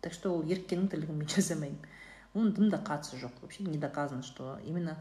[0.02, 1.80] Так что ол еріккеннің тірлігін мен жасамаймын
[2.38, 4.98] оның дымда қатысы жоқ вообще не доказано что именно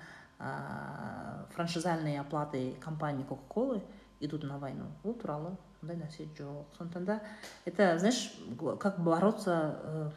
[1.55, 3.83] франшизальные оплаты компании кока колы
[4.21, 4.87] идут на войну.
[5.05, 7.23] Ол туралы ондай нәрсе жоқ сондықтан да
[7.65, 8.33] это знаешь
[8.81, 10.13] как бороться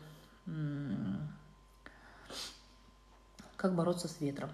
[0.48, 0.56] э,
[3.56, 4.50] как бороться с ветром.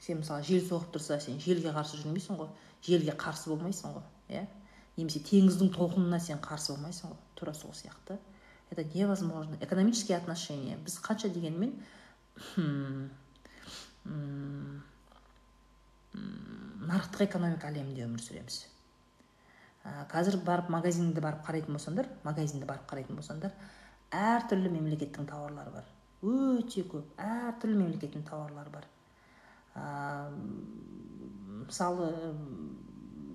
[0.00, 2.50] Сен мысалы жел соғып тұрса сен желге қарсы жүрмейсің ғой
[2.82, 4.46] желге қарсы болмайсың ғой иә?
[4.96, 8.18] Немесе теңіздің толқынына сен қарсы болмайсың ғой тура сол сияқты.
[8.70, 9.56] Это невозможно.
[9.60, 10.76] Экономические отношения.
[10.76, 11.74] Біз қанша дегенмен
[16.84, 18.56] нарықтық экономика әлемінде өмір сүреміз.
[19.84, 23.52] Ә, қазір барып магазинді барып қарайтын болсаңдар магазинді барып қарайтын болсаңдар
[24.14, 25.86] әртүрлі мемлекеттің тауарлары бар.
[26.24, 28.88] Өте көп әртүрлі мемлекеттің тауарлары бар.
[29.74, 29.84] Ә,
[31.68, 32.10] мысалы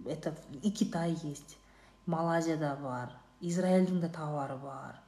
[0.05, 1.57] это и китай есть
[2.05, 4.99] малайзияда бар израильдің де тауары бар.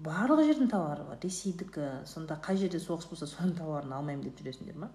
[0.00, 1.18] Барлық жердің тауары бар.
[1.22, 4.90] Ресейдікі сонда қай жерде соғыс болса соның тауарын алмаймын деп жүресіңдер ма?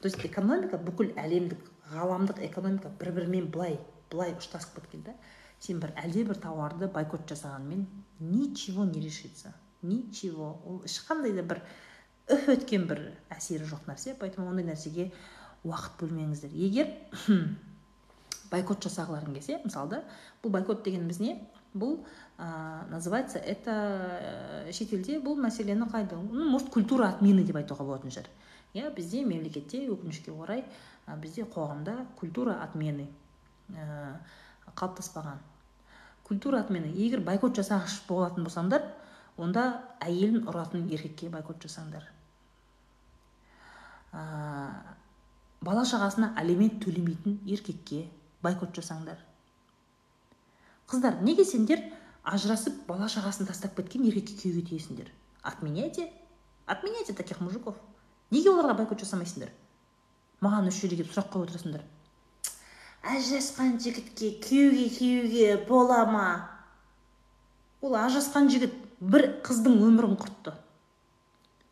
[0.00, 1.62] То есть экономика бүкіл әлемдік
[1.92, 3.78] ғаламдық экономика бір бірімен былай
[4.10, 5.14] былай ұштасып кеткен да
[5.60, 7.86] сен бір әлде бір тауарды бойкот жасағанмен
[8.20, 9.54] ничего не решится.
[9.82, 10.60] Ничего.
[10.64, 11.62] Ол ешқандай да бір
[12.30, 13.02] үф өткен бір
[13.34, 15.10] әсері жоқ нәрсе поэтому ондай нәрсеге
[15.64, 16.54] уақыт бөлмеңіздер.
[16.54, 16.94] Егер
[18.52, 20.02] бойкот жасағыларың келсе мысалы да
[20.42, 21.38] бұл бойкот дегеніміз не?
[21.74, 21.98] Бұл
[22.38, 26.16] ә, называется это шетелде бұл мәселені қайда?
[26.16, 28.28] Ну может культура отмены деп айтуға болатын шығар.
[28.74, 30.62] Иә бізде мемлекетте өкінішке орай
[31.06, 33.08] ә, бізде қоғамда культура отмены
[33.74, 34.14] ә,
[34.74, 35.42] қалыптаспаған.
[36.22, 36.92] Культура отмены.
[36.94, 38.86] Егер бойкот жасағыш болатын болсаңдар
[39.36, 42.06] онда әйелін ұратын еркекке бойкот жасаңдар.
[44.12, 44.22] Ә,
[45.60, 48.06] бала шағасына алимент төлемейтін еркекке
[48.42, 49.18] бойкот жасаңдар.
[50.88, 51.82] Қыздар неге сендер
[52.28, 55.12] ажырасып бала шағасын тастап кеткен еркекке күйеуге тиесіңдер.
[55.42, 56.10] Отменяйте
[56.68, 57.76] отменяйте таких мужиков.
[58.30, 59.50] Неге оларға бойкот жасамайсыңдар?
[60.44, 61.84] Маған осы жерде келіп сұрақ қойып отырасыңдар.
[63.08, 66.26] Ажырасқан жігітке күйеуге күйеуге бола ма?
[67.80, 70.52] Ол ажырасқан жігіт бір қыздың өмірін құртты.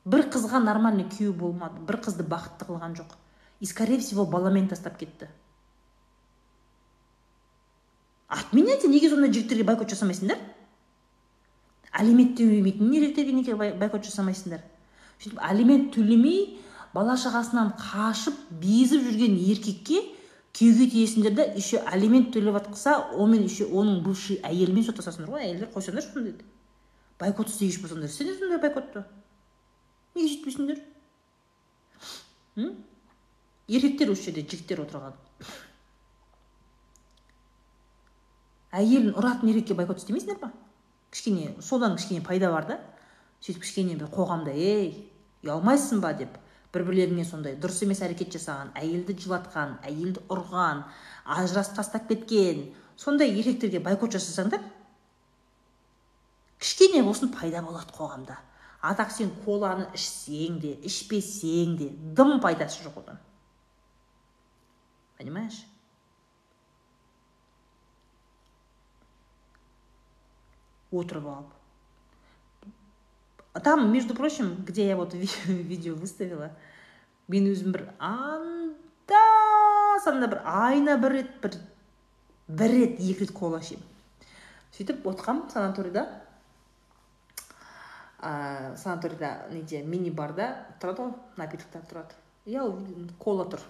[0.07, 1.83] Бір қызға нормальный күйеу болмады.
[1.85, 3.17] Бір қызды бақытты қылған жоқ.
[3.61, 5.29] И скорее всего баламен тастап кетті.
[8.29, 10.39] Отменяйте неге сондай жігіттерге бойкот жасамайсыңдар?
[11.93, 14.63] Алимент төлемейтін еркектерге неге бойкот жасамайсыңдар?
[15.21, 16.59] Сөйтіп алимент төлемей
[16.95, 20.03] бала шағасынан қашып безіп жүрген еркекке
[20.57, 25.69] күйеуге тиесіңдер да еще алимент төлеп жатқызса онымен еще оның бывший әйелімен соттасасыңдар ғой әйелдер
[25.75, 26.45] қойсаңдаршы сондайды
[27.21, 29.05] бойкот істегіш болсаңдар істеңдер сондай бойкотты
[30.17, 30.79] неге сөйтпейсіңдер
[33.69, 35.15] еркектер осы жерде жігіттер отырған.
[38.77, 40.53] Әйелін ұратын еркекке бойкот істемейсіңдер ма
[41.15, 42.79] кішкене содан кішкене пайда бар да
[43.41, 45.11] сөйтіп кішкене бір қоғамда ей
[45.45, 46.13] ұялмайсың ба?
[46.13, 46.39] деп
[46.75, 50.83] бір бірлеріне сондай дұрыс емес әрекет жасаған әйелді жылатқан әйелді ұрған
[51.37, 52.67] ажырасып тастап кеткен
[53.01, 54.65] сондай еркектерге бойкот жасасаңдар
[56.61, 58.37] кішкене болсын пайда болады қоғамда.
[58.81, 63.19] А так сен коланы ішсең де ішпесең де дым пайдасы жоқ одан.
[65.19, 65.65] Понимаешь?
[71.01, 71.51] Отырып алып
[73.65, 75.15] там между прочим где я вот
[75.47, 76.51] видео выставила
[77.29, 79.25] мен өзім бір анда
[80.05, 81.59] санда бір айына бір рет бір
[82.49, 83.83] бір рет екі рет кола ішемін
[84.77, 86.07] сөйтіп отқам санаторийда
[88.21, 90.49] ә, санаторийда неде мини барда
[90.81, 92.17] тұрады ғой напитоктар тұрады.
[92.47, 92.63] Иә
[93.19, 93.63] кола тұр.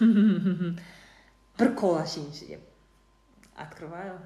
[1.58, 2.62] Бір кола ішейінші деп.
[3.56, 4.18] Открываю.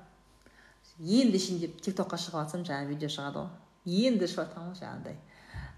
[0.99, 4.79] Енді ішейін деп тик токқа шығып жатсам жаңағы видео шығады ғой енді ішіп жатқан ғой
[4.81, 5.17] жаңағыдай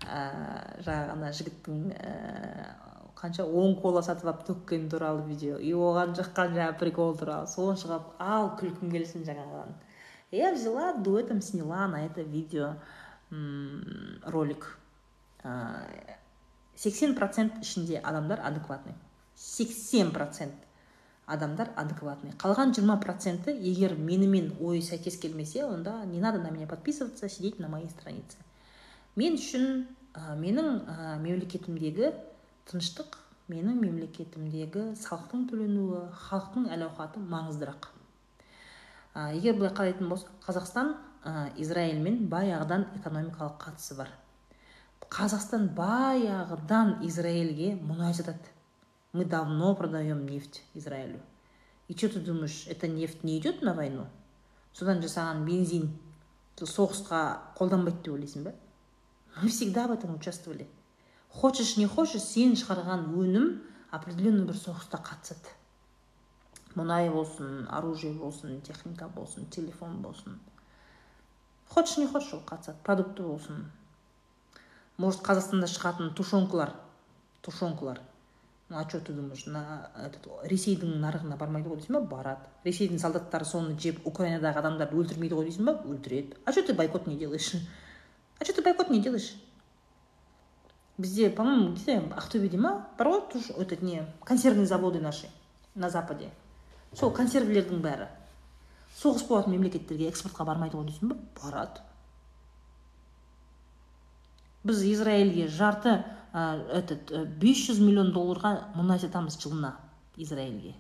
[0.05, 2.69] ыыы жаңағы ана жігіттің ііі
[3.19, 7.74] қанша он кола сатып алып төккені туралы видео и оған жаққан жаңағы прикол туралы соны
[7.81, 9.74] шығарып ал күлкім келсін жаңағыдан
[10.31, 12.77] я взяла дуэтом сняла на это видео
[14.24, 14.78] ролик.
[16.77, 18.95] Сексен процент ішінде адамдар адекватный
[19.35, 20.55] сексен процент.
[21.28, 26.66] Адамдар адекватный қалған 20 проценті егер менімен ой сәйкес келмесе онда не надо на меня
[26.66, 28.38] подписываться сидеть на моей странице.
[29.16, 32.12] Мен үшін ә, менің ә, мемлекетімдегі
[32.70, 33.18] тыныштық
[33.50, 37.88] менің мемлекетімдегі салықтың төленуі халықтың әл ауқаты маңыздырақ.
[39.14, 40.94] Ә, егер былай қарайтын болсақ қазақстан
[41.24, 44.12] ә, израильмен баяғыдан экономикалық қатысы бар.
[45.09, 48.57] Қазақстан баяғыдан израильге мұнай сатады.
[49.19, 51.19] Мы давно продаем нефть Израилю.
[51.89, 54.07] И что ты думаешь, эта нефть не идет на войну?
[54.78, 55.89] содан жасаған бензин
[56.61, 57.23] соғысқа
[57.59, 58.53] қолданбайды деп ойлайсың ба?
[59.43, 60.69] Мы всегда в этом участвовали.
[61.31, 63.49] Хочешь не хочешь сен шығарған өнім
[63.90, 65.51] определенный бір соғыста қатысады.
[66.77, 70.39] Мұнай болсын оружие болсын техника болсын телефон болсын.
[71.66, 72.78] Хочешь не хочешь ол қатысады.
[72.85, 73.66] Продукты болсын.
[74.97, 76.77] Может қазақстанда шығатын тушенкалар
[77.43, 77.99] тушенкалар
[78.69, 82.01] ну а что ты думаешь на этот ресейдің нарығына бармайды ғой дейсің ба?
[82.16, 82.51] Барады.
[82.65, 85.78] Ресейдің солдаттары соны жеп украинадағы адамдарды өлтірмейді ғой дейсің ба?
[85.89, 86.36] Өлтіреді.
[86.45, 87.55] А что ты бойкот не делаешь?
[88.39, 89.32] А что ты бойкот не делаешь?
[90.99, 92.89] Бізде по моему где ақтөбеде ма?
[92.99, 93.23] Бар ғой
[93.57, 95.31] этот не консервный заводы наши
[95.74, 96.28] на западе.
[96.93, 98.09] Сол консервілердің бәрі.
[98.99, 101.16] Соғыс болатын мемлекеттерге экспортқа бармайды ғой дейсің ба?
[101.40, 101.81] Барады.
[104.65, 109.74] Біз израильге жарты этот 500 миллион долларға мұнай сатамыз жылына
[110.16, 110.74] израильге.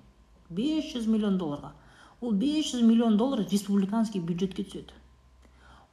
[0.50, 1.72] 500 миллион долларға.
[2.20, 4.96] Ол 500 миллион доллар республиканский бюджетке түседі.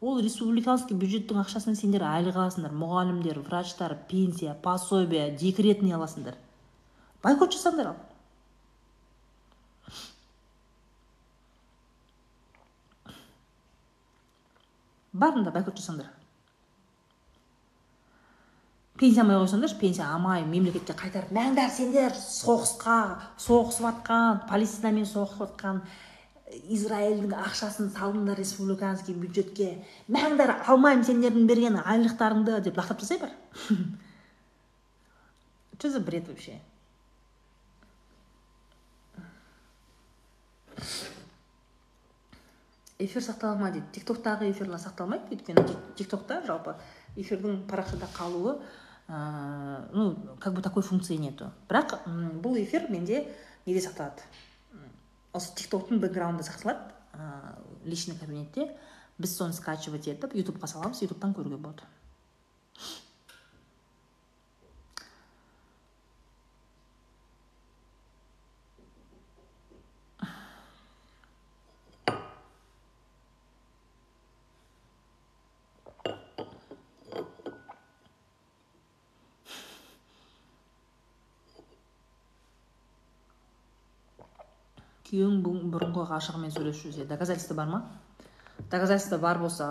[0.02, 6.36] Ол республиканский бюджеттің ақшасын сендер айлық аласыңдар мұғалімдер врачтар пенсия пособие декретный аласыңдар.
[7.23, 8.02] Бойкот жасаңдар ал.
[15.15, 16.11] Барыңдар бойкот жасаңдар.
[19.00, 23.00] Пенсия алмай қойсаңдаршы пенсия алмай мемлекетке қайтарып мәңдәр сендер соғысқа
[23.44, 25.82] соғысып жатқан палестинамен соғысып жатқан
[26.72, 29.84] израильдің ақшасын салыңдар республиканский бюджетке.
[30.12, 33.32] Мәңдәр алмаймын сендердің берген айлықтарыңды деп лақтырып тастай бар
[35.78, 36.60] что за бред вообще?
[42.98, 45.66] Эфир сақтала ма дейді тик токтағы эфирлер сақталмайды өйткені.
[45.98, 46.78] Тик токта жалпы
[47.18, 48.62] эфирдің парақшада қалуы
[49.07, 51.52] ну как бы такой функции нету.
[51.69, 51.99] Бірақ
[52.41, 53.27] бұл эфир менде
[53.65, 54.26] неде сақталады?
[55.34, 58.72] Осы тик токтың бэкграунда сақталады ә, личный кабинетте.
[59.18, 61.86] Біз соны скачивать етіп ютубқа саламыз ютубтан көруге болады.
[85.16, 87.82] Күйеуің бұрынғы ғашығымен сөйлесіп жүрсе доказательство бар ма?
[88.72, 89.68] Доказательство бар болса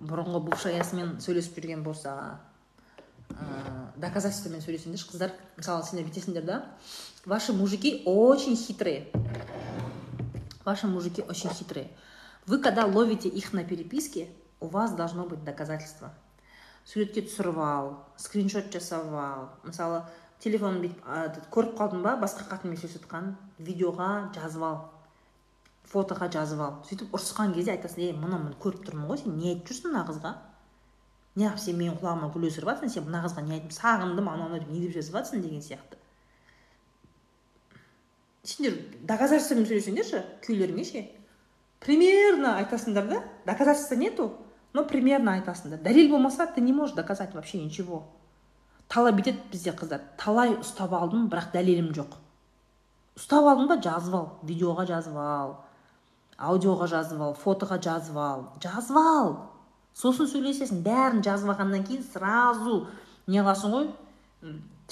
[0.00, 2.14] бұрынғы бывшаясымен сөйлесіп жүрген болса
[3.30, 3.46] ә,
[3.96, 5.34] доказательствомен сөйлесеңдерші қыздар.
[5.56, 6.58] Мысалы сендер бүйтесіңдер да?
[7.24, 9.06] Ваши мужики очень хитрые.
[10.64, 11.90] Ваши мужики очень хитрые.
[12.46, 14.28] Вы когда ловите их на переписке
[14.60, 16.12] у вас должно быть доказательство.
[16.86, 20.04] Суретке түсіріп ал скриншот жасап ал мысалы
[20.42, 23.34] телефонын бүйтіп көріп қалдың ба басқа қатынмен сөйлесіп жатқанын
[23.66, 24.78] видеоға жазып ал
[25.86, 26.78] фотоға жазып ал.
[26.88, 30.32] Сөйтіп ұрысқан кезде айтасың ей мына көріп тұрмын ғой сен не айтып жүрсің мына қызға
[31.36, 34.64] неғып сен менің құлағыма гүл өсіріп жатрсың сен мына қызға не айтып сағындым анау мынау
[34.64, 36.00] деп не деп жазып жатрсың деген сияқты.
[38.42, 41.04] Сендер доказательствомен сөйлесеңдерші күйеулеріңе ше?
[41.80, 44.32] Примерно айтасыңдар да доказательства нету
[44.76, 48.04] но примерно айтасыңдар дәлел болмаса ты не можешь доказать вообще ничего.
[48.88, 50.02] Талай бүйтеді бізде қыздар.
[50.20, 52.16] Талай ұстап алдым бірақ дәлелім жоқ.
[53.16, 54.28] Ұстап алдың ба жазып ал.
[54.44, 55.54] Видеоға жазып ал.
[56.36, 57.34] Аудиоға жазып ал.
[57.40, 58.48] Фотоға жазып ал.
[58.62, 59.36] Жазып ал!
[59.96, 62.82] Сосын сөйлесесің бәрін жазып алғаннан кейін сразу
[63.26, 63.86] не қыласың ғой?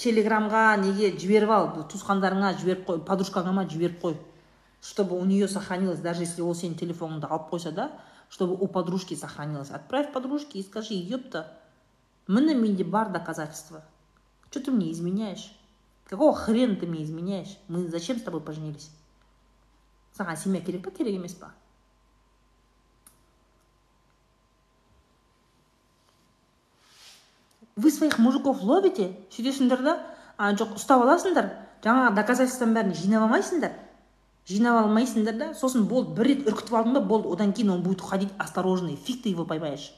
[0.01, 1.69] Телеграмға неге жіберіп ал?
[1.91, 4.17] Туысқандарыңа жіберіп қой подружкаңа жіберіп қой.
[4.81, 7.91] Чтобы у нее сохранилось даже если ол сенің телефоныңды алып қойса да
[8.29, 9.69] чтобы у подружки сохранилось.
[9.69, 11.53] Отправь подружке и скажи епта
[12.27, 13.83] міне менде бар доказательства.
[14.49, 15.51] Что ты мне изменяешь?
[16.05, 17.57] Какого хрена ты мне изменяешь?
[17.67, 18.89] Мы зачем с тобой поженились?
[20.17, 21.51] Саған семья керек па керек емес па
[27.75, 29.17] вы своих мужиков ловите?
[29.31, 29.95] Сөйтесіңдер да?
[30.37, 31.51] А жоқ ұстап аласыңдар
[31.83, 33.75] жаңағы доказательствоның бәрін жинап алмайсыңдар
[34.47, 35.51] жинап алмайсыңдар да?
[35.53, 37.33] Сосын болды бір рет үркітіп алдың ба болды.
[37.35, 39.91] Одан кейін он будет ходить осторожный фиг ты его поймаешь.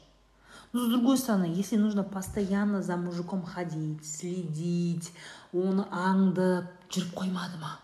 [0.73, 5.11] Но с другой стороны, если нужно постоянно за мужиком ходить, следить,
[5.53, 7.77] оны аңдып жүріп қоймады ма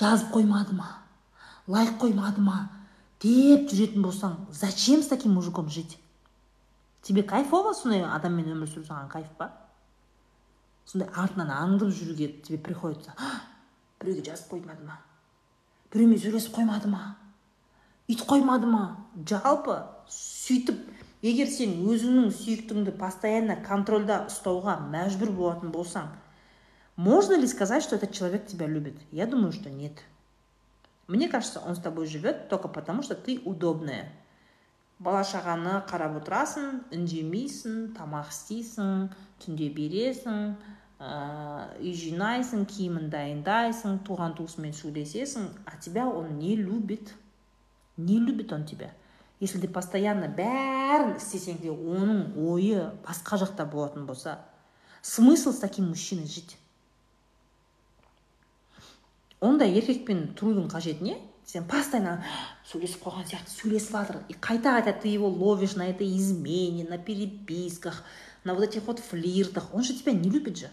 [0.00, 0.88] жазып қоймады ма
[1.66, 2.68] лайк қоймады ма
[3.22, 5.98] деп жүретін болсаң зачем с таким мужиком жить?
[7.02, 9.52] Тебе кайфово сондай адаммен өмір сүру саған кайф па?
[10.86, 13.14] Сондай артынан аңдып жүруге тебе приходится.
[14.00, 14.98] Біреуге жазып қоймады ма
[15.94, 17.14] біреумен сөйлесіп қоймады ма
[18.10, 18.82] үйтіп қоймады ма
[19.30, 19.76] жалпы
[20.10, 20.80] сөйтіп
[21.24, 26.12] егер сен өзіңнің сүйіктіңді постоянно контрольда ұстауға мәжбүр болатын болсаң
[26.96, 28.96] можно ли сказать что этот человек тебя любит?
[29.10, 29.92] Я думаю что нет.
[31.08, 34.12] Мне кажется он с тобой живет только потому что ты удобная.
[35.00, 39.08] Бала шағаны қарап отырасың үндемейсің тамақ істейсің
[39.42, 40.54] түнде бересің
[41.02, 47.12] ә, үй жинайсың киімін дайындайсың туған туысымен сөйлесесің а тебя он не любит.
[47.96, 48.94] Не любит он тебя.
[49.40, 54.38] Если ты постоянно бәрін істесең де оның ойы басқа жақта болатын болса
[55.02, 56.56] смысл с таким мужчиной жить?
[59.44, 62.22] Ондай еркекпен тұрудың қажеті не сен постоянно
[62.70, 64.20] сөйлесіп қойған сияқты сөйлесіп жатыр.
[64.28, 68.02] И қайта қайта ты его ловишь на этой измене на переписках
[68.44, 69.74] на вот этих вот флиртах.
[69.74, 70.70] Он же тебя не любит же.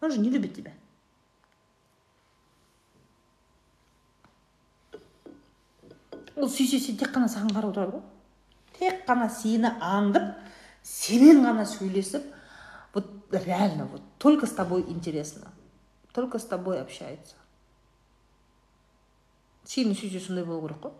[0.00, 0.72] Он же не любит тебя.
[6.36, 8.02] Ол сүйсе сен тек қана саған қарап отырады ғой.
[8.78, 10.34] Тек қана сені аңдып
[10.82, 12.22] сенен ғана сөйлесіп
[12.94, 15.52] вот реально вот только с тобой интересно
[16.12, 17.36] только с тобой общается.
[19.64, 20.92] Сені сүйсе сондай болу керек қой.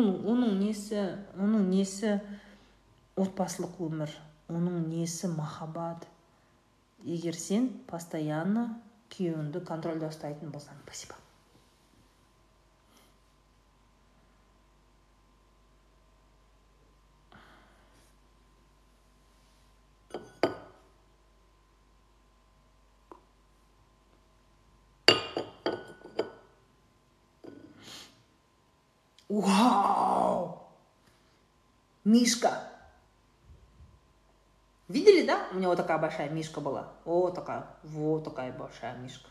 [0.00, 1.00] Оның несі
[1.36, 2.16] оның несі
[3.18, 4.14] отбасылық өмір
[4.52, 6.06] оның несі махаббат?
[7.02, 8.68] Егер сен постоянно
[9.12, 11.21] күйеуіңді контрольда ұстайтын болсаң спасибо.
[29.32, 30.68] Вау!
[32.04, 32.68] Мишка.
[34.88, 35.48] Видели, да?
[35.52, 36.92] У меня вот такая большая мишка была.
[37.06, 37.64] О, такая.
[37.82, 39.28] Вот такая большая мишка.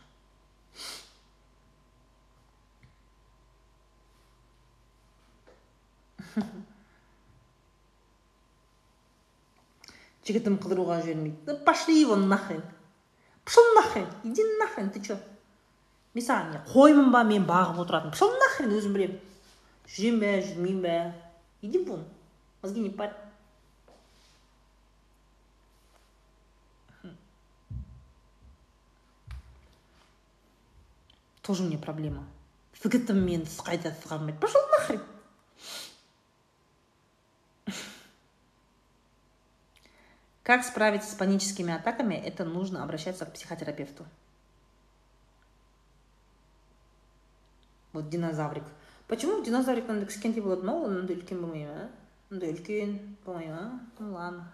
[10.26, 12.62] жігітім қыдыруға жібермейді да пошли его нахрен
[13.44, 15.18] пошел нахрен иди нахрен ты че
[16.14, 19.31] мен саған не қоймын ба мен бағып отыратын пошел нахрен өзім білемін
[19.91, 20.97] жүремін бе жүрмеймін бе
[21.61, 22.05] иди вон
[22.61, 23.15] мозги не парь
[31.41, 32.25] тоже мне проблема
[32.81, 35.05] жігітім мені қайта сығармайды пошел нахрен
[40.47, 42.13] Как справиться с паническими атаками?
[42.13, 44.05] Это нужно обращаться к психотерапевту.
[47.91, 48.63] Вот динозаврик.
[49.12, 51.80] почему динозаврик мынандай кішкентай болады мынау мынандай үлкен болмай ма
[52.30, 52.92] мындай үлкен
[53.26, 54.46] болмай ма ну ладно.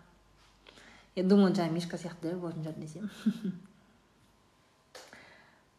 [1.15, 3.07] Я думала жаңағы мишка сияқты болатын шығар десем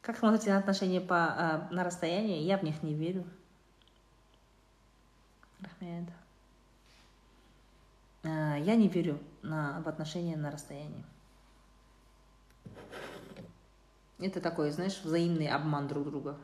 [0.01, 3.25] как смотрите на отношения по а, на расстоянии я в них не верю.
[5.59, 6.07] Рахмет.
[8.23, 11.03] А, я не верю на, в отношения на расстоянии.
[14.19, 16.37] Это такой знаешь взаимный обман друг друга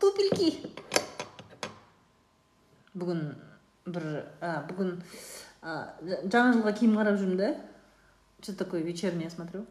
[0.00, 0.50] туфельки
[2.94, 3.22] бүгін
[3.86, 4.08] бір
[4.40, 4.96] а, бүгін
[5.62, 7.54] а, жаңа жылға киім қарап жүрмін да.
[8.44, 9.64] Что такое вечернее смотрю.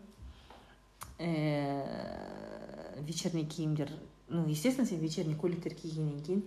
[1.19, 3.91] Э, вечерний киімдер.
[4.29, 6.41] Ну естественно сен вечерний көйлектер кигеннен кейін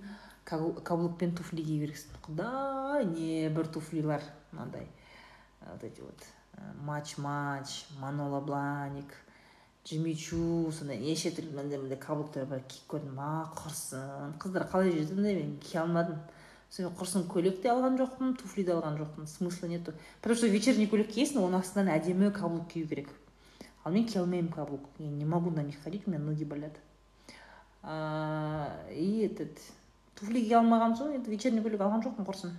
[0.45, 4.89] каблукпен туфли кие бересің құдай не бір туфлилар мынандай.
[5.61, 6.19] Вот эти вот
[6.81, 9.15] матч матч манола бланик
[9.87, 15.23] жимичу сондай неше түрлі мындай мындай каблуктар бар киіп көрдім ма құрсын қыздар қалай жүрді
[15.23, 16.19] мен кие алмадым
[16.71, 19.93] сонымен құрсын көйлек те алған жоқпын туфли де алған жоқпын смысла нету.
[20.21, 23.09] Потому что вечерний көйлек киесің оның астынан әдемі каблук кию керек.
[23.85, 26.77] Ал мен кие алмаймын каблук я не могу на них ходить у меня ноги болят.
[28.93, 29.59] И этот
[30.19, 32.59] туфли кие алмаған соң енді вечерний көйлек алған жоқпын құрсын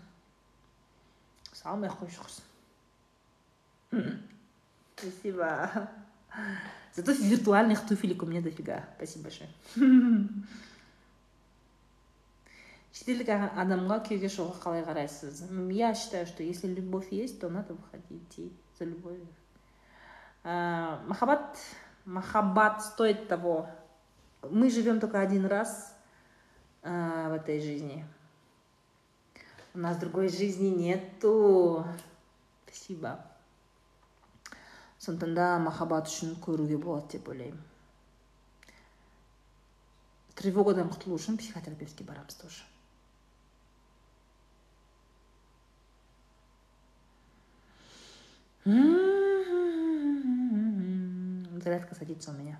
[1.52, 2.22] салмай ақ қойшы
[3.92, 4.22] құрсын
[4.96, 5.90] спасибо.
[6.98, 8.84] Зато виртуальных туфелек у меня дофига.
[8.98, 9.50] Спасибо большое.
[12.98, 15.44] шетелдік адамға күйеуге шығуға қалай қарайсыз
[15.76, 19.28] я считаю что если любовь есть то надо выходить идти за любовью.
[20.44, 21.60] Махаббат
[22.06, 23.70] махаббат стоит того.
[24.42, 25.94] Мы живем только один раз
[26.82, 28.04] в этой жизни.
[29.76, 31.86] У нас другой жизни нету.
[32.66, 33.27] Спасибо
[35.00, 37.62] сондықтан да махаббат үшін көруге болады деп ойлаймын.
[40.38, 42.64] Тревогадан құтылу үшін психотерапевтке барамыз тоже.
[51.64, 52.60] Зарядка садится у меня.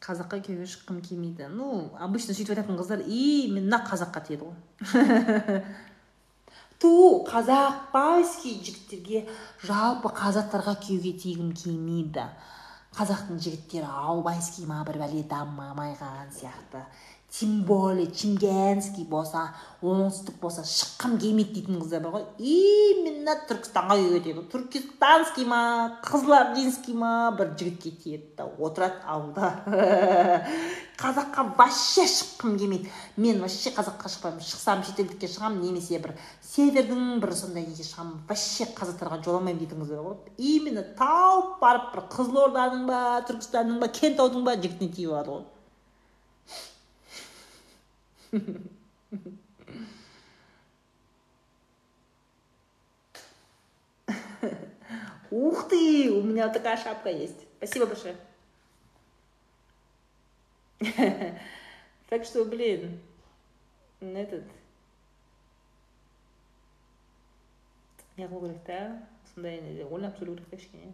[0.00, 1.48] Қазаққа күйеуге шыққым келмейді.
[1.52, 5.64] Ну обычно сөйтіп айтатын қыздар именно қазаққа тиеді ғой.
[6.80, 9.26] ту қазақбайский жігіттерге
[9.68, 12.24] жалпы қазақтарға күйеуге тигім келмейді.
[12.96, 16.80] Қазақтың жігіттері аубайский ма бір бәле дамымаған сияқты.
[17.30, 22.24] Тем более чингенский болса оңтүстік болса шыққым келмейді дейтін қыздар бар ғой.
[22.42, 25.60] Именно түркістанға кетеді туркестанский ма
[26.04, 29.52] қызылординский ма бір жігітке тиеді да отырады ауылда.
[31.00, 34.42] Қазаққа вообще шыққым келмейді мен вообще қазаққа шықпаймын.
[34.42, 38.26] Шықсам шетелдікке шығамын немесе бір севердің бір сондай неге шығамын.
[38.28, 40.34] Вообще қазақтарға жоламаймын дейтін қыздар бар ғой.
[40.36, 43.00] Именно тауып барып бір қызылорданың ба
[43.30, 45.48] түркістанның ба кентаудың ба жігітіне тиіп алады ғой
[55.30, 57.46] Ух ты, у меня такая шапка есть.
[57.58, 58.16] Спасибо большое.
[62.08, 62.98] Так что, блин,
[64.00, 64.42] этот...
[68.20, 68.78] не қылу керек та
[69.32, 70.90] сондай ойланып сөйлеу керек та кішкене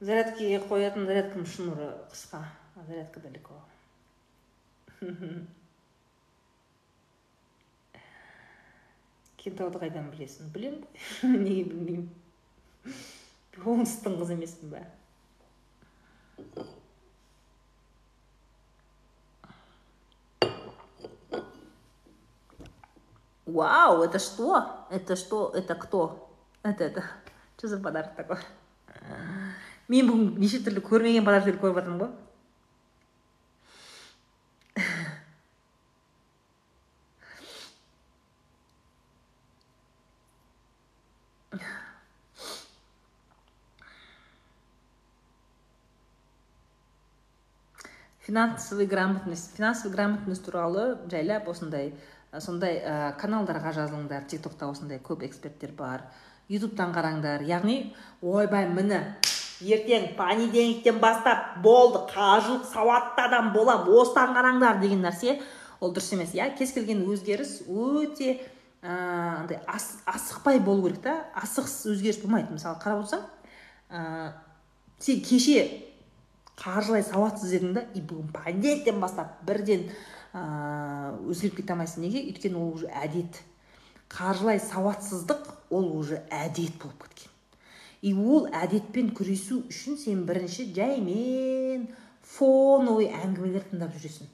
[0.00, 3.56] зарядкаға қоятын зарядканың шнуры қысқа а зарядка далеко
[9.40, 10.84] кентауды қайдан білесің білемін
[11.44, 12.08] неге білмеймін
[13.60, 14.82] оңтүстіктің қызы емеспін ба
[23.50, 24.86] Вау, это что?
[24.90, 25.50] Это что?
[25.52, 26.30] Это кто?
[26.62, 27.04] Это это.
[27.56, 28.36] Что за подарок такой?
[29.90, 32.10] мен бүгін неше түрлі көрмеген подароктерді көріп жатырмын ғой
[48.30, 51.94] финансовый грамотность финансовый грамотность туралы жайлап осындай
[52.38, 56.04] сондай ә, каналдарға жазылыңдар тиктокта осындай көп эксперттер бар.
[56.50, 57.42] Ютубтан қараңдар.
[57.42, 57.90] Яғни
[58.22, 59.00] ойбай міне
[59.60, 65.40] ертең понедельниктен бастап болды қаржылық сауатты адам боламын осыдан қараңдар деген нәрсе
[65.80, 66.36] ол дұрыс емес.
[66.38, 68.36] Иә кез келген өзгеріс өте
[68.80, 71.18] андай асықпай болу керек та.
[71.34, 72.54] Асығыс өзгеріс болмайды.
[72.54, 73.26] Мысалы қарап отырсаң
[73.90, 74.32] ә,
[75.02, 75.89] сен кеше
[76.60, 79.86] қаржылай сауатсыз едің да и бүгін понедельниктен бастап бірден
[80.34, 82.04] ыыы өзгеріп кете алмайсың.
[82.04, 82.22] Неге?
[82.30, 83.40] Өйткені ол уже әдет.
[84.10, 87.32] Қаржылай сауатсыздық ол уже әдет болып кеткен.
[88.02, 91.88] И ол әдетпен күресу үшін сен бірінші жаймен
[92.36, 94.28] фоновый әңгімелер тыңдап жүресің.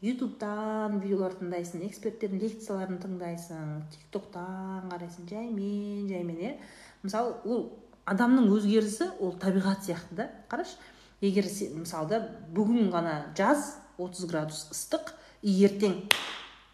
[0.00, 5.26] Ютубтан видеолар тыңдайсың эксперттердің лекцияларын тыңдайсың тик токтан қарайсың.
[5.28, 6.54] Жаймен жаймен иә.
[7.02, 7.66] Мысалы ол
[8.08, 10.30] адамның өзгерісі ол табиғат сияқты да.
[10.48, 10.78] Қарашы?
[11.20, 12.20] Егер сен мысалы
[12.56, 15.96] бүгін ғана жаз 30 градус ыстық и ертең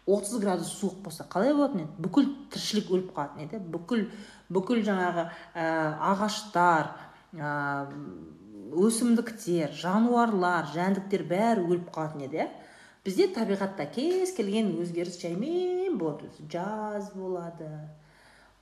[0.07, 2.05] 30 градус суық болса қалай болатын еді?
[2.05, 3.59] Бүкіл тіршілік өліп қалатын еді.
[3.73, 4.05] Бүкіл
[4.55, 5.65] бүкіл жаңағы ә,
[6.13, 6.93] ағаштар
[7.35, 7.51] ә,
[8.87, 12.47] өсімдіктер жануарлар жәндіктер бәрі өліп қалатын еді иә.
[13.03, 16.31] Бізде табиғатта кез келген өзгеріс жаймен болады.
[16.51, 17.67] Жаз болады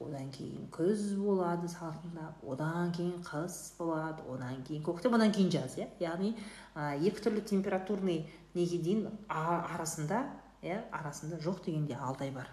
[0.04, 5.78] одан кейін күз болады салқындап одан кейін қыс болады одан кейін көктем одан кейін жаз
[5.80, 5.88] иә?
[6.04, 6.34] Яғни
[6.76, 10.26] екі түрлі температурный неге дейін арасында
[10.66, 12.52] иә арасында жоқ дегенде алты ай бар.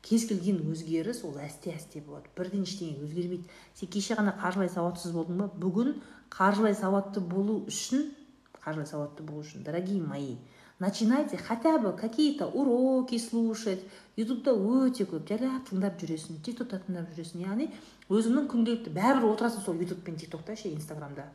[0.00, 2.30] Кез келген өзгеріс ол әсте әсте болады.
[2.36, 3.48] Бірден ештеңе өзгермейді.
[3.74, 5.48] Сен кеше ғана қаржылай сауатсыз болдың ба?
[5.60, 5.96] Бүгін
[6.30, 8.12] қаржылай сауатты болу үшін
[8.62, 10.36] қаржылай сауатты болу үшін дорогие мои
[10.78, 13.80] начинайте хотя бы какие то уроки слушать.
[14.16, 15.26] Ютубта өте көп.
[15.28, 17.42] Жайлап тыңдап жүресің тиктокта тыңдап жүресің.
[17.44, 17.66] Яғни
[18.08, 21.26] өзіңнің күнделікті бәрібір отырасың сол ютуб пен тиктокта ше инстаграмда.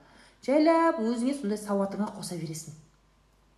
[0.45, 2.73] Жайлап өзіңе сондай сауатыңа қоса бересің.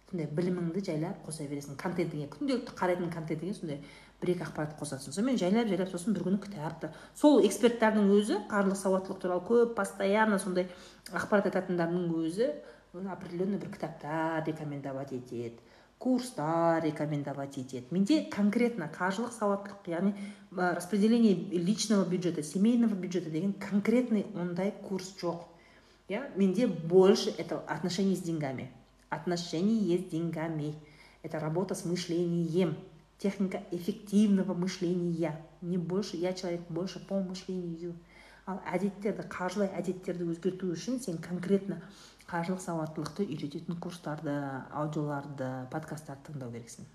[0.10, 1.80] Сондай біліміңді жайлап қоса бересің.
[1.80, 3.80] Контентіңе күнделікті қарайтын контентіңе сондай
[4.20, 5.16] бір екі ақпарат қосасың.
[5.16, 10.40] Сонымен жайлап жайлап сосын бір күні кітапты сол эксперттердің өзі қаржылық сауаттылық туралы көп постоянно
[10.40, 10.68] сондай
[11.12, 12.52] ақпарат айтатындардың өзі
[12.94, 15.58] определенный бір кітаптар рекомендовать етеді.
[16.04, 20.12] Курстар рекомендовать етеді менде конкретно қаржылық сауаттылық яғни
[20.52, 25.46] распределение личного бюджета семейного бюджета деген конкретный ондай курс жоқ
[26.10, 28.70] иә менде больше это отношение с деньгами
[29.10, 30.76] отношение с деньгами
[31.22, 32.76] это работа с мышлением
[33.18, 37.96] техника эффективного мышления не больше я человек больше по мышлению
[38.46, 41.78] ал әдеттерді қаржылай әдеттерді өзгерту үшін сен конкретно
[42.34, 44.34] қаржылық сауаттылықты үйрететін курстарды
[44.74, 46.88] аудиоларды подкасттарды тыңдау керексің.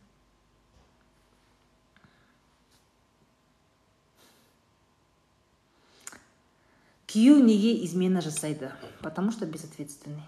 [7.06, 8.72] Күйеу неге измена жасайды?
[9.00, 10.26] Потому что безответственный.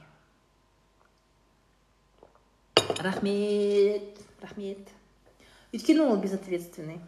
[3.02, 4.88] Рахмет рахмет.
[5.72, 7.00] Өйткені ол безответственный.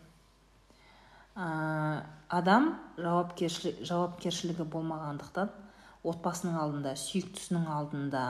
[1.35, 2.69] Адам
[2.99, 5.51] жауапкершілігі болмағандықтан
[6.03, 8.25] отбасының алдында сүйіктісінің алдында.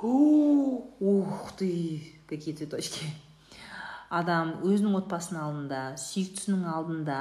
[0.00, 1.70] Ух ты
[2.28, 3.08] какие цветочки.
[4.08, 7.20] Адам өзінің отбасының алдында сүйіктісінің алдында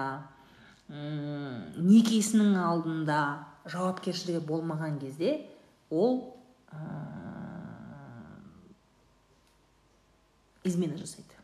[0.88, 3.19] некесінің алдында
[3.67, 5.34] жауапкершілігі болмаған кезде
[5.91, 6.21] ол
[6.71, 6.77] ә,
[10.63, 11.35] измена жасайды.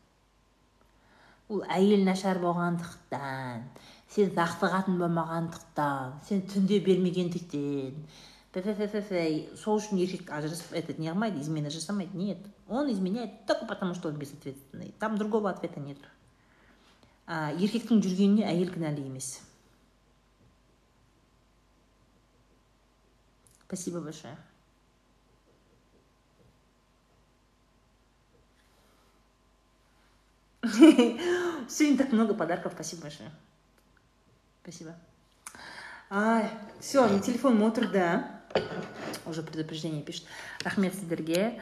[1.51, 3.67] Ол әйел нашар болғандықтан
[4.13, 7.99] сен зақты қатын болмағандықтан сен түнде бермегендіктен
[9.56, 14.08] сол үшін еркек ажырасып этот не қылмайды измена жасамайды нет он изменяет только потому что
[14.08, 15.98] он безответственный там другого ответа нет
[17.26, 19.40] а, еркектің жүргеніне әйел кінәлі емес
[23.66, 24.36] спасибо большое
[31.68, 32.72] Сегодня так много подарков.
[32.74, 33.30] Спасибо большое.
[34.62, 34.94] Спасибо.
[36.10, 36.50] Ай,
[36.80, 37.58] все, на телефон
[37.92, 38.31] да?
[39.25, 40.25] Уже предупреждение пишет.
[40.63, 41.61] Рахмет сіздерге.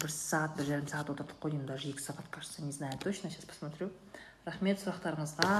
[0.00, 3.30] бір сағат бір жарым сағат отырдық қой деймін даже екі сағат кажется не знаю точно
[3.30, 3.90] сейчас посмотрю.
[4.46, 5.54] Рахмет сұрақтарыңызға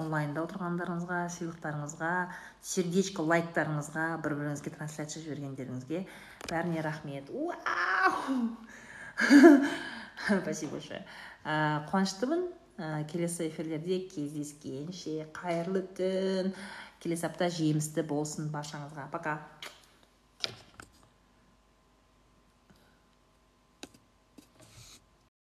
[0.00, 2.12] онлайнда отырғандарыңызға сыйлықтарыңызға
[2.64, 6.06] сердечко лайктарыңызға бір біріңізге трансляция жібергендеріңізге
[6.48, 7.28] бәріне рахмет.
[10.42, 11.04] Спасибо большое.
[11.44, 12.48] Қуаныштымын
[13.12, 15.28] келесі эфирлерде кездескенше.
[15.36, 16.54] Қайырлы түн.
[17.04, 19.10] Келесі апта жемісті болсын баршаңызға.
[19.12, 19.40] Пока!